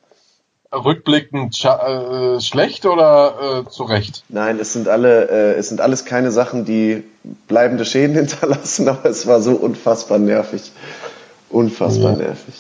rückblickend 0.74 1.54
scha- 1.54 2.36
äh, 2.36 2.42
schlecht 2.42 2.86
oder 2.86 3.64
äh, 3.66 3.70
zu 3.70 3.84
Recht? 3.84 4.26
Nein, 4.28 4.60
es 4.60 4.74
sind 4.74 4.89
alle, 4.89 5.30
äh, 5.30 5.54
es 5.58 5.70
sind 5.70 5.80
alles 5.80 6.04
keine 6.04 6.32
Sachen, 6.32 6.66
die 6.66 7.06
bleibende 7.48 7.86
Schäden 7.86 8.16
hinterlassen, 8.18 8.89
aber 8.89 9.10
es 9.10 9.28
war 9.28 9.42
so 9.42 9.52
unfassbar 9.52 10.18
nervig. 10.20 10.74
Unfassbar 11.50 12.12
Ja. 12.12 12.18
nervig. 12.18 12.56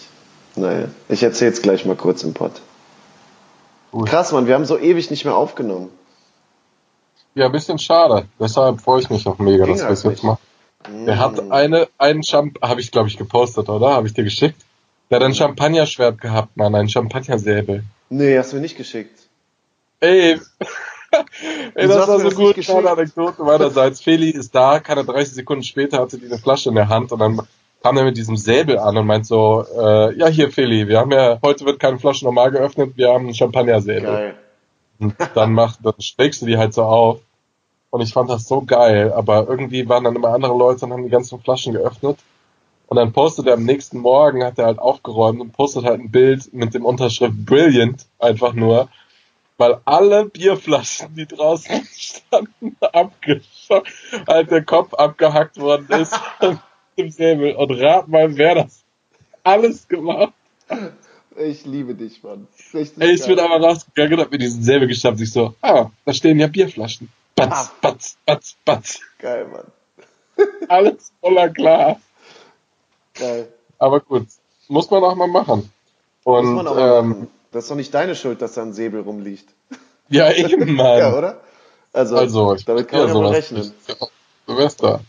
Naja, 0.61 0.87
ich 1.09 1.23
erzähle 1.23 1.51
es 1.51 1.61
gleich 1.61 1.85
mal 1.85 1.95
kurz 1.95 2.23
im 2.23 2.33
Pod. 2.33 2.51
Gut. 3.91 4.07
Krass, 4.07 4.31
Mann, 4.31 4.47
wir 4.47 4.55
haben 4.55 4.65
so 4.65 4.77
ewig 4.77 5.09
nicht 5.11 5.25
mehr 5.25 5.35
aufgenommen. 5.35 5.89
Ja, 7.35 7.47
ein 7.47 7.51
bisschen 7.51 7.79
schade. 7.79 8.25
Deshalb 8.39 8.81
freue 8.81 9.01
ich 9.01 9.09
mich 9.09 9.25
auch 9.27 9.37
mega, 9.39 9.65
Ging 9.65 9.75
dass 9.75 9.83
wir 9.83 9.91
es 9.91 10.03
jetzt 10.03 10.23
machen. 10.23 10.39
Der 11.05 11.19
hat 11.19 11.43
Mm. 11.43 11.51
eine, 11.51 11.87
einen 11.97 12.21
Champ, 12.23 12.57
habe 12.61 12.81
ich 12.81 12.91
glaube 12.91 13.07
ich 13.07 13.17
gepostet, 13.17 13.69
oder? 13.69 13.93
Habe 13.93 14.07
ich 14.07 14.13
dir 14.13 14.23
geschickt? 14.23 14.59
Der 15.09 15.17
hat 15.19 15.25
ein 15.25 15.35
Champagnerschwert 15.35 16.19
gehabt, 16.19 16.55
Mann, 16.57 16.73
ein 16.73 16.89
Champagnersäbel. 16.89 17.83
Nee, 18.09 18.37
hast 18.37 18.51
du 18.51 18.55
mir 18.55 18.61
nicht 18.63 18.77
geschickt. 18.77 19.19
Ey, 19.99 20.39
Ey, 21.75 21.87
das 21.87 22.07
war 22.07 22.19
so 22.19 22.23
das 22.23 22.35
gut, 22.35 22.55
geschickt? 22.55 22.85
Anekdote 22.85 23.43
meinerseits. 23.43 24.01
Feli 24.01 24.29
ist 24.29 24.55
da, 24.55 24.79
keine 24.79 25.03
30 25.03 25.35
Sekunden 25.35 25.63
später 25.63 25.99
hatte 25.99 26.17
die 26.17 26.25
eine 26.25 26.37
Flasche 26.37 26.69
in 26.69 26.75
der 26.75 26.87
Hand 26.89 27.11
und 27.11 27.19
dann 27.19 27.41
kam 27.83 27.97
er 27.97 28.03
mit 28.03 28.17
diesem 28.17 28.37
Säbel 28.37 28.77
an 28.77 28.97
und 28.97 29.07
meint 29.07 29.25
so, 29.25 29.65
äh, 29.75 30.15
ja 30.15 30.27
hier 30.27 30.51
Feli, 30.51 30.87
wir 30.87 30.99
haben 30.99 31.11
ja, 31.11 31.39
heute 31.41 31.65
wird 31.65 31.79
keine 31.79 31.99
Flasche 31.99 32.25
normal 32.25 32.51
geöffnet, 32.51 32.93
wir 32.95 33.09
haben 33.09 33.25
einen 33.25 33.33
Champagnersäbel. 33.33 34.03
Geil. 34.03 34.35
Und 34.99 35.15
dann 35.33 35.53
macht, 35.53 35.79
dann 35.83 35.99
schlägst 35.99 36.41
du 36.41 36.45
die 36.45 36.57
halt 36.57 36.73
so 36.73 36.83
auf. 36.83 37.19
Und 37.89 38.01
ich 38.01 38.13
fand 38.13 38.29
das 38.29 38.47
so 38.47 38.61
geil, 38.61 39.11
aber 39.11 39.47
irgendwie 39.49 39.89
waren 39.89 40.03
dann 40.03 40.15
immer 40.15 40.29
andere 40.29 40.55
Leute 40.55 40.85
und 40.85 40.93
haben 40.93 41.03
die 41.03 41.09
ganzen 41.09 41.41
Flaschen 41.41 41.73
geöffnet. 41.73 42.19
Und 42.87 42.97
dann 42.97 43.11
postet 43.11 43.47
er 43.47 43.55
am 43.55 43.63
nächsten 43.63 43.99
Morgen, 43.99 44.43
hat 44.43 44.59
er 44.59 44.65
halt 44.65 44.79
aufgeräumt 44.79 45.41
und 45.41 45.51
postet 45.51 45.85
halt 45.85 45.99
ein 45.99 46.11
Bild 46.11 46.53
mit 46.53 46.73
dem 46.73 46.85
Unterschrift 46.85 47.45
Brilliant, 47.45 48.05
einfach 48.19 48.53
nur, 48.53 48.89
weil 49.57 49.79
alle 49.85 50.25
Bierflaschen, 50.25 51.15
die 51.15 51.25
draußen 51.25 51.85
standen, 51.97 52.77
abgeschockt, 52.79 53.91
halt 54.27 54.51
der 54.51 54.63
Kopf 54.63 54.93
abgehackt 54.93 55.59
worden 55.59 55.87
ist 55.89 56.17
dem 56.97 57.09
Säbel. 57.09 57.55
Und 57.55 57.71
rat 57.71 58.07
mal, 58.07 58.37
wer 58.37 58.55
das 58.55 58.83
alles 59.43 59.87
gemacht 59.87 60.33
Ich 61.37 61.65
liebe 61.65 61.95
dich, 61.95 62.21
Mann. 62.23 62.47
Richtig 62.73 63.01
Ey, 63.01 63.11
ich 63.11 63.25
bin 63.25 63.37
geil. 63.37 63.45
aber 63.45 63.65
rausgegangen 63.65 64.13
und 64.13 64.19
hab 64.19 64.31
mir 64.31 64.37
diesen 64.37 64.63
Säbel 64.63 64.87
geschnappt. 64.87 65.19
Ich 65.21 65.31
so, 65.31 65.55
ah, 65.61 65.89
da 66.05 66.13
stehen 66.13 66.39
ja 66.39 66.47
Bierflaschen. 66.47 67.09
Batz, 67.35 67.71
batz, 67.81 68.17
batz, 68.25 68.55
batz. 68.65 68.99
Geil, 69.19 69.47
Mann. 69.47 69.65
Alles 70.69 71.11
voller 71.21 71.49
Glas. 71.49 71.97
Geil. 73.13 73.47
Aber 73.79 73.99
gut, 74.01 74.27
muss 74.67 74.89
man 74.91 75.03
auch 75.03 75.15
mal 75.15 75.27
machen. 75.27 75.71
Muss 76.25 76.39
Und 76.39 76.53
man 76.53 76.67
auch 76.67 76.75
mal 76.75 76.99
ähm, 76.99 77.09
machen. 77.09 77.27
Das 77.51 77.63
ist 77.65 77.71
doch 77.71 77.75
nicht 77.75 77.93
deine 77.93 78.15
Schuld, 78.15 78.41
dass 78.41 78.53
da 78.53 78.61
ein 78.61 78.73
Säbel 78.73 79.01
rumliegt. 79.01 79.49
ja, 80.09 80.31
eben, 80.31 80.75
Mann. 80.75 80.99
Ja, 80.99 81.17
oder? 81.17 81.41
Also, 81.93 82.15
also, 82.15 82.55
damit 82.65 82.87
kann 82.87 82.99
man 83.01 83.09
ja 83.09 83.15
wohl 83.15 83.27
rechnen. 83.27 83.73
Ja, 83.87 83.95
Silvester. 84.47 85.01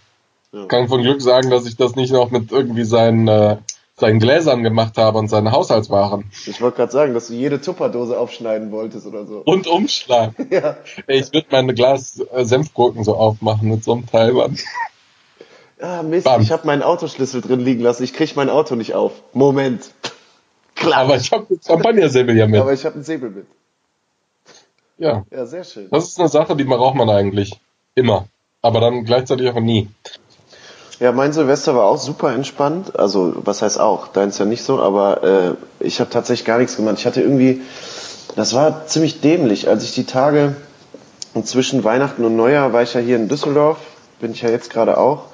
Ja. 0.52 0.66
Kann 0.66 0.88
von 0.88 1.02
Glück 1.02 1.22
sagen, 1.22 1.50
dass 1.50 1.66
ich 1.66 1.76
das 1.76 1.96
nicht 1.96 2.12
noch 2.12 2.30
mit 2.30 2.52
irgendwie 2.52 2.84
seinen, 2.84 3.26
äh, 3.26 3.56
seinen 3.96 4.18
Gläsern 4.18 4.62
gemacht 4.62 4.98
habe 4.98 5.18
und 5.18 5.28
seinen 5.28 5.50
Haushaltswaren. 5.50 6.30
Ich 6.46 6.60
wollte 6.60 6.76
gerade 6.76 6.92
sagen, 6.92 7.14
dass 7.14 7.28
du 7.28 7.34
jede 7.34 7.60
Tupperdose 7.60 8.18
aufschneiden 8.18 8.70
wolltest 8.70 9.06
oder 9.06 9.24
so. 9.26 9.42
Und 9.44 9.66
Umschlag. 9.66 10.32
Ja. 10.50 10.76
Ich 11.06 11.32
würde 11.32 11.46
meine 11.50 11.72
Glas 11.72 12.20
äh, 12.32 12.44
Senfgurken 12.44 13.02
so 13.04 13.14
aufmachen 13.16 13.68
mit 13.70 13.82
so 13.82 13.92
einem 13.92 14.06
Teil, 14.06 14.32
Mann. 14.32 14.58
Ah, 15.80 16.02
Mist, 16.02 16.24
Bam. 16.26 16.42
ich 16.42 16.52
habe 16.52 16.66
meinen 16.66 16.82
Autoschlüssel 16.82 17.40
drin 17.40 17.60
liegen 17.60 17.80
lassen. 17.82 18.04
Ich 18.04 18.12
krieg 18.12 18.36
mein 18.36 18.50
Auto 18.50 18.74
nicht 18.76 18.94
auf. 18.94 19.12
Moment. 19.32 19.90
Klar. 20.74 20.98
Aber 21.00 21.16
ich 21.16 21.32
habe 21.32 21.46
Champagnersäbel 21.66 22.36
ja 22.36 22.46
mit. 22.46 22.60
Aber 22.60 22.72
ich 22.72 22.84
habe 22.84 22.96
einen 22.96 23.04
Säbel 23.04 23.30
mit. 23.30 23.46
ja. 24.98 25.24
Ja, 25.30 25.46
sehr 25.46 25.64
schön. 25.64 25.88
Das 25.90 26.08
ist 26.08 26.20
eine 26.20 26.28
Sache, 26.28 26.56
die 26.56 26.64
braucht 26.64 26.94
man 26.94 27.08
eigentlich. 27.08 27.58
Immer. 27.94 28.26
Aber 28.60 28.80
dann 28.80 29.04
gleichzeitig 29.04 29.48
auch 29.50 29.60
nie. 29.60 29.88
Ja, 31.02 31.10
mein 31.10 31.32
Silvester 31.32 31.74
war 31.74 31.86
auch 31.86 31.98
super 31.98 32.32
entspannt. 32.32 32.96
Also, 32.96 33.32
was 33.44 33.60
heißt 33.60 33.80
auch? 33.80 34.06
Deins 34.06 34.38
ja 34.38 34.44
nicht 34.44 34.62
so, 34.62 34.78
aber 34.78 35.56
äh, 35.80 35.84
ich 35.84 35.98
habe 35.98 36.10
tatsächlich 36.10 36.46
gar 36.46 36.58
nichts 36.58 36.76
gemacht. 36.76 36.94
Ich 36.98 37.06
hatte 37.06 37.20
irgendwie, 37.20 37.62
das 38.36 38.54
war 38.54 38.86
ziemlich 38.86 39.20
dämlich, 39.20 39.68
als 39.68 39.82
ich 39.82 39.94
die 39.94 40.04
Tage 40.04 40.54
zwischen 41.42 41.82
Weihnachten 41.82 42.24
und 42.24 42.36
Neujahr 42.36 42.72
war 42.72 42.84
ich 42.84 42.94
ja 42.94 43.00
hier 43.00 43.16
in 43.16 43.28
Düsseldorf, 43.28 43.78
bin 44.20 44.30
ich 44.30 44.42
ja 44.42 44.50
jetzt 44.50 44.70
gerade 44.70 44.96
auch. 44.96 45.24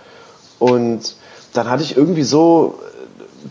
Und 0.59 1.17
dann 1.53 1.69
hatte 1.69 1.83
ich 1.83 1.99
irgendwie 1.99 2.23
so 2.23 2.79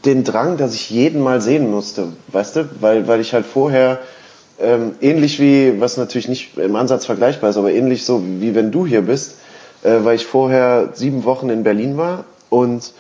den 0.04 0.24
Drang, 0.24 0.58
dass 0.58 0.74
ich 0.74 0.90
jeden 0.90 1.22
mal 1.22 1.40
sehen 1.40 1.70
musste, 1.70 2.08
weißt 2.30 2.56
du? 2.56 2.70
Weil, 2.80 3.08
weil 3.08 3.22
ich 3.22 3.36
halt 3.36 3.46
vorher 3.46 4.00
ähm, 4.60 4.96
ähnlich 5.02 5.40
wie, 5.40 5.80
was 5.80 5.98
natürlich 5.98 6.28
nicht 6.28 6.58
im 6.58 6.78
Ansatz 6.78 7.06
vergleichbar 7.06 7.52
ist, 7.52 7.58
aber 7.58 7.72
ähnlich 7.72 8.06
so 8.06 8.24
wie 8.26 8.56
wenn 8.56 8.72
du 8.72 8.88
hier 8.88 9.04
bist, 9.04 9.36
äh, 9.84 10.04
weil 10.04 10.16
ich 10.16 10.26
vorher 10.26 10.92
sieben 10.94 11.24
Wochen 11.24 11.50
in 11.50 11.64
Berlin 11.64 11.98
war 11.98 12.26
und 12.50 12.94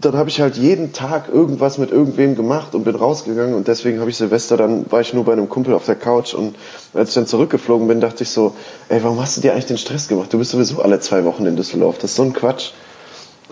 dann 0.00 0.16
habe 0.16 0.28
ich 0.28 0.40
halt 0.40 0.56
jeden 0.56 0.92
Tag 0.92 1.28
irgendwas 1.28 1.78
mit 1.78 1.92
irgendwem 1.92 2.34
gemacht 2.34 2.74
und 2.74 2.82
bin 2.84 2.96
rausgegangen 2.96 3.54
und 3.54 3.68
deswegen 3.68 4.00
habe 4.00 4.10
ich 4.10 4.16
Silvester, 4.16 4.56
dann 4.56 4.90
war 4.90 5.00
ich 5.00 5.14
nur 5.14 5.24
bei 5.24 5.32
einem 5.32 5.48
Kumpel 5.48 5.74
auf 5.74 5.86
der 5.86 5.94
Couch 5.94 6.34
und 6.34 6.56
als 6.92 7.10
ich 7.10 7.14
dann 7.14 7.26
zurückgeflogen 7.26 7.86
bin, 7.86 8.00
dachte 8.00 8.24
ich 8.24 8.30
so, 8.30 8.54
ey, 8.88 9.02
warum 9.04 9.20
hast 9.20 9.36
du 9.36 9.40
dir 9.40 9.52
eigentlich 9.52 9.66
den 9.66 9.78
Stress 9.78 10.08
gemacht? 10.08 10.32
Du 10.32 10.38
bist 10.38 10.50
sowieso 10.50 10.82
alle 10.82 10.98
zwei 10.98 11.24
Wochen 11.24 11.46
in 11.46 11.54
Düsseldorf, 11.56 11.98
das 11.98 12.10
ist 12.10 12.16
so 12.16 12.24
ein 12.24 12.32
Quatsch. 12.32 12.72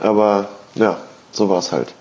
Aber 0.00 0.48
ja, 0.74 0.98
so 1.30 1.48
war 1.48 1.58
es 1.58 1.70
halt. 1.70 1.94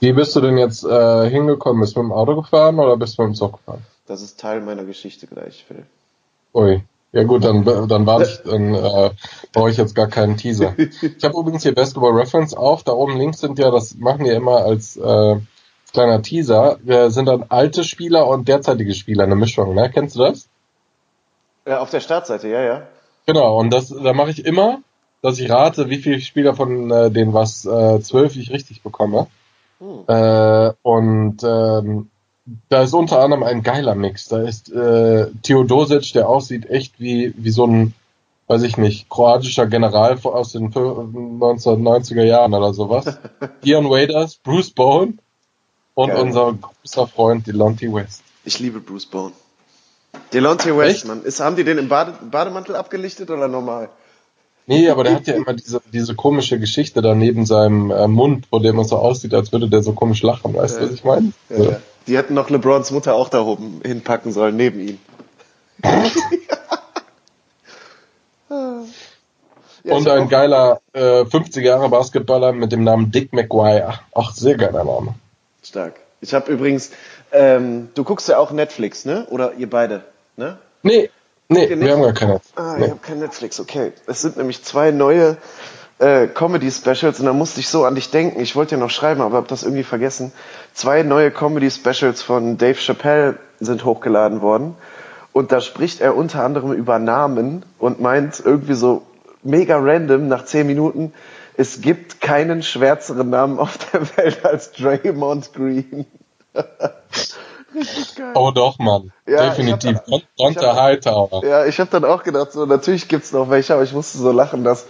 Wie 0.00 0.12
bist 0.12 0.34
du 0.34 0.40
denn 0.40 0.58
jetzt 0.58 0.84
äh, 0.84 1.30
hingekommen? 1.30 1.80
Bist 1.80 1.96
du 1.96 2.02
mit 2.02 2.10
dem 2.10 2.12
Auto 2.12 2.34
gefahren 2.34 2.78
oder 2.78 2.96
bist 2.96 3.16
du 3.16 3.22
mit 3.22 3.32
dem 3.32 3.34
Zug 3.34 3.58
gefahren? 3.58 3.82
Das 4.06 4.22
ist 4.22 4.38
Teil 4.40 4.60
meiner 4.60 4.84
Geschichte 4.84 5.26
gleich, 5.26 5.64
Phil. 5.66 5.86
Ui. 6.52 6.82
Ja 7.14 7.22
gut, 7.22 7.44
dann, 7.44 7.64
dann 7.64 8.06
warte 8.06 8.28
ich, 8.28 8.50
dann 8.50 8.74
äh, 8.74 9.10
brauche 9.52 9.70
ich 9.70 9.76
jetzt 9.76 9.94
gar 9.94 10.08
keinen 10.08 10.36
Teaser. 10.36 10.74
Ich 10.76 11.24
habe 11.24 11.38
übrigens 11.38 11.62
hier 11.62 11.74
Basketball 11.74 12.12
Reference 12.12 12.54
auf. 12.54 12.82
Da 12.82 12.92
oben 12.92 13.16
links 13.16 13.38
sind 13.38 13.58
ja, 13.58 13.70
das 13.70 13.94
machen 13.94 14.24
wir 14.24 14.34
immer 14.34 14.64
als 14.64 14.96
äh, 14.96 15.36
kleiner 15.94 16.20
Teaser, 16.20 16.78
wir 16.82 17.10
sind 17.10 17.26
dann 17.26 17.46
alte 17.48 17.84
Spieler 17.84 18.26
und 18.26 18.48
derzeitige 18.48 18.94
Spieler, 18.94 19.24
eine 19.24 19.36
Mischung, 19.36 19.74
ne? 19.74 19.90
Kennst 19.94 20.16
du 20.16 20.20
das? 20.20 20.48
Ja, 21.66 21.80
auf 21.80 21.90
der 21.90 22.00
Startseite, 22.00 22.48
ja, 22.48 22.60
ja. 22.60 22.82
Genau, 23.26 23.58
und 23.58 23.70
das 23.70 23.88
da 23.88 24.12
mache 24.12 24.30
ich 24.30 24.44
immer, 24.44 24.80
dass 25.22 25.38
ich 25.38 25.48
rate, 25.48 25.88
wie 25.88 25.98
viele 25.98 26.20
Spieler 26.20 26.54
von 26.54 26.90
äh, 26.90 27.10
den 27.10 27.32
was 27.32 27.64
äh, 27.64 28.00
zwölf 28.00 28.36
ich 28.36 28.50
richtig 28.50 28.82
bekomme. 28.82 29.28
Hm. 29.78 30.04
Äh, 30.06 30.72
und 30.82 31.42
ähm, 31.42 32.10
da 32.68 32.82
ist 32.82 32.92
unter 32.94 33.20
anderem 33.20 33.42
ein 33.42 33.62
geiler 33.62 33.94
Mix. 33.94 34.28
Da 34.28 34.42
ist 34.42 34.70
äh, 34.70 35.28
Theodosic, 35.42 36.12
der 36.12 36.28
aussieht 36.28 36.68
echt 36.68 37.00
wie, 37.00 37.32
wie 37.36 37.50
so 37.50 37.66
ein, 37.66 37.94
weiß 38.48 38.62
ich 38.62 38.76
nicht, 38.76 39.08
kroatischer 39.08 39.66
General 39.66 40.18
aus 40.24 40.52
den 40.52 40.72
1990er 40.72 42.22
Jahren 42.22 42.52
oder 42.54 42.74
sowas. 42.74 43.18
Ian 43.64 43.86
Waders, 43.86 44.36
Bruce 44.36 44.70
Bowen 44.70 45.18
und 45.94 46.08
Geil. 46.10 46.20
unser 46.20 46.52
großer 46.54 47.06
Freund 47.06 47.46
Delonte 47.46 47.92
West. 47.92 48.22
Ich 48.44 48.58
liebe 48.58 48.80
Bruce 48.80 49.06
Bowen. 49.06 49.32
Delonte 50.32 50.76
West, 50.76 50.96
Echt? 50.96 51.06
Mann. 51.06 51.22
Ist, 51.22 51.40
haben 51.40 51.56
die 51.56 51.64
den 51.64 51.78
im 51.78 51.88
Bade, 51.88 52.12
Bademantel 52.30 52.76
abgelichtet 52.76 53.30
oder 53.30 53.48
normal? 53.48 53.88
Nee, 54.66 54.88
aber 54.88 55.04
der 55.04 55.16
hat 55.16 55.26
ja 55.26 55.34
immer 55.34 55.52
diese, 55.52 55.82
diese 55.92 56.14
komische 56.14 56.58
Geschichte 56.58 57.02
da 57.02 57.14
neben 57.14 57.44
seinem 57.46 57.90
äh, 57.90 58.06
Mund, 58.08 58.46
wo 58.50 58.58
der 58.58 58.70
immer 58.70 58.84
so 58.84 58.96
aussieht, 58.96 59.34
als 59.34 59.52
würde 59.52 59.68
der 59.68 59.82
so 59.82 59.92
komisch 59.92 60.22
lachen. 60.22 60.54
Weißt 60.54 60.78
du, 60.78 60.84
was 60.84 60.92
ich 60.92 61.04
meine? 61.04 61.32
Ja, 61.50 61.56
So. 61.56 61.64
ja. 61.70 61.80
Die 62.06 62.16
hätten 62.16 62.34
noch 62.34 62.50
LeBrons 62.50 62.90
Mutter 62.90 63.14
auch 63.14 63.28
da 63.28 63.40
oben 63.40 63.80
hinpacken 63.84 64.32
sollen, 64.32 64.56
neben 64.56 64.80
ihm. 64.80 64.98
Ja, 69.86 69.94
Und 69.96 70.08
ein 70.08 70.24
auch- 70.24 70.28
geiler 70.30 70.80
äh, 70.94 71.22
50er 71.24 71.60
Jahre 71.60 71.88
Basketballer 71.90 72.52
mit 72.52 72.72
dem 72.72 72.84
Namen 72.84 73.10
Dick 73.10 73.32
McGuire. 73.34 74.00
Ach, 74.14 74.32
sehr 74.32 74.56
geiler 74.56 74.82
Name. 74.84 75.14
Stark. 75.62 75.96
Ich 76.22 76.32
habe 76.32 76.50
übrigens, 76.50 76.90
ähm, 77.32 77.90
du 77.94 78.02
guckst 78.02 78.26
ja 78.28 78.38
auch 78.38 78.50
Netflix, 78.50 79.04
ne? 79.04 79.26
Oder 79.28 79.54
ihr 79.54 79.68
beide, 79.68 80.04
ne? 80.36 80.56
Nee, 80.82 81.10
nee, 81.48 81.68
wir 81.78 81.92
haben 81.92 82.02
gar 82.02 82.14
keine. 82.14 82.40
Ah, 82.56 82.76
nee. 82.78 82.84
ich 82.86 82.90
habe 82.92 83.00
kein 83.00 83.18
Netflix, 83.18 83.60
okay. 83.60 83.92
Es 84.06 84.22
sind 84.22 84.38
nämlich 84.38 84.64
zwei 84.64 84.90
neue 84.90 85.36
äh, 85.98 86.26
Comedy-Specials 86.26 87.20
und 87.20 87.26
da 87.26 87.32
musste 87.32 87.60
ich 87.60 87.68
so 87.68 87.84
an 87.84 87.94
dich 87.94 88.10
denken. 88.10 88.40
Ich 88.40 88.56
wollte 88.56 88.74
ja 88.74 88.80
noch 88.80 88.90
schreiben, 88.90 89.20
aber 89.20 89.36
habe 89.36 89.46
das 89.48 89.62
irgendwie 89.62 89.84
vergessen. 89.84 90.32
Zwei 90.72 91.02
neue 91.02 91.30
Comedy-Specials 91.30 92.22
von 92.22 92.58
Dave 92.58 92.74
Chappelle 92.78 93.38
sind 93.60 93.84
hochgeladen 93.84 94.40
worden 94.42 94.74
und 95.32 95.52
da 95.52 95.60
spricht 95.60 96.00
er 96.00 96.16
unter 96.16 96.42
anderem 96.44 96.72
über 96.72 96.98
Namen 96.98 97.64
und 97.78 98.00
meint 98.00 98.42
irgendwie 98.44 98.74
so 98.74 99.02
mega 99.42 99.78
random 99.78 100.26
nach 100.28 100.44
zehn 100.46 100.66
Minuten, 100.66 101.12
es 101.56 101.80
gibt 101.80 102.20
keinen 102.20 102.62
schwärzeren 102.64 103.30
Namen 103.30 103.58
auf 103.60 103.78
der 103.92 104.00
Welt 104.16 104.44
als 104.44 104.72
Draymond 104.72 105.52
Green. 105.52 106.06
Richtig 107.74 108.14
geil. 108.16 108.32
Oh 108.34 108.50
doch, 108.52 108.78
Mann. 108.78 109.12
Ja, 109.26 109.50
Definitiv. 109.50 109.90
ich 109.90 109.96
hab 109.96 110.06
da- 110.06 110.18
Dante 110.38 110.60
ich 110.60 110.66
hab- 110.66 110.76
Hightower. 110.76 111.44
Ja, 111.44 111.64
ich 111.66 111.78
habe 111.80 111.90
dann 111.90 112.04
auch 112.04 112.22
gedacht, 112.22 112.52
so 112.52 112.66
natürlich 112.66 113.08
gibt's 113.08 113.32
noch 113.32 113.50
welche, 113.50 113.74
aber 113.74 113.82
ich 113.82 113.92
musste 113.92 114.18
so 114.18 114.30
lachen, 114.30 114.62
dass 114.64 114.86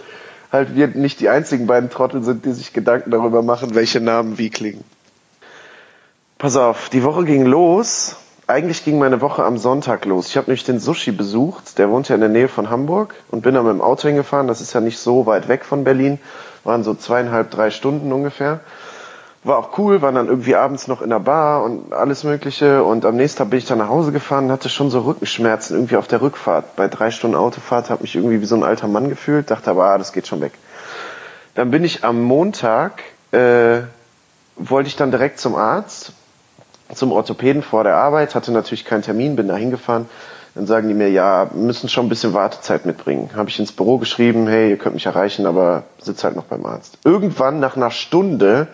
halt 0.51 0.75
wir 0.75 0.87
nicht 0.87 1.19
die 1.19 1.29
einzigen 1.29 1.67
beiden 1.67 1.89
Trottel 1.89 2.23
sind, 2.23 2.45
die 2.45 2.51
sich 2.51 2.73
Gedanken 2.73 3.11
darüber 3.11 3.41
machen, 3.41 3.75
welche 3.75 3.99
Namen 3.99 4.37
wie 4.37 4.49
klingen. 4.49 4.83
Pass 6.37 6.57
auf, 6.57 6.89
die 6.89 7.03
Woche 7.03 7.25
ging 7.25 7.45
los. 7.45 8.17
Eigentlich 8.47 8.85
ging 8.85 8.99
meine 8.99 9.21
Woche 9.21 9.43
am 9.43 9.57
Sonntag 9.57 10.05
los. 10.05 10.27
Ich 10.27 10.37
habe 10.37 10.47
nämlich 10.47 10.65
den 10.65 10.79
Sushi 10.79 11.11
besucht, 11.11 11.79
der 11.79 11.89
wohnt 11.89 12.09
ja 12.09 12.15
in 12.15 12.21
der 12.21 12.29
Nähe 12.29 12.47
von 12.47 12.69
Hamburg 12.69 13.15
und 13.31 13.41
bin 13.41 13.55
da 13.55 13.63
mit 13.63 13.71
dem 13.71 13.81
Auto 13.81 14.07
hingefahren. 14.07 14.47
Das 14.47 14.61
ist 14.61 14.73
ja 14.73 14.81
nicht 14.81 14.99
so 14.99 15.25
weit 15.25 15.47
weg 15.47 15.65
von 15.65 15.83
Berlin, 15.83 16.19
waren 16.63 16.83
so 16.83 16.93
zweieinhalb, 16.93 17.49
drei 17.49 17.71
Stunden 17.71 18.11
ungefähr. 18.11 18.59
War 19.45 19.59
auch 19.59 19.77
cool, 19.77 20.01
waren 20.01 20.15
dann 20.15 20.27
irgendwie 20.27 20.55
abends 20.55 20.87
noch 20.87 21.03
in 21.03 21.11
der 21.11 21.19
Bar 21.19 21.63
und 21.63 21.93
alles 21.93 22.23
Mögliche. 22.23 22.83
Und 22.83 23.05
am 23.05 23.15
nächsten 23.15 23.37
Tag 23.37 23.51
bin 23.51 23.59
ich 23.59 23.65
dann 23.65 23.77
nach 23.77 23.89
Hause 23.89 24.11
gefahren, 24.11 24.51
hatte 24.51 24.69
schon 24.69 24.89
so 24.89 25.01
Rückenschmerzen 25.01 25.75
irgendwie 25.75 25.97
auf 25.97 26.07
der 26.07 26.23
Rückfahrt. 26.23 26.75
Bei 26.75 26.87
drei 26.87 27.11
Stunden 27.11 27.35
Autofahrt 27.35 27.91
habe 27.91 28.01
mich 28.01 28.15
irgendwie 28.15 28.41
wie 28.41 28.45
so 28.45 28.55
ein 28.55 28.63
alter 28.63 28.87
Mann 28.87 29.07
gefühlt, 29.07 29.51
dachte 29.51 29.69
aber, 29.69 29.85
ah, 29.85 29.99
das 29.99 30.13
geht 30.13 30.25
schon 30.25 30.41
weg. 30.41 30.53
Dann 31.53 31.69
bin 31.69 31.83
ich 31.83 32.03
am 32.03 32.23
Montag, 32.23 33.03
äh, 33.31 33.81
wollte 34.55 34.87
ich 34.87 34.95
dann 34.95 35.11
direkt 35.11 35.39
zum 35.39 35.53
Arzt, 35.53 36.13
zum 36.95 37.11
Orthopäden 37.11 37.61
vor 37.61 37.83
der 37.83 37.97
Arbeit, 37.97 38.33
hatte 38.33 38.51
natürlich 38.51 38.83
keinen 38.83 39.03
Termin, 39.03 39.35
bin 39.35 39.47
da 39.47 39.55
hingefahren. 39.55 40.09
Dann 40.55 40.65
sagen 40.65 40.87
die 40.87 40.95
mir, 40.95 41.11
ja, 41.11 41.51
müssen 41.53 41.87
schon 41.87 42.07
ein 42.07 42.09
bisschen 42.09 42.33
Wartezeit 42.33 42.87
mitbringen. 42.87 43.29
Habe 43.35 43.49
ich 43.49 43.59
ins 43.59 43.73
Büro 43.73 43.99
geschrieben, 43.99 44.47
hey, 44.47 44.71
ihr 44.71 44.77
könnt 44.77 44.95
mich 44.95 45.05
erreichen, 45.05 45.45
aber 45.45 45.83
sitz 45.99 46.23
halt 46.23 46.35
noch 46.35 46.45
beim 46.45 46.65
Arzt. 46.65 46.97
Irgendwann 47.03 47.59
nach 47.59 47.75
einer 47.75 47.91
Stunde 47.91 48.69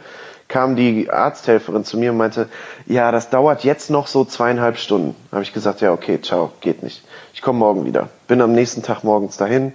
kam 0.51 0.75
die 0.75 1.09
Arzthelferin 1.09 1.85
zu 1.85 1.97
mir 1.97 2.11
und 2.11 2.17
meinte, 2.17 2.49
ja, 2.85 3.11
das 3.11 3.29
dauert 3.29 3.63
jetzt 3.63 3.89
noch 3.89 4.07
so 4.07 4.25
zweieinhalb 4.25 4.77
Stunden. 4.77 5.15
Habe 5.31 5.43
ich 5.43 5.53
gesagt, 5.53 5.81
ja, 5.81 5.93
okay, 5.93 6.21
ciao, 6.21 6.51
geht 6.59 6.83
nicht. 6.83 7.03
Ich 7.33 7.41
komme 7.41 7.59
morgen 7.59 7.85
wieder. 7.85 8.09
Bin 8.27 8.41
am 8.41 8.51
nächsten 8.51 8.83
Tag 8.83 9.03
morgens 9.03 9.37
dahin. 9.37 9.73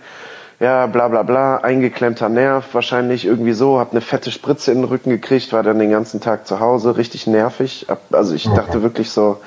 Ja, 0.60 0.86
bla 0.86 1.08
bla 1.08 1.22
bla, 1.22 1.58
eingeklemmter 1.58 2.28
Nerv, 2.28 2.72
wahrscheinlich 2.72 3.26
irgendwie 3.26 3.52
so, 3.52 3.78
hab 3.78 3.90
eine 3.90 4.00
fette 4.00 4.30
Spritze 4.30 4.72
in 4.72 4.78
den 4.78 4.84
Rücken 4.84 5.10
gekriegt, 5.10 5.52
war 5.52 5.62
dann 5.62 5.78
den 5.78 5.90
ganzen 5.90 6.20
Tag 6.20 6.46
zu 6.46 6.60
Hause, 6.60 6.96
richtig 6.96 7.26
nervig. 7.26 7.86
Also 8.10 8.34
ich 8.34 8.44
dachte 8.44 8.82
wirklich 8.82 9.10
so, 9.10 9.38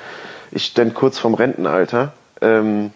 ich 0.52 0.66
stand 0.66 0.94
kurz 0.94 1.18
vorm 1.18 1.34
Rentenalter. 1.34 2.12
Ähm, 2.40 2.92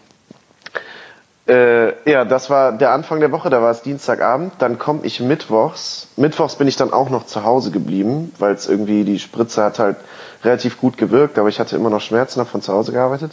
äh, 1.46 2.10
ja, 2.10 2.24
das 2.24 2.48
war 2.48 2.72
der 2.72 2.92
Anfang 2.92 3.20
der 3.20 3.30
Woche, 3.32 3.50
da 3.50 3.60
war 3.60 3.70
es 3.70 3.82
Dienstagabend. 3.82 4.52
Dann 4.58 4.78
komme 4.78 5.00
ich 5.02 5.20
mittwochs. 5.20 6.08
Mittwochs 6.16 6.56
bin 6.56 6.68
ich 6.68 6.76
dann 6.76 6.92
auch 6.92 7.10
noch 7.10 7.26
zu 7.26 7.44
Hause 7.44 7.70
geblieben, 7.70 8.32
weil 8.38 8.54
es 8.54 8.68
irgendwie, 8.68 9.04
die 9.04 9.18
Spritze 9.18 9.62
hat 9.62 9.78
halt 9.78 9.96
relativ 10.42 10.80
gut 10.80 10.96
gewirkt, 10.96 11.38
aber 11.38 11.48
ich 11.48 11.60
hatte 11.60 11.76
immer 11.76 11.90
noch 11.90 12.00
Schmerzen, 12.00 12.40
habe 12.40 12.50
von 12.50 12.62
zu 12.62 12.72
Hause 12.72 12.92
gearbeitet. 12.92 13.32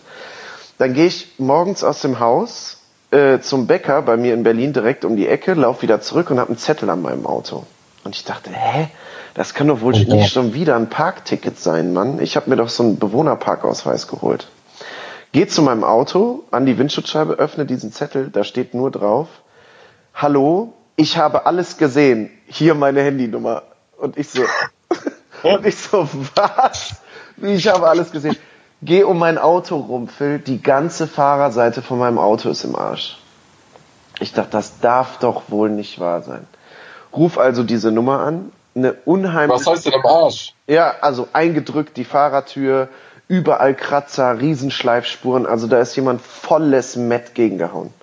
Dann 0.78 0.94
gehe 0.94 1.06
ich 1.06 1.34
morgens 1.38 1.84
aus 1.84 2.02
dem 2.02 2.20
Haus 2.20 2.78
äh, 3.12 3.40
zum 3.40 3.68
Bäcker 3.68 4.02
bei 4.02 4.18
mir 4.18 4.34
in 4.34 4.44
Berlin 4.44 4.74
direkt 4.74 5.06
um 5.06 5.16
die 5.16 5.28
Ecke, 5.28 5.54
laufe 5.54 5.82
wieder 5.84 6.02
zurück 6.02 6.32
und 6.32 6.40
habe 6.40 6.50
einen 6.50 6.58
Zettel 6.58 6.90
an 6.90 7.02
meinem 7.02 7.26
Auto. 7.26 7.66
Und 8.04 8.16
ich 8.16 8.24
dachte, 8.26 8.50
hä? 8.52 8.88
Das 9.34 9.54
kann 9.54 9.68
doch 9.68 9.80
wohl 9.82 9.96
Ja. 9.96 10.16
nicht 10.16 10.34
schon 10.34 10.54
wieder 10.54 10.76
ein 10.76 10.90
Parkticket 10.90 11.58
sein, 11.60 11.94
Mann. 11.94 12.20
Ich 12.22 12.36
habe 12.36 12.50
mir 12.50 12.58
doch 12.58 12.68
so 12.70 12.84
einen 12.84 13.00
Bewohnerparkausweis 13.00 14.08
geholt. 14.08 14.48
Geh 15.34 15.48
zu 15.48 15.62
meinem 15.62 15.84
Auto, 15.84 16.44
an 16.52 16.66
die 16.66 16.78
Windschutzscheibe, 16.78 17.34
öffne 17.34 17.66
diesen 17.66 17.94
Zettel, 17.94 18.30
da 18.30 18.44
steht 18.44 18.74
nur 18.74 18.92
drauf, 18.92 19.28
Hallo, 20.14 20.74
ich 20.98 21.18
habe 21.18 21.46
alles 21.46 21.78
gesehen, 21.78 22.30
hier 22.48 22.76
meine 22.76 23.02
Handynummer. 23.02 23.64
Und 23.98 24.18
ich 24.18 24.30
so, 24.30 24.44
und 25.44 25.66
ich 25.66 25.78
so, 25.78 26.08
was? 26.36 26.96
Wie, 27.38 27.54
ich 27.54 27.68
habe 27.68 27.88
alles 27.88 28.12
gesehen. 28.12 28.36
Geh 28.82 29.04
um 29.04 29.20
mein 29.20 29.38
Auto 29.38 29.78
rum, 29.78 30.08
Phil, 30.08 30.40
die 30.40 30.62
ganze 30.62 31.08
Fahrerseite 31.08 31.82
von 31.82 31.98
meinem 31.98 32.18
Auto 32.18 32.50
ist 32.50 32.64
im 32.64 32.76
Arsch. 32.76 33.18
Ich 34.20 34.34
dachte, 34.34 34.52
das 34.52 34.80
darf 34.80 35.18
doch 35.20 35.44
wohl 35.48 35.70
nicht 35.70 36.00
wahr 36.00 36.24
sein. 36.24 36.46
Ruf 37.16 37.38
also 37.38 37.64
diese 37.64 37.92
Nummer 37.92 38.20
an, 38.20 38.52
eine 38.76 38.94
unheimliche... 39.06 39.66
Was 39.66 39.68
heißt 39.68 39.86
denn 39.86 39.94
am 39.94 40.06
Arsch? 40.06 40.54
Ja, 40.68 40.96
also 41.02 41.28
eingedrückt 41.34 41.98
die 41.98 42.06
Fahrertür, 42.06 42.90
überall 43.32 43.74
Kratzer, 43.74 44.42
Riesenschleifspuren, 44.42 45.46
also 45.46 45.66
da 45.66 45.80
ist 45.80 45.96
jemand 45.96 46.22
volles 46.22 46.98
Mett 46.98 47.34
gegengehauen. 47.34 47.94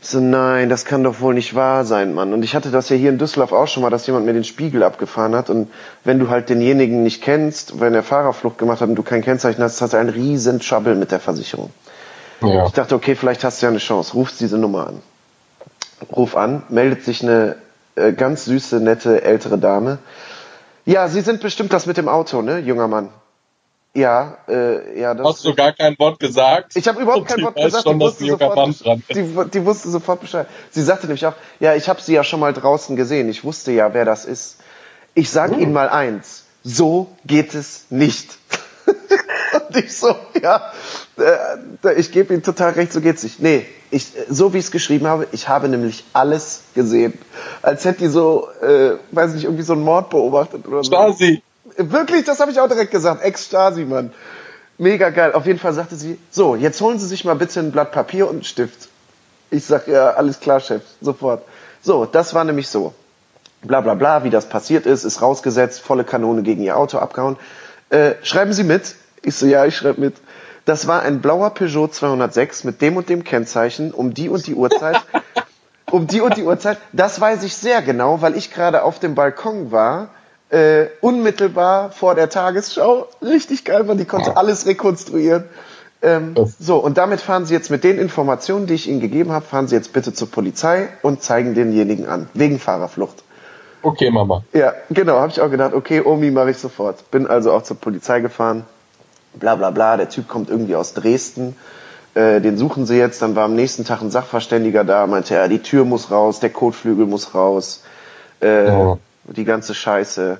Ich 0.00 0.08
so, 0.08 0.18
nein, 0.18 0.70
das 0.70 0.86
kann 0.86 1.04
doch 1.04 1.20
wohl 1.20 1.34
nicht 1.34 1.54
wahr 1.54 1.84
sein, 1.84 2.14
Mann. 2.14 2.32
Und 2.32 2.42
ich 2.42 2.54
hatte 2.54 2.70
das 2.70 2.88
ja 2.88 2.96
hier 2.96 3.10
in 3.10 3.18
Düsseldorf 3.18 3.52
auch 3.52 3.68
schon 3.68 3.82
mal, 3.82 3.90
dass 3.90 4.06
jemand 4.06 4.24
mir 4.24 4.32
den 4.32 4.44
Spiegel 4.44 4.82
abgefahren 4.82 5.36
hat. 5.36 5.50
Und 5.50 5.70
wenn 6.04 6.18
du 6.18 6.30
halt 6.30 6.48
denjenigen 6.48 7.02
nicht 7.02 7.22
kennst, 7.22 7.80
wenn 7.80 7.94
er 7.94 8.02
Fahrerflucht 8.02 8.56
gemacht 8.56 8.80
hat 8.80 8.88
und 8.88 8.94
du 8.94 9.02
kein 9.02 9.20
Kennzeichen 9.20 9.62
hast, 9.62 9.82
hast 9.82 9.92
du 9.92 9.98
einen 9.98 10.08
riesen 10.08 10.58
Trouble 10.58 10.94
mit 10.94 11.12
der 11.12 11.20
Versicherung. 11.20 11.70
Ja. 12.40 12.64
Ich 12.64 12.72
dachte, 12.72 12.94
okay, 12.94 13.14
vielleicht 13.14 13.44
hast 13.44 13.60
du 13.60 13.66
ja 13.66 13.70
eine 13.70 13.78
Chance. 13.78 14.14
Rufst 14.14 14.40
diese 14.40 14.56
Nummer 14.56 14.86
an. 14.86 15.02
Ruf 16.10 16.34
an, 16.34 16.62
meldet 16.70 17.04
sich 17.04 17.22
eine 17.22 17.56
äh, 17.96 18.12
ganz 18.12 18.46
süße, 18.46 18.80
nette, 18.80 19.22
ältere 19.22 19.58
Dame. 19.58 19.98
Ja, 20.86 21.08
Sie 21.08 21.20
sind 21.20 21.42
bestimmt 21.42 21.74
das 21.74 21.84
mit 21.84 21.98
dem 21.98 22.08
Auto, 22.08 22.40
ne, 22.40 22.58
junger 22.58 22.88
Mann? 22.88 23.10
Ja, 23.94 24.38
äh, 24.48 24.98
ja, 24.98 25.12
das 25.12 25.26
Hast 25.26 25.44
du 25.44 25.54
gar 25.54 25.72
kein 25.72 25.98
Wort 25.98 26.18
gesagt? 26.18 26.74
ich 26.76 26.88
habe 26.88 27.02
überhaupt 27.02 27.28
kein 27.28 27.42
Wort 27.42 27.56
gesagt, 27.56 27.84
schon, 27.84 27.98
die 27.98 28.04
wusste, 28.04 28.26
sofort, 28.26 28.74
die, 29.14 29.50
die 29.52 29.66
wusste 29.66 29.90
sofort 29.90 30.20
Bescheid. 30.22 30.46
Sie 30.70 30.82
sagte 30.82 31.06
nämlich 31.06 31.26
auch, 31.26 31.34
ja, 31.60 31.74
ich 31.74 31.90
habe 31.90 32.00
sie 32.00 32.14
ja 32.14 32.24
schon 32.24 32.40
mal 32.40 32.54
draußen 32.54 32.96
gesehen, 32.96 33.28
ich 33.28 33.44
wusste 33.44 33.70
ja, 33.70 33.92
wer 33.92 34.06
das 34.06 34.24
ist. 34.24 34.56
Ich 35.14 35.28
sage 35.28 35.56
Ihnen 35.56 35.74
mal 35.74 35.90
eins, 35.90 36.44
so 36.64 37.08
geht 37.26 37.54
es 37.54 37.84
nicht. 37.90 38.38
Und 39.68 39.76
ich 39.76 39.94
so, 39.94 40.16
ja, 40.40 40.72
äh, 41.18 41.92
ich 41.94 42.12
gebe 42.12 42.32
Ihnen 42.32 42.42
total 42.42 42.72
recht, 42.72 42.94
so 42.94 43.02
geht's 43.02 43.22
nicht. 43.22 43.40
Nee, 43.40 43.66
ich, 43.90 44.06
so 44.30 44.54
wie 44.54 44.58
ich 44.58 44.64
es 44.64 44.70
geschrieben 44.70 45.06
habe, 45.06 45.28
ich 45.32 45.48
habe 45.48 45.68
nämlich 45.68 46.04
alles 46.14 46.62
gesehen. 46.74 47.18
Als 47.60 47.84
hätte 47.84 47.98
die 47.98 48.08
so, 48.08 48.48
äh, 48.62 48.92
weiß 49.10 49.34
nicht, 49.34 49.44
irgendwie 49.44 49.64
so 49.64 49.74
einen 49.74 49.82
Mord 49.82 50.08
beobachtet 50.08 50.66
oder 50.66 50.78
so. 50.78 50.84
Stasi. 50.84 51.42
Wirklich, 51.76 52.24
das 52.24 52.40
habe 52.40 52.50
ich 52.50 52.60
auch 52.60 52.68
direkt 52.68 52.90
gesagt. 52.90 53.22
Ex-Stasi, 53.22 53.84
Mann. 53.84 54.12
Mega 54.78 55.10
geil. 55.10 55.32
Auf 55.32 55.46
jeden 55.46 55.58
Fall 55.58 55.72
sagte 55.72 55.96
sie, 55.96 56.18
so, 56.30 56.56
jetzt 56.56 56.80
holen 56.80 56.98
Sie 56.98 57.06
sich 57.06 57.24
mal 57.24 57.34
bitte 57.34 57.60
ein 57.60 57.72
Blatt 57.72 57.92
Papier 57.92 58.26
und 58.26 58.36
einen 58.36 58.44
Stift. 58.44 58.88
Ich 59.50 59.64
sag, 59.64 59.86
ja, 59.86 60.10
alles 60.10 60.40
klar, 60.40 60.60
Chef, 60.60 60.82
sofort. 61.00 61.44
So, 61.82 62.06
das 62.06 62.34
war 62.34 62.44
nämlich 62.44 62.68
so. 62.68 62.94
Bla 63.62 63.80
bla 63.80 63.94
bla, 63.94 64.24
wie 64.24 64.30
das 64.30 64.48
passiert 64.48 64.86
ist, 64.86 65.04
ist 65.04 65.22
rausgesetzt, 65.22 65.80
volle 65.80 66.04
Kanone 66.04 66.42
gegen 66.42 66.62
ihr 66.62 66.76
Auto 66.76 66.98
abgehauen. 66.98 67.36
Äh, 67.90 68.14
schreiben 68.22 68.52
Sie 68.52 68.64
mit? 68.64 68.96
Ich 69.22 69.36
so, 69.36 69.46
ja, 69.46 69.66
ich 69.66 69.76
schreibe 69.76 70.00
mit. 70.00 70.16
Das 70.64 70.86
war 70.86 71.02
ein 71.02 71.20
blauer 71.20 71.50
Peugeot 71.50 71.88
206 71.88 72.64
mit 72.64 72.80
dem 72.80 72.96
und 72.96 73.08
dem 73.08 73.24
Kennzeichen 73.24 73.92
um 73.92 74.14
die 74.14 74.28
und 74.28 74.46
die 74.46 74.54
Uhrzeit. 74.54 75.00
um 75.90 76.06
die 76.06 76.20
und 76.20 76.36
die 76.36 76.42
Uhrzeit. 76.42 76.78
Das 76.92 77.20
weiß 77.20 77.42
ich 77.44 77.54
sehr 77.54 77.82
genau, 77.82 78.22
weil 78.22 78.36
ich 78.36 78.52
gerade 78.52 78.82
auf 78.82 78.98
dem 78.98 79.14
Balkon 79.14 79.70
war, 79.70 80.08
äh, 80.52 80.88
unmittelbar 81.00 81.90
vor 81.90 82.14
der 82.14 82.28
Tagesschau. 82.28 83.06
Richtig 83.22 83.64
geil, 83.64 83.84
man, 83.84 83.96
die 83.96 84.04
konnte 84.04 84.36
alles 84.36 84.66
rekonstruieren. 84.66 85.44
Ähm, 86.02 86.34
so, 86.58 86.76
und 86.76 86.98
damit 86.98 87.20
fahren 87.20 87.46
Sie 87.46 87.54
jetzt 87.54 87.70
mit 87.70 87.84
den 87.84 87.98
Informationen, 87.98 88.66
die 88.66 88.74
ich 88.74 88.88
Ihnen 88.88 89.00
gegeben 89.00 89.32
habe, 89.32 89.44
fahren 89.44 89.66
Sie 89.68 89.74
jetzt 89.74 89.92
bitte 89.92 90.12
zur 90.12 90.30
Polizei 90.30 90.88
und 91.00 91.22
zeigen 91.22 91.54
denjenigen 91.54 92.06
an, 92.06 92.28
wegen 92.34 92.58
Fahrerflucht. 92.58 93.22
Okay, 93.82 94.10
Mama. 94.10 94.44
Ja, 94.52 94.74
genau, 94.90 95.14
habe 95.20 95.32
ich 95.32 95.40
auch 95.40 95.50
gedacht, 95.50 95.74
okay, 95.74 96.02
Omi 96.04 96.30
mache 96.30 96.50
ich 96.50 96.58
sofort. 96.58 97.10
Bin 97.10 97.26
also 97.26 97.52
auch 97.52 97.62
zur 97.62 97.78
Polizei 97.78 98.20
gefahren. 98.20 98.64
Bla 99.34 99.54
bla 99.54 99.70
bla, 99.70 99.96
der 99.96 100.08
Typ 100.08 100.28
kommt 100.28 100.50
irgendwie 100.50 100.76
aus 100.76 100.92
Dresden. 100.92 101.56
Äh, 102.14 102.40
den 102.40 102.58
suchen 102.58 102.84
sie 102.84 102.98
jetzt. 102.98 103.22
Dann 103.22 103.34
war 103.36 103.44
am 103.44 103.54
nächsten 103.54 103.84
Tag 103.84 104.02
ein 104.02 104.10
Sachverständiger 104.10 104.84
da, 104.84 105.06
meinte 105.06 105.34
er, 105.34 105.48
die 105.48 105.60
Tür 105.60 105.84
muss 105.84 106.10
raus, 106.10 106.40
der 106.40 106.50
Kotflügel 106.50 107.06
muss 107.06 107.34
raus. 107.34 107.82
Äh, 108.40 108.70
Oh. 108.70 108.98
Die 109.24 109.44
ganze 109.44 109.74
Scheiße. 109.74 110.38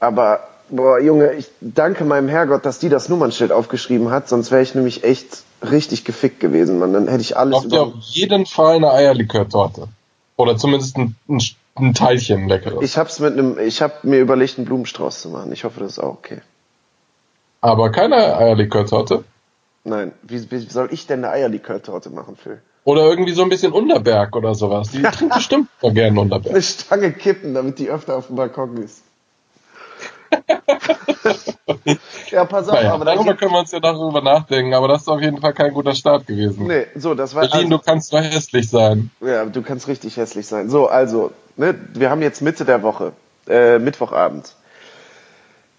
Aber, 0.00 0.40
boah, 0.68 0.98
Junge, 1.00 1.34
ich 1.34 1.48
danke 1.60 2.04
meinem 2.04 2.28
Herrgott, 2.28 2.66
dass 2.66 2.78
die 2.78 2.88
das 2.88 3.08
Nummernschild 3.08 3.52
aufgeschrieben 3.52 4.10
hat, 4.10 4.28
sonst 4.28 4.50
wäre 4.50 4.62
ich 4.62 4.74
nämlich 4.74 5.04
echt 5.04 5.44
richtig 5.62 6.04
gefickt 6.04 6.40
gewesen, 6.40 6.78
man. 6.78 6.92
Dann 6.92 7.08
hätte 7.08 7.22
ich 7.22 7.36
alles 7.36 7.56
Habt 7.56 7.72
ihr 7.72 7.82
auf 7.82 7.94
jeden 8.00 8.46
Fall 8.46 8.76
eine 8.76 8.90
Eierlikörtorte. 8.90 9.88
Oder 10.36 10.56
zumindest 10.56 10.96
ein, 10.96 11.16
ein, 11.28 11.40
ein 11.76 11.94
Teilchen 11.94 12.48
leckeres. 12.48 12.82
Ich 12.82 12.98
hab's 12.98 13.20
mit 13.20 13.32
einem, 13.32 13.58
ich 13.58 13.80
hab 13.80 14.04
mir 14.04 14.20
überlegt, 14.20 14.58
einen 14.58 14.66
Blumenstrauß 14.66 15.22
zu 15.22 15.30
machen. 15.30 15.52
Ich 15.52 15.64
hoffe, 15.64 15.80
das 15.80 15.92
ist 15.92 15.98
auch 15.98 16.14
okay. 16.14 16.42
Aber 17.60 17.90
keine 17.90 18.36
Eierlikörtorte. 18.36 19.24
Nein, 19.84 20.12
wie, 20.22 20.50
wie 20.50 20.58
soll 20.58 20.88
ich 20.90 21.06
denn 21.06 21.24
eine 21.24 21.32
Eierlikörtorte 21.32 22.10
machen, 22.10 22.36
Phil? 22.36 22.60
Oder 22.86 23.02
irgendwie 23.02 23.32
so 23.32 23.42
ein 23.42 23.48
bisschen 23.48 23.72
Unterberg 23.72 24.36
oder 24.36 24.54
sowas. 24.54 24.92
Die 24.92 25.02
trinkt 25.02 25.34
bestimmt 25.34 25.68
mal 25.82 25.92
gerne 25.92 26.20
Unterberg. 26.20 26.54
Eine 26.54 26.62
Stange 26.62 27.10
kippen, 27.10 27.52
damit 27.52 27.80
die 27.80 27.90
öfter 27.90 28.14
auf 28.14 28.28
dem 28.28 28.36
Balkon 28.36 28.76
ist. 28.76 29.02
ja, 32.30 32.44
pass 32.44 32.68
auf, 32.68 32.76
Naja, 32.76 32.94
aber 32.94 33.04
da 33.04 33.16
darüber 33.16 33.34
können 33.34 33.50
wir 33.50 33.58
uns 33.58 33.72
ja 33.72 33.80
darüber 33.80 34.20
nachdenken, 34.20 34.72
aber 34.72 34.86
das 34.86 35.02
ist 35.02 35.08
auf 35.08 35.20
jeden 35.20 35.40
Fall 35.40 35.52
kein 35.52 35.74
guter 35.74 35.96
Start 35.96 36.28
gewesen. 36.28 36.68
Nee, 36.68 36.86
so, 36.94 37.14
das 37.14 37.34
war 37.34 37.48
Berlin, 37.48 37.70
du 37.70 37.80
kannst 37.80 38.12
nur 38.12 38.22
hässlich 38.22 38.70
sein. 38.70 39.10
Ja, 39.20 39.46
du 39.46 39.62
kannst 39.62 39.88
richtig 39.88 40.16
hässlich 40.16 40.46
sein. 40.46 40.70
So, 40.70 40.86
also, 40.86 41.32
ne, 41.56 41.74
wir 41.94 42.10
haben 42.10 42.22
jetzt 42.22 42.40
Mitte 42.40 42.64
der 42.64 42.84
Woche, 42.84 43.14
äh, 43.48 43.80
Mittwochabend. 43.80 44.54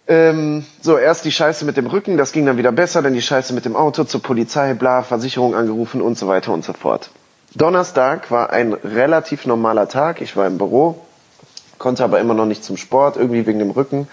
Ähm, 0.07 0.65
so, 0.81 0.97
erst 0.97 1.25
die 1.25 1.31
Scheiße 1.31 1.65
mit 1.65 1.75
dem 1.75 1.87
Rücken, 1.87 2.17
das 2.17 2.31
ging 2.31 2.45
dann 2.45 2.57
wieder 2.57 2.71
besser, 2.71 3.01
dann 3.01 3.13
die 3.13 3.21
Scheiße 3.21 3.53
mit 3.53 3.65
dem 3.65 3.75
Auto, 3.75 4.05
zur 4.05 4.21
Polizei, 4.21 4.73
bla, 4.73 5.03
Versicherung 5.03 5.53
angerufen 5.53 6.01
und 6.01 6.17
so 6.17 6.27
weiter 6.27 6.53
und 6.53 6.63
so 6.63 6.73
fort. 6.73 7.09
Donnerstag 7.55 8.31
war 8.31 8.51
ein 8.51 8.73
relativ 8.73 9.45
normaler 9.45 9.89
Tag, 9.89 10.21
ich 10.21 10.37
war 10.37 10.47
im 10.47 10.57
Büro, 10.57 10.99
konnte 11.77 12.03
aber 12.03 12.19
immer 12.19 12.33
noch 12.33 12.45
nicht 12.45 12.63
zum 12.63 12.77
Sport, 12.77 13.17
irgendwie 13.17 13.45
wegen 13.45 13.59
dem 13.59 13.71
Rücken. 13.71 14.07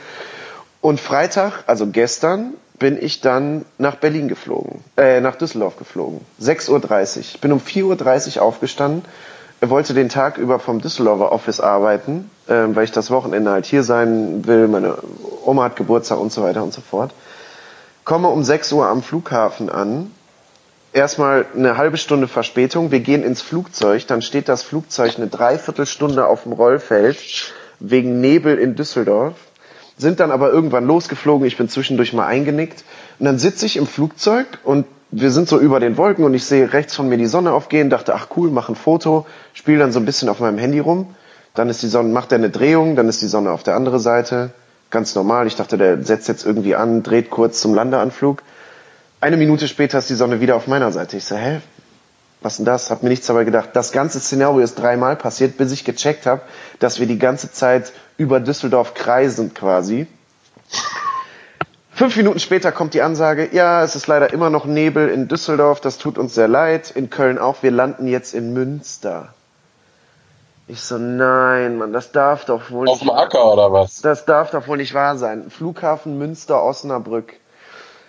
Und 0.80 1.01
Freitag, 1.01 1.64
also 1.66 1.86
gestern, 1.86 2.55
bin 2.78 3.01
ich 3.01 3.20
dann 3.20 3.64
nach 3.78 3.97
Berlin 3.97 4.26
geflogen, 4.28 4.82
äh, 4.97 5.20
nach 5.20 5.36
Düsseldorf 5.36 5.76
geflogen. 5.76 6.20
6.30 6.40 6.70
Uhr. 7.16 7.20
Ich 7.20 7.40
bin 7.40 7.53
um 7.53 7.61
4.30 7.61 8.36
Uhr 8.36 8.42
aufgestanden, 8.42 9.05
wollte 9.61 9.95
den 9.95 10.09
Tag 10.09 10.38
über 10.38 10.59
vom 10.59 10.80
Düsseldorfer 10.80 11.30
Office 11.32 11.61
arbeiten, 11.61 12.30
ähm, 12.49 12.76
weil 12.76 12.84
ich 12.84 12.92
das 12.92 13.11
Wochenende 13.11 13.51
halt 13.51 13.66
hier 13.66 13.82
sein 13.82 14.47
will. 14.47 14.68
Meine 14.68 14.99
Oma 15.45 15.64
hat 15.64 15.76
Geburtstag 15.76 16.18
und 16.18 16.32
so 16.32 16.42
weiter 16.42 16.62
und 16.62 16.72
so 16.72 16.80
fort. 16.80 17.12
Komme 18.05 18.28
um 18.28 18.45
6 18.45 18.72
Uhr 18.72 18.86
am 18.86 19.03
Flughafen 19.03 19.70
an. 19.70 20.11
Erstmal 20.92 21.47
eine 21.57 21.76
halbe 21.76 21.97
Stunde 21.97 22.28
Verspätung. 22.28 22.90
Wir 22.90 23.01
gehen 23.01 23.24
ins 23.24 23.40
Flugzeug. 23.40 24.07
Dann 24.07 24.22
steht 24.22 24.49
das 24.49 24.62
Flugzeug 24.62 25.14
eine 25.16 25.26
Dreiviertelstunde 25.26 26.26
auf 26.26 26.45
dem 26.45 26.53
Rollfeld 26.53 27.53
wegen 27.80 28.20
Nebel 28.20 28.59
in 28.59 28.76
Düsseldorf. 28.76 29.34
Sind 29.97 30.20
dann 30.20 30.30
aber 30.30 30.51
irgendwann 30.51 30.86
losgeflogen. 30.86 31.47
Ich 31.47 31.57
bin 31.57 31.68
zwischendurch 31.68 32.12
mal 32.12 32.26
eingenickt. 32.26 32.84
Und 33.18 33.26
dann 33.26 33.38
sitze 33.38 33.66
ich 33.66 33.76
im 33.76 33.86
Flugzeug 33.86 34.47
und 34.64 34.86
wir 35.11 35.30
sind 35.30 35.49
so 35.49 35.59
über 35.59 35.80
den 35.80 35.97
Wolken 35.97 36.24
und 36.24 36.34
ich 36.34 36.45
sehe 36.45 36.72
rechts 36.72 36.95
von 36.95 37.09
mir 37.09 37.16
die 37.16 37.26
Sonne 37.26 37.53
aufgehen. 37.53 37.90
Dachte, 37.90 38.14
ach 38.14 38.28
cool, 38.36 38.51
mach 38.51 38.68
ein 38.68 38.74
Foto. 38.74 39.26
Spiele 39.53 39.78
dann 39.78 39.92
so 39.92 40.01
ein 40.01 40.05
bisschen 40.05 40.28
auf 40.28 40.40
meinem 40.40 40.59
Handy 40.59 40.80
rum. 40.80 41.14
Dann 41.55 41.68
ist 41.68 41.82
die 41.82 41.88
Sonne, 41.88 42.09
macht 42.11 42.32
er 42.32 42.38
eine 42.38 42.50
Drehung. 42.50 42.96
Dann 42.96 43.09
ist 43.09 43.22
die 43.22 43.28
Sonne 43.28 43.52
auf 43.52 43.62
der 43.62 43.76
anderen 43.76 44.00
Seite. 44.00 44.50
Ganz 44.90 45.14
normal. 45.14 45.46
Ich 45.46 45.57
dachte, 45.57 45.78
der 45.78 46.02
setzt 46.02 46.28
jetzt 46.28 46.44
irgendwie 46.44 46.74
an, 46.74 47.02
dreht 47.02 47.30
kurz 47.30 47.61
zum 47.61 47.74
Landeanflug. 47.74 48.42
Eine 49.20 49.36
Minute 49.36 49.68
später 49.68 49.98
ist 49.98 50.11
die 50.11 50.14
Sonne 50.14 50.40
wieder 50.40 50.57
auf 50.57 50.66
meiner 50.66 50.92
Seite. 50.92 51.16
Ich 51.16 51.24
so, 51.24 51.36
hä? 51.36 51.61
Was 52.42 52.57
denn 52.57 52.66
das? 52.66 52.90
Hab 52.90 53.02
mir 53.02 53.09
nichts 53.09 53.26
dabei 53.26 53.44
gedacht. 53.44 53.70
Das 53.72 53.90
ganze 53.90 54.20
Szenario 54.20 54.59
ist 54.59 54.74
dreimal 54.74 55.16
passiert, 55.16 55.57
bis 55.57 55.72
ich 55.72 55.84
gecheckt 55.84 56.26
habe, 56.26 56.42
dass 56.78 57.00
wir 57.00 57.07
die 57.07 57.18
ganze 57.18 57.50
Zeit 57.50 57.92
über 58.18 58.38
Düsseldorf 58.38 58.92
kreisen 58.92 59.55
quasi. 59.55 60.07
Fünf 61.92 62.16
Minuten 62.16 62.40
später 62.40 62.72
kommt 62.72 62.92
die 62.92 63.02
Ansage, 63.02 63.48
ja, 63.52 63.82
es 63.84 63.94
ist 63.94 64.09
leider 64.09 64.32
immer 64.32 64.50
noch 64.50 64.66
Nebel 64.66 65.09
in 65.09 65.28
Düsseldorf, 65.28 65.80
das 65.80 65.96
tut 65.96 66.18
uns 66.18 66.34
sehr 66.34 66.48
leid. 66.48 66.90
In 66.90 67.09
Köln 67.09 67.38
auch, 67.38 67.62
wir 67.62 67.70
landen 67.70 68.09
jetzt 68.09 68.34
in 68.34 68.52
Münster. 68.52 69.32
Ich 70.67 70.81
so, 70.81 70.97
nein, 70.97 71.77
Mann, 71.77 71.93
das 71.93 72.11
darf 72.12 72.47
doch 72.47 72.71
wohl 72.71 72.89
Auf 72.89 73.01
dem 73.01 73.11
Acker 73.11 73.53
oder 73.53 73.71
was? 73.73 74.01
das 74.01 74.25
darf 74.25 74.51
doch 74.51 74.67
wohl 74.67 74.79
nicht 74.79 74.95
wahr 74.95 75.19
sein. 75.19 75.51
Flughafen 75.51 76.17
Münster-Osnabrück. 76.19 77.35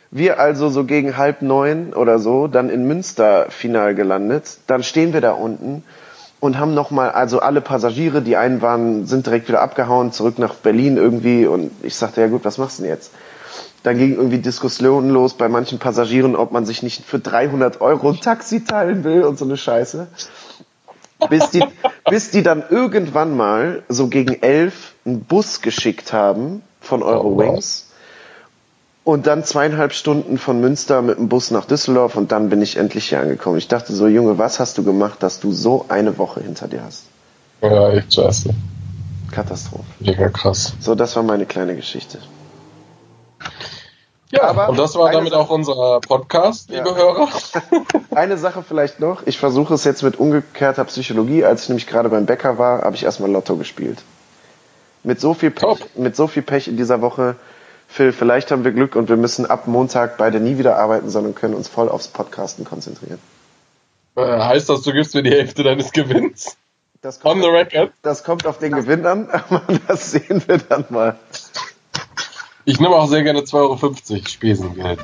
Wir 0.10 0.40
also 0.40 0.70
so 0.70 0.86
gegen 0.86 1.18
halb 1.18 1.42
neun 1.42 1.94
oder 1.94 2.20
so, 2.20 2.48
dann 2.48 2.70
in 2.70 2.88
Münster 2.88 3.48
final 3.50 3.94
gelandet. 3.96 4.60
Dann 4.68 4.84
stehen 4.84 5.12
wir 5.12 5.20
da 5.20 5.32
unten 5.34 5.84
und 6.40 6.58
haben 6.58 6.74
nochmal, 6.74 7.12
also 7.12 7.40
alle 7.40 7.60
Passagiere, 7.60 8.22
die 8.22 8.38
einen 8.38 8.62
waren, 8.62 9.06
sind 9.06 9.26
direkt 9.26 9.50
wieder 9.50 9.62
abgehauen, 9.62 10.14
zurück 10.14 10.40
nach 10.40 10.54
Berlin 10.54 10.96
irgendwie. 10.96 11.48
Und 11.48 11.72
ich 11.84 11.96
sagte, 11.96 12.22
ja 12.22 12.28
gut, 12.28 12.46
was 12.46 12.58
machst 12.58 12.80
du 12.80 12.84
denn 12.84 12.92
jetzt? 12.92 13.12
Dann 13.84 13.98
ging 13.98 14.16
irgendwie 14.16 14.38
Diskussionen 14.40 15.10
los 15.10 15.34
bei 15.34 15.50
manchen 15.50 15.80
Passagieren, 15.80 16.36
ob 16.38 16.52
man 16.54 16.66
sich 16.66 16.82
nicht 16.82 17.04
für 17.04 17.20
300 17.20 17.82
Euro 17.82 18.10
ein 18.10 18.22
Taxi 18.22 18.64
teilen 18.64 19.04
will 19.04 19.24
und 19.24 19.38
so 19.38 19.46
eine 19.46 19.58
Scheiße. 19.58 20.08
Bis 21.30 21.50
die, 21.52 21.64
bis 22.10 22.32
die 22.32 22.44
dann 22.44 22.64
irgendwann 22.70 23.36
mal 23.36 23.84
so 23.90 24.08
gegen 24.08 24.42
elf 24.42 24.94
einen 25.06 25.24
Bus 25.24 25.62
geschickt 25.62 26.14
haben 26.14 26.62
von 26.82 27.04
Eurowings. 27.04 27.90
Und 29.04 29.28
dann 29.28 29.44
zweieinhalb 29.44 29.94
Stunden 29.94 30.40
von 30.40 30.60
Münster 30.60 31.02
mit 31.04 31.20
dem 31.20 31.30
Bus 31.30 31.52
nach 31.52 31.66
Düsseldorf 31.66 32.16
und 32.16 32.32
dann 32.32 32.50
bin 32.50 32.62
ich 32.62 32.78
endlich 32.78 33.10
hier 33.10 33.20
angekommen. 33.20 33.58
Ich 33.60 33.68
dachte 33.68 33.94
so, 33.94 34.08
Junge, 34.08 34.40
was 34.40 34.60
hast 34.60 34.80
du 34.80 34.84
gemacht, 34.84 35.22
dass 35.22 35.40
du 35.40 35.52
so 35.52 35.86
eine 35.90 36.18
Woche 36.18 36.42
hinter 36.42 36.68
dir 36.68 36.84
hast? 36.84 37.04
Ja, 37.62 37.92
echt 37.92 38.14
scheiße. 38.14 38.50
Katastrophe. 39.32 39.86
Mega 40.00 40.30
krass. 40.30 40.74
So, 40.80 40.96
das 40.96 41.16
war 41.16 41.24
meine 41.24 41.46
kleine 41.46 41.76
Geschichte. 41.76 42.20
Ja, 44.32 44.44
Aber 44.44 44.70
und 44.70 44.80
das 44.80 44.96
war 44.96 45.12
damit 45.12 45.32
Sache- 45.32 45.42
auch 45.42 45.50
unser 45.50 46.00
Podcast, 46.02 46.70
liebe 46.70 46.90
Ja. 46.90 46.96
Hörer. 46.96 47.28
Eine 48.16 48.38
Sache 48.38 48.64
vielleicht 48.68 49.00
noch. 49.00 49.22
Ich 49.26 49.38
versuche 49.38 49.74
es 49.76 49.84
jetzt 49.84 50.02
mit 50.04 50.18
umgekehrter 50.20 50.84
Psychologie. 50.86 51.46
Als 51.46 51.64
ich 51.64 51.70
nämlich 51.70 51.88
gerade 51.88 52.10
beim 52.10 52.26
Bäcker 52.26 52.58
war, 52.58 52.82
habe 52.82 52.96
ich 52.96 53.04
erstmal 53.04 53.30
Lotto 53.32 53.56
gespielt. 53.56 54.00
Mit 55.04 55.22
so 55.22 55.34
viel 55.36 55.52
Pech, 55.52 55.62
Top. 55.62 55.80
mit 55.96 56.16
so 56.16 56.26
viel 56.28 56.42
Pech 56.42 56.68
in 56.68 56.78
dieser 56.78 57.02
Woche. 57.02 57.36
Phil, 57.88 58.12
vielleicht 58.12 58.50
haben 58.50 58.64
wir 58.64 58.72
Glück 58.72 58.96
und 58.96 59.10
wir 59.10 59.18
müssen 59.18 59.46
ab 59.46 59.68
Montag 59.68 60.18
beide 60.18 60.40
nie 60.40 60.58
wieder 60.58 60.78
arbeiten, 60.78 61.10
sondern 61.12 61.36
können 61.36 61.54
uns 61.54 61.68
voll 61.68 61.88
aufs 61.88 62.08
Podcasten 62.08 62.66
konzentrieren. 62.66 63.20
Äh, 64.16 64.22
heißt 64.24 64.68
das, 64.70 64.82
du 64.82 64.92
gibst 64.92 65.14
mir 65.14 65.22
die 65.22 65.30
Hälfte 65.30 65.62
deines 65.62 65.92
Gewinns? 65.92 66.58
Das 67.04 67.18
On 67.24 67.34
kommt, 67.40 67.44
the 67.44 67.50
record? 67.50 67.92
das 68.02 68.24
kommt 68.24 68.48
auf 68.48 68.58
den 68.58 68.72
Gewinn 68.74 69.06
an, 69.06 69.30
aber 69.50 69.62
das 69.88 70.10
sehen 70.12 70.42
wir 70.48 70.58
dann 70.58 70.86
mal. 70.90 71.16
Ich 72.68 72.80
nehme 72.80 72.96
auch 72.96 73.08
sehr 73.08 73.22
gerne 73.22 73.42
2,50 73.42 73.54
Euro 73.62 74.28
Spesengeld. 74.28 75.00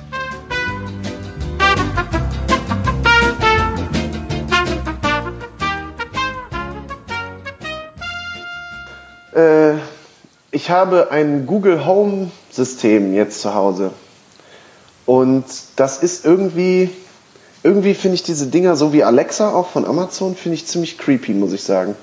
Äh, 9.36 9.76
ich 10.50 10.72
habe 10.72 11.12
ein 11.12 11.46
Google 11.46 11.86
Home 11.86 12.32
System 12.50 13.14
jetzt 13.14 13.42
zu 13.42 13.54
Hause. 13.54 13.92
Und 15.06 15.46
das 15.76 16.02
ist 16.02 16.26
irgendwie, 16.26 16.90
irgendwie 17.62 17.94
finde 17.94 18.16
ich 18.16 18.24
diese 18.24 18.48
Dinger, 18.48 18.76
so 18.76 18.92
wie 18.92 19.04
Alexa 19.04 19.54
auch 19.54 19.68
von 19.68 19.86
Amazon, 19.86 20.36
finde 20.36 20.56
ich 20.56 20.66
ziemlich 20.66 20.98
creepy, 20.98 21.36
muss 21.36 21.54
ich 21.54 21.62
sagen. 21.62 21.96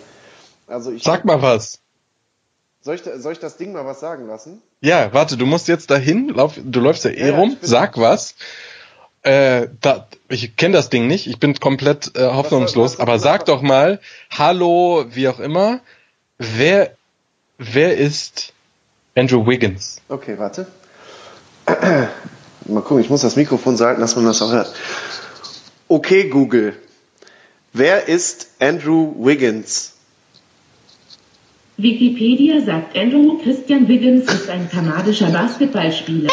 Also 0.69 0.93
ich, 0.93 1.03
Sag 1.03 1.25
mal 1.25 1.43
was. 1.43 1.81
Soll 2.89 2.95
ich, 2.95 3.03
da- 3.03 3.19
soll 3.19 3.33
ich 3.33 3.39
das 3.39 3.59
Ding 3.59 3.73
mal 3.73 3.85
was 3.85 4.01
sagen 4.01 4.27
lassen? 4.27 4.63
Ja, 4.81 5.13
warte, 5.13 5.37
du 5.37 5.45
musst 5.45 5.69
jetzt 5.69 5.91
dahin, 5.91 6.29
lauf, 6.31 6.55
du 6.57 6.81
läufst 6.81 7.05
ja 7.05 7.11
eh 7.11 7.29
Ja, 7.29 7.37
rum, 7.37 7.55
sag 7.61 7.99
was. 7.99 8.35
äh, 9.25 9.69
da, 9.83 10.09
ich 10.31 10.57
kenne 10.57 10.73
das 10.75 10.89
Ding 10.89 11.07
nicht, 11.07 11.27
ich 11.27 11.39
bin 11.39 11.53
komplett 11.61 12.17
äh, 12.17 12.25
hoffnungslos, 12.29 12.95
was- 12.95 13.01
aber 13.01 13.19
sag 13.19 13.45
doch 13.45 13.61
mal, 13.61 14.01
hallo, 14.31 15.05
wie 15.11 15.29
auch 15.29 15.39
immer, 15.39 15.81
wer, 16.39 16.93
wer 17.59 17.99
ist 17.99 18.55
Andrew 19.15 19.47
Wiggins? 19.47 20.01
Okay, 20.09 20.39
warte. 20.39 20.67
Mal 21.67 22.81
gucken, 22.81 23.01
ich 23.01 23.11
muss 23.11 23.21
das 23.21 23.37
Mikrofon 23.37 23.77
so 23.77 23.85
halten, 23.85 24.01
dass 24.01 24.17
man 24.17 24.25
das 24.25 24.41
auch 24.41 24.51
hört. 24.51 24.73
Okay, 25.89 26.31
Google. 26.31 26.75
Wer 27.75 28.09
ist 28.09 28.49
Andrew 28.61 29.13
Wiggins? 29.19 29.93
Wikipedia 31.79 32.61
sagt 32.61 32.97
Andrew 32.99 33.39
Christian 33.41 33.87
Wiggins 33.87 34.29
ist 34.33 34.51
ein 34.51 34.69
kanadischer 34.69 35.31
Basketballspieler. 35.31 36.33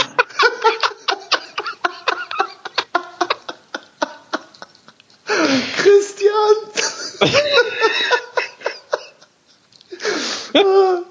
Christian! 5.76 6.56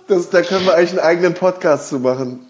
Das, 0.06 0.30
da 0.30 0.42
können 0.42 0.66
wir 0.66 0.74
eigentlich 0.74 0.90
einen 0.90 0.98
eigenen 1.00 1.34
Podcast 1.34 1.88
zu 1.88 1.98
machen. 1.98 2.46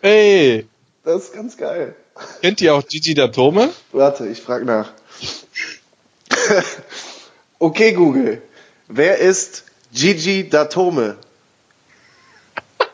Hey, 0.00 0.66
Das 1.04 1.24
ist 1.24 1.34
ganz 1.34 1.56
geil. 1.56 1.94
kennt 2.40 2.60
ihr 2.60 2.74
auch 2.74 2.86
Gigi 2.86 3.14
Datome? 3.14 3.70
Warte, 3.92 4.28
ich 4.28 4.40
frage 4.40 4.64
nach. 4.64 4.92
okay, 7.58 7.92
Google. 7.92 8.42
Wer 8.88 9.18
ist 9.18 9.64
Gigi 9.92 10.48
Datome? 10.48 11.16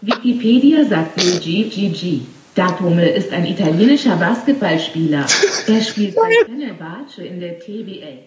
Wikipedia 0.00 0.84
sagt 0.88 1.22
Luigi 1.22 1.64
Gigi. 1.70 2.26
Datome 2.54 3.08
ist 3.08 3.30
ein 3.32 3.46
italienischer 3.46 4.16
Basketballspieler. 4.16 5.26
Er 5.66 5.80
spielt 5.82 6.16
bei 6.16 6.30
Fenerbahce 6.44 7.24
in 7.24 7.40
der 7.40 7.58
TBL. 7.60 8.18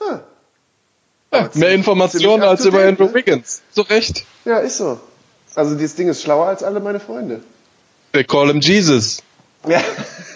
Ah, 0.00 0.20
Ja, 1.32 1.50
mehr 1.54 1.70
Informationen 1.70 2.42
als 2.42 2.64
über 2.64 2.84
Andrew 2.84 3.06
ne? 3.06 3.14
Wiggins. 3.14 3.62
So 3.72 3.82
recht. 3.82 4.24
ja, 4.44 4.58
ist 4.58 4.78
so. 4.78 5.00
Also 5.56 5.74
dieses 5.74 5.96
Ding 5.96 6.08
ist 6.08 6.22
schlauer 6.22 6.46
als 6.46 6.62
alle 6.62 6.78
meine 6.80 7.00
Freunde. 7.00 7.40
They 8.12 8.24
call 8.24 8.48
him 8.48 8.60
Jesus. 8.60 9.22
Ja. 9.68 9.82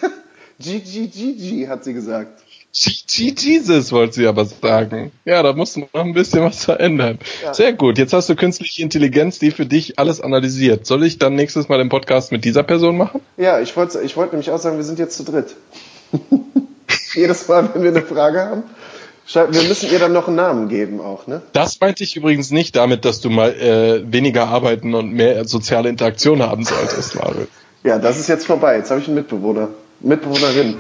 Gigi 0.59 1.07
Gigi 1.09 1.67
hat 1.69 1.85
sie 1.85 1.95
gesagt. 1.95 2.43
Jesus 2.75 3.93
wollte 3.93 4.15
sie 4.15 4.27
aber 4.27 4.45
sagen. 4.45 5.13
Ja, 5.25 5.43
da 5.43 5.53
musst 5.53 5.77
du 5.77 5.81
noch 5.81 5.89
ein 5.95 6.13
bisschen 6.13 6.43
was 6.43 6.65
verändern. 6.65 7.21
Sehr 7.53 7.73
gut. 7.73 7.99
Jetzt 7.99 8.13
hast 8.13 8.29
du 8.29 8.35
künstliche 8.35 8.83
Intelligenz, 8.83 9.39
die 9.39 9.53
für 9.53 9.65
dich 9.65 9.99
alles 9.99 10.21
analysiert. 10.21 10.85
Soll 10.85 11.05
ich 11.05 11.19
dann 11.19 11.37
nächstes 11.37 11.69
Mal 11.69 11.79
den 11.79 11.89
Podcast 11.89 12.33
mit 12.33 12.45
dieser 12.45 12.65
Person 12.65 12.97
machen? 12.97 13.21
Ja, 13.37 13.61
ich 13.61 13.77
wollte 13.77 14.01
ich 14.03 14.17
wollte 14.17 14.33
nämlich 14.33 14.51
auch 14.51 14.59
sagen, 14.59 14.77
wir 14.77 14.85
sind 14.85 14.99
jetzt 14.99 15.17
zu 15.17 15.23
dritt. 15.23 15.55
Jedes 17.15 17.47
Mal, 17.47 17.71
wenn 17.73 17.83
wir 17.83 17.91
eine 17.91 18.03
Frage 18.03 18.41
haben, 18.41 18.63
wir 19.33 19.63
müssen 19.63 19.91
ihr 19.91 19.99
dann 19.99 20.13
noch 20.13 20.27
einen 20.27 20.37
Namen 20.37 20.69
geben 20.69 21.01
auch, 21.01 21.27
ne? 21.27 21.43
Das 21.53 21.81
meinte 21.81 22.05
ich 22.05 22.17
übrigens 22.17 22.51
nicht 22.51 22.77
damit, 22.77 23.05
dass 23.05 23.21
du 23.21 23.31
mal 23.31 23.55
äh, 23.55 24.13
weniger 24.13 24.49
arbeiten 24.49 24.95
und 24.95 25.13
mehr 25.13 25.47
soziale 25.47 25.89
Interaktion 25.89 26.43
haben 26.43 26.65
solltest, 26.65 27.15
Mario. 27.15 27.47
Ja, 27.85 27.99
das 27.99 28.19
ist 28.19 28.29
jetzt 28.29 28.47
vorbei. 28.47 28.77
Jetzt 28.77 28.91
habe 28.91 29.01
ich 29.01 29.07
einen 29.07 29.17
Mitbewohner. 29.17 29.69
Mitbewohnerin. 30.01 30.77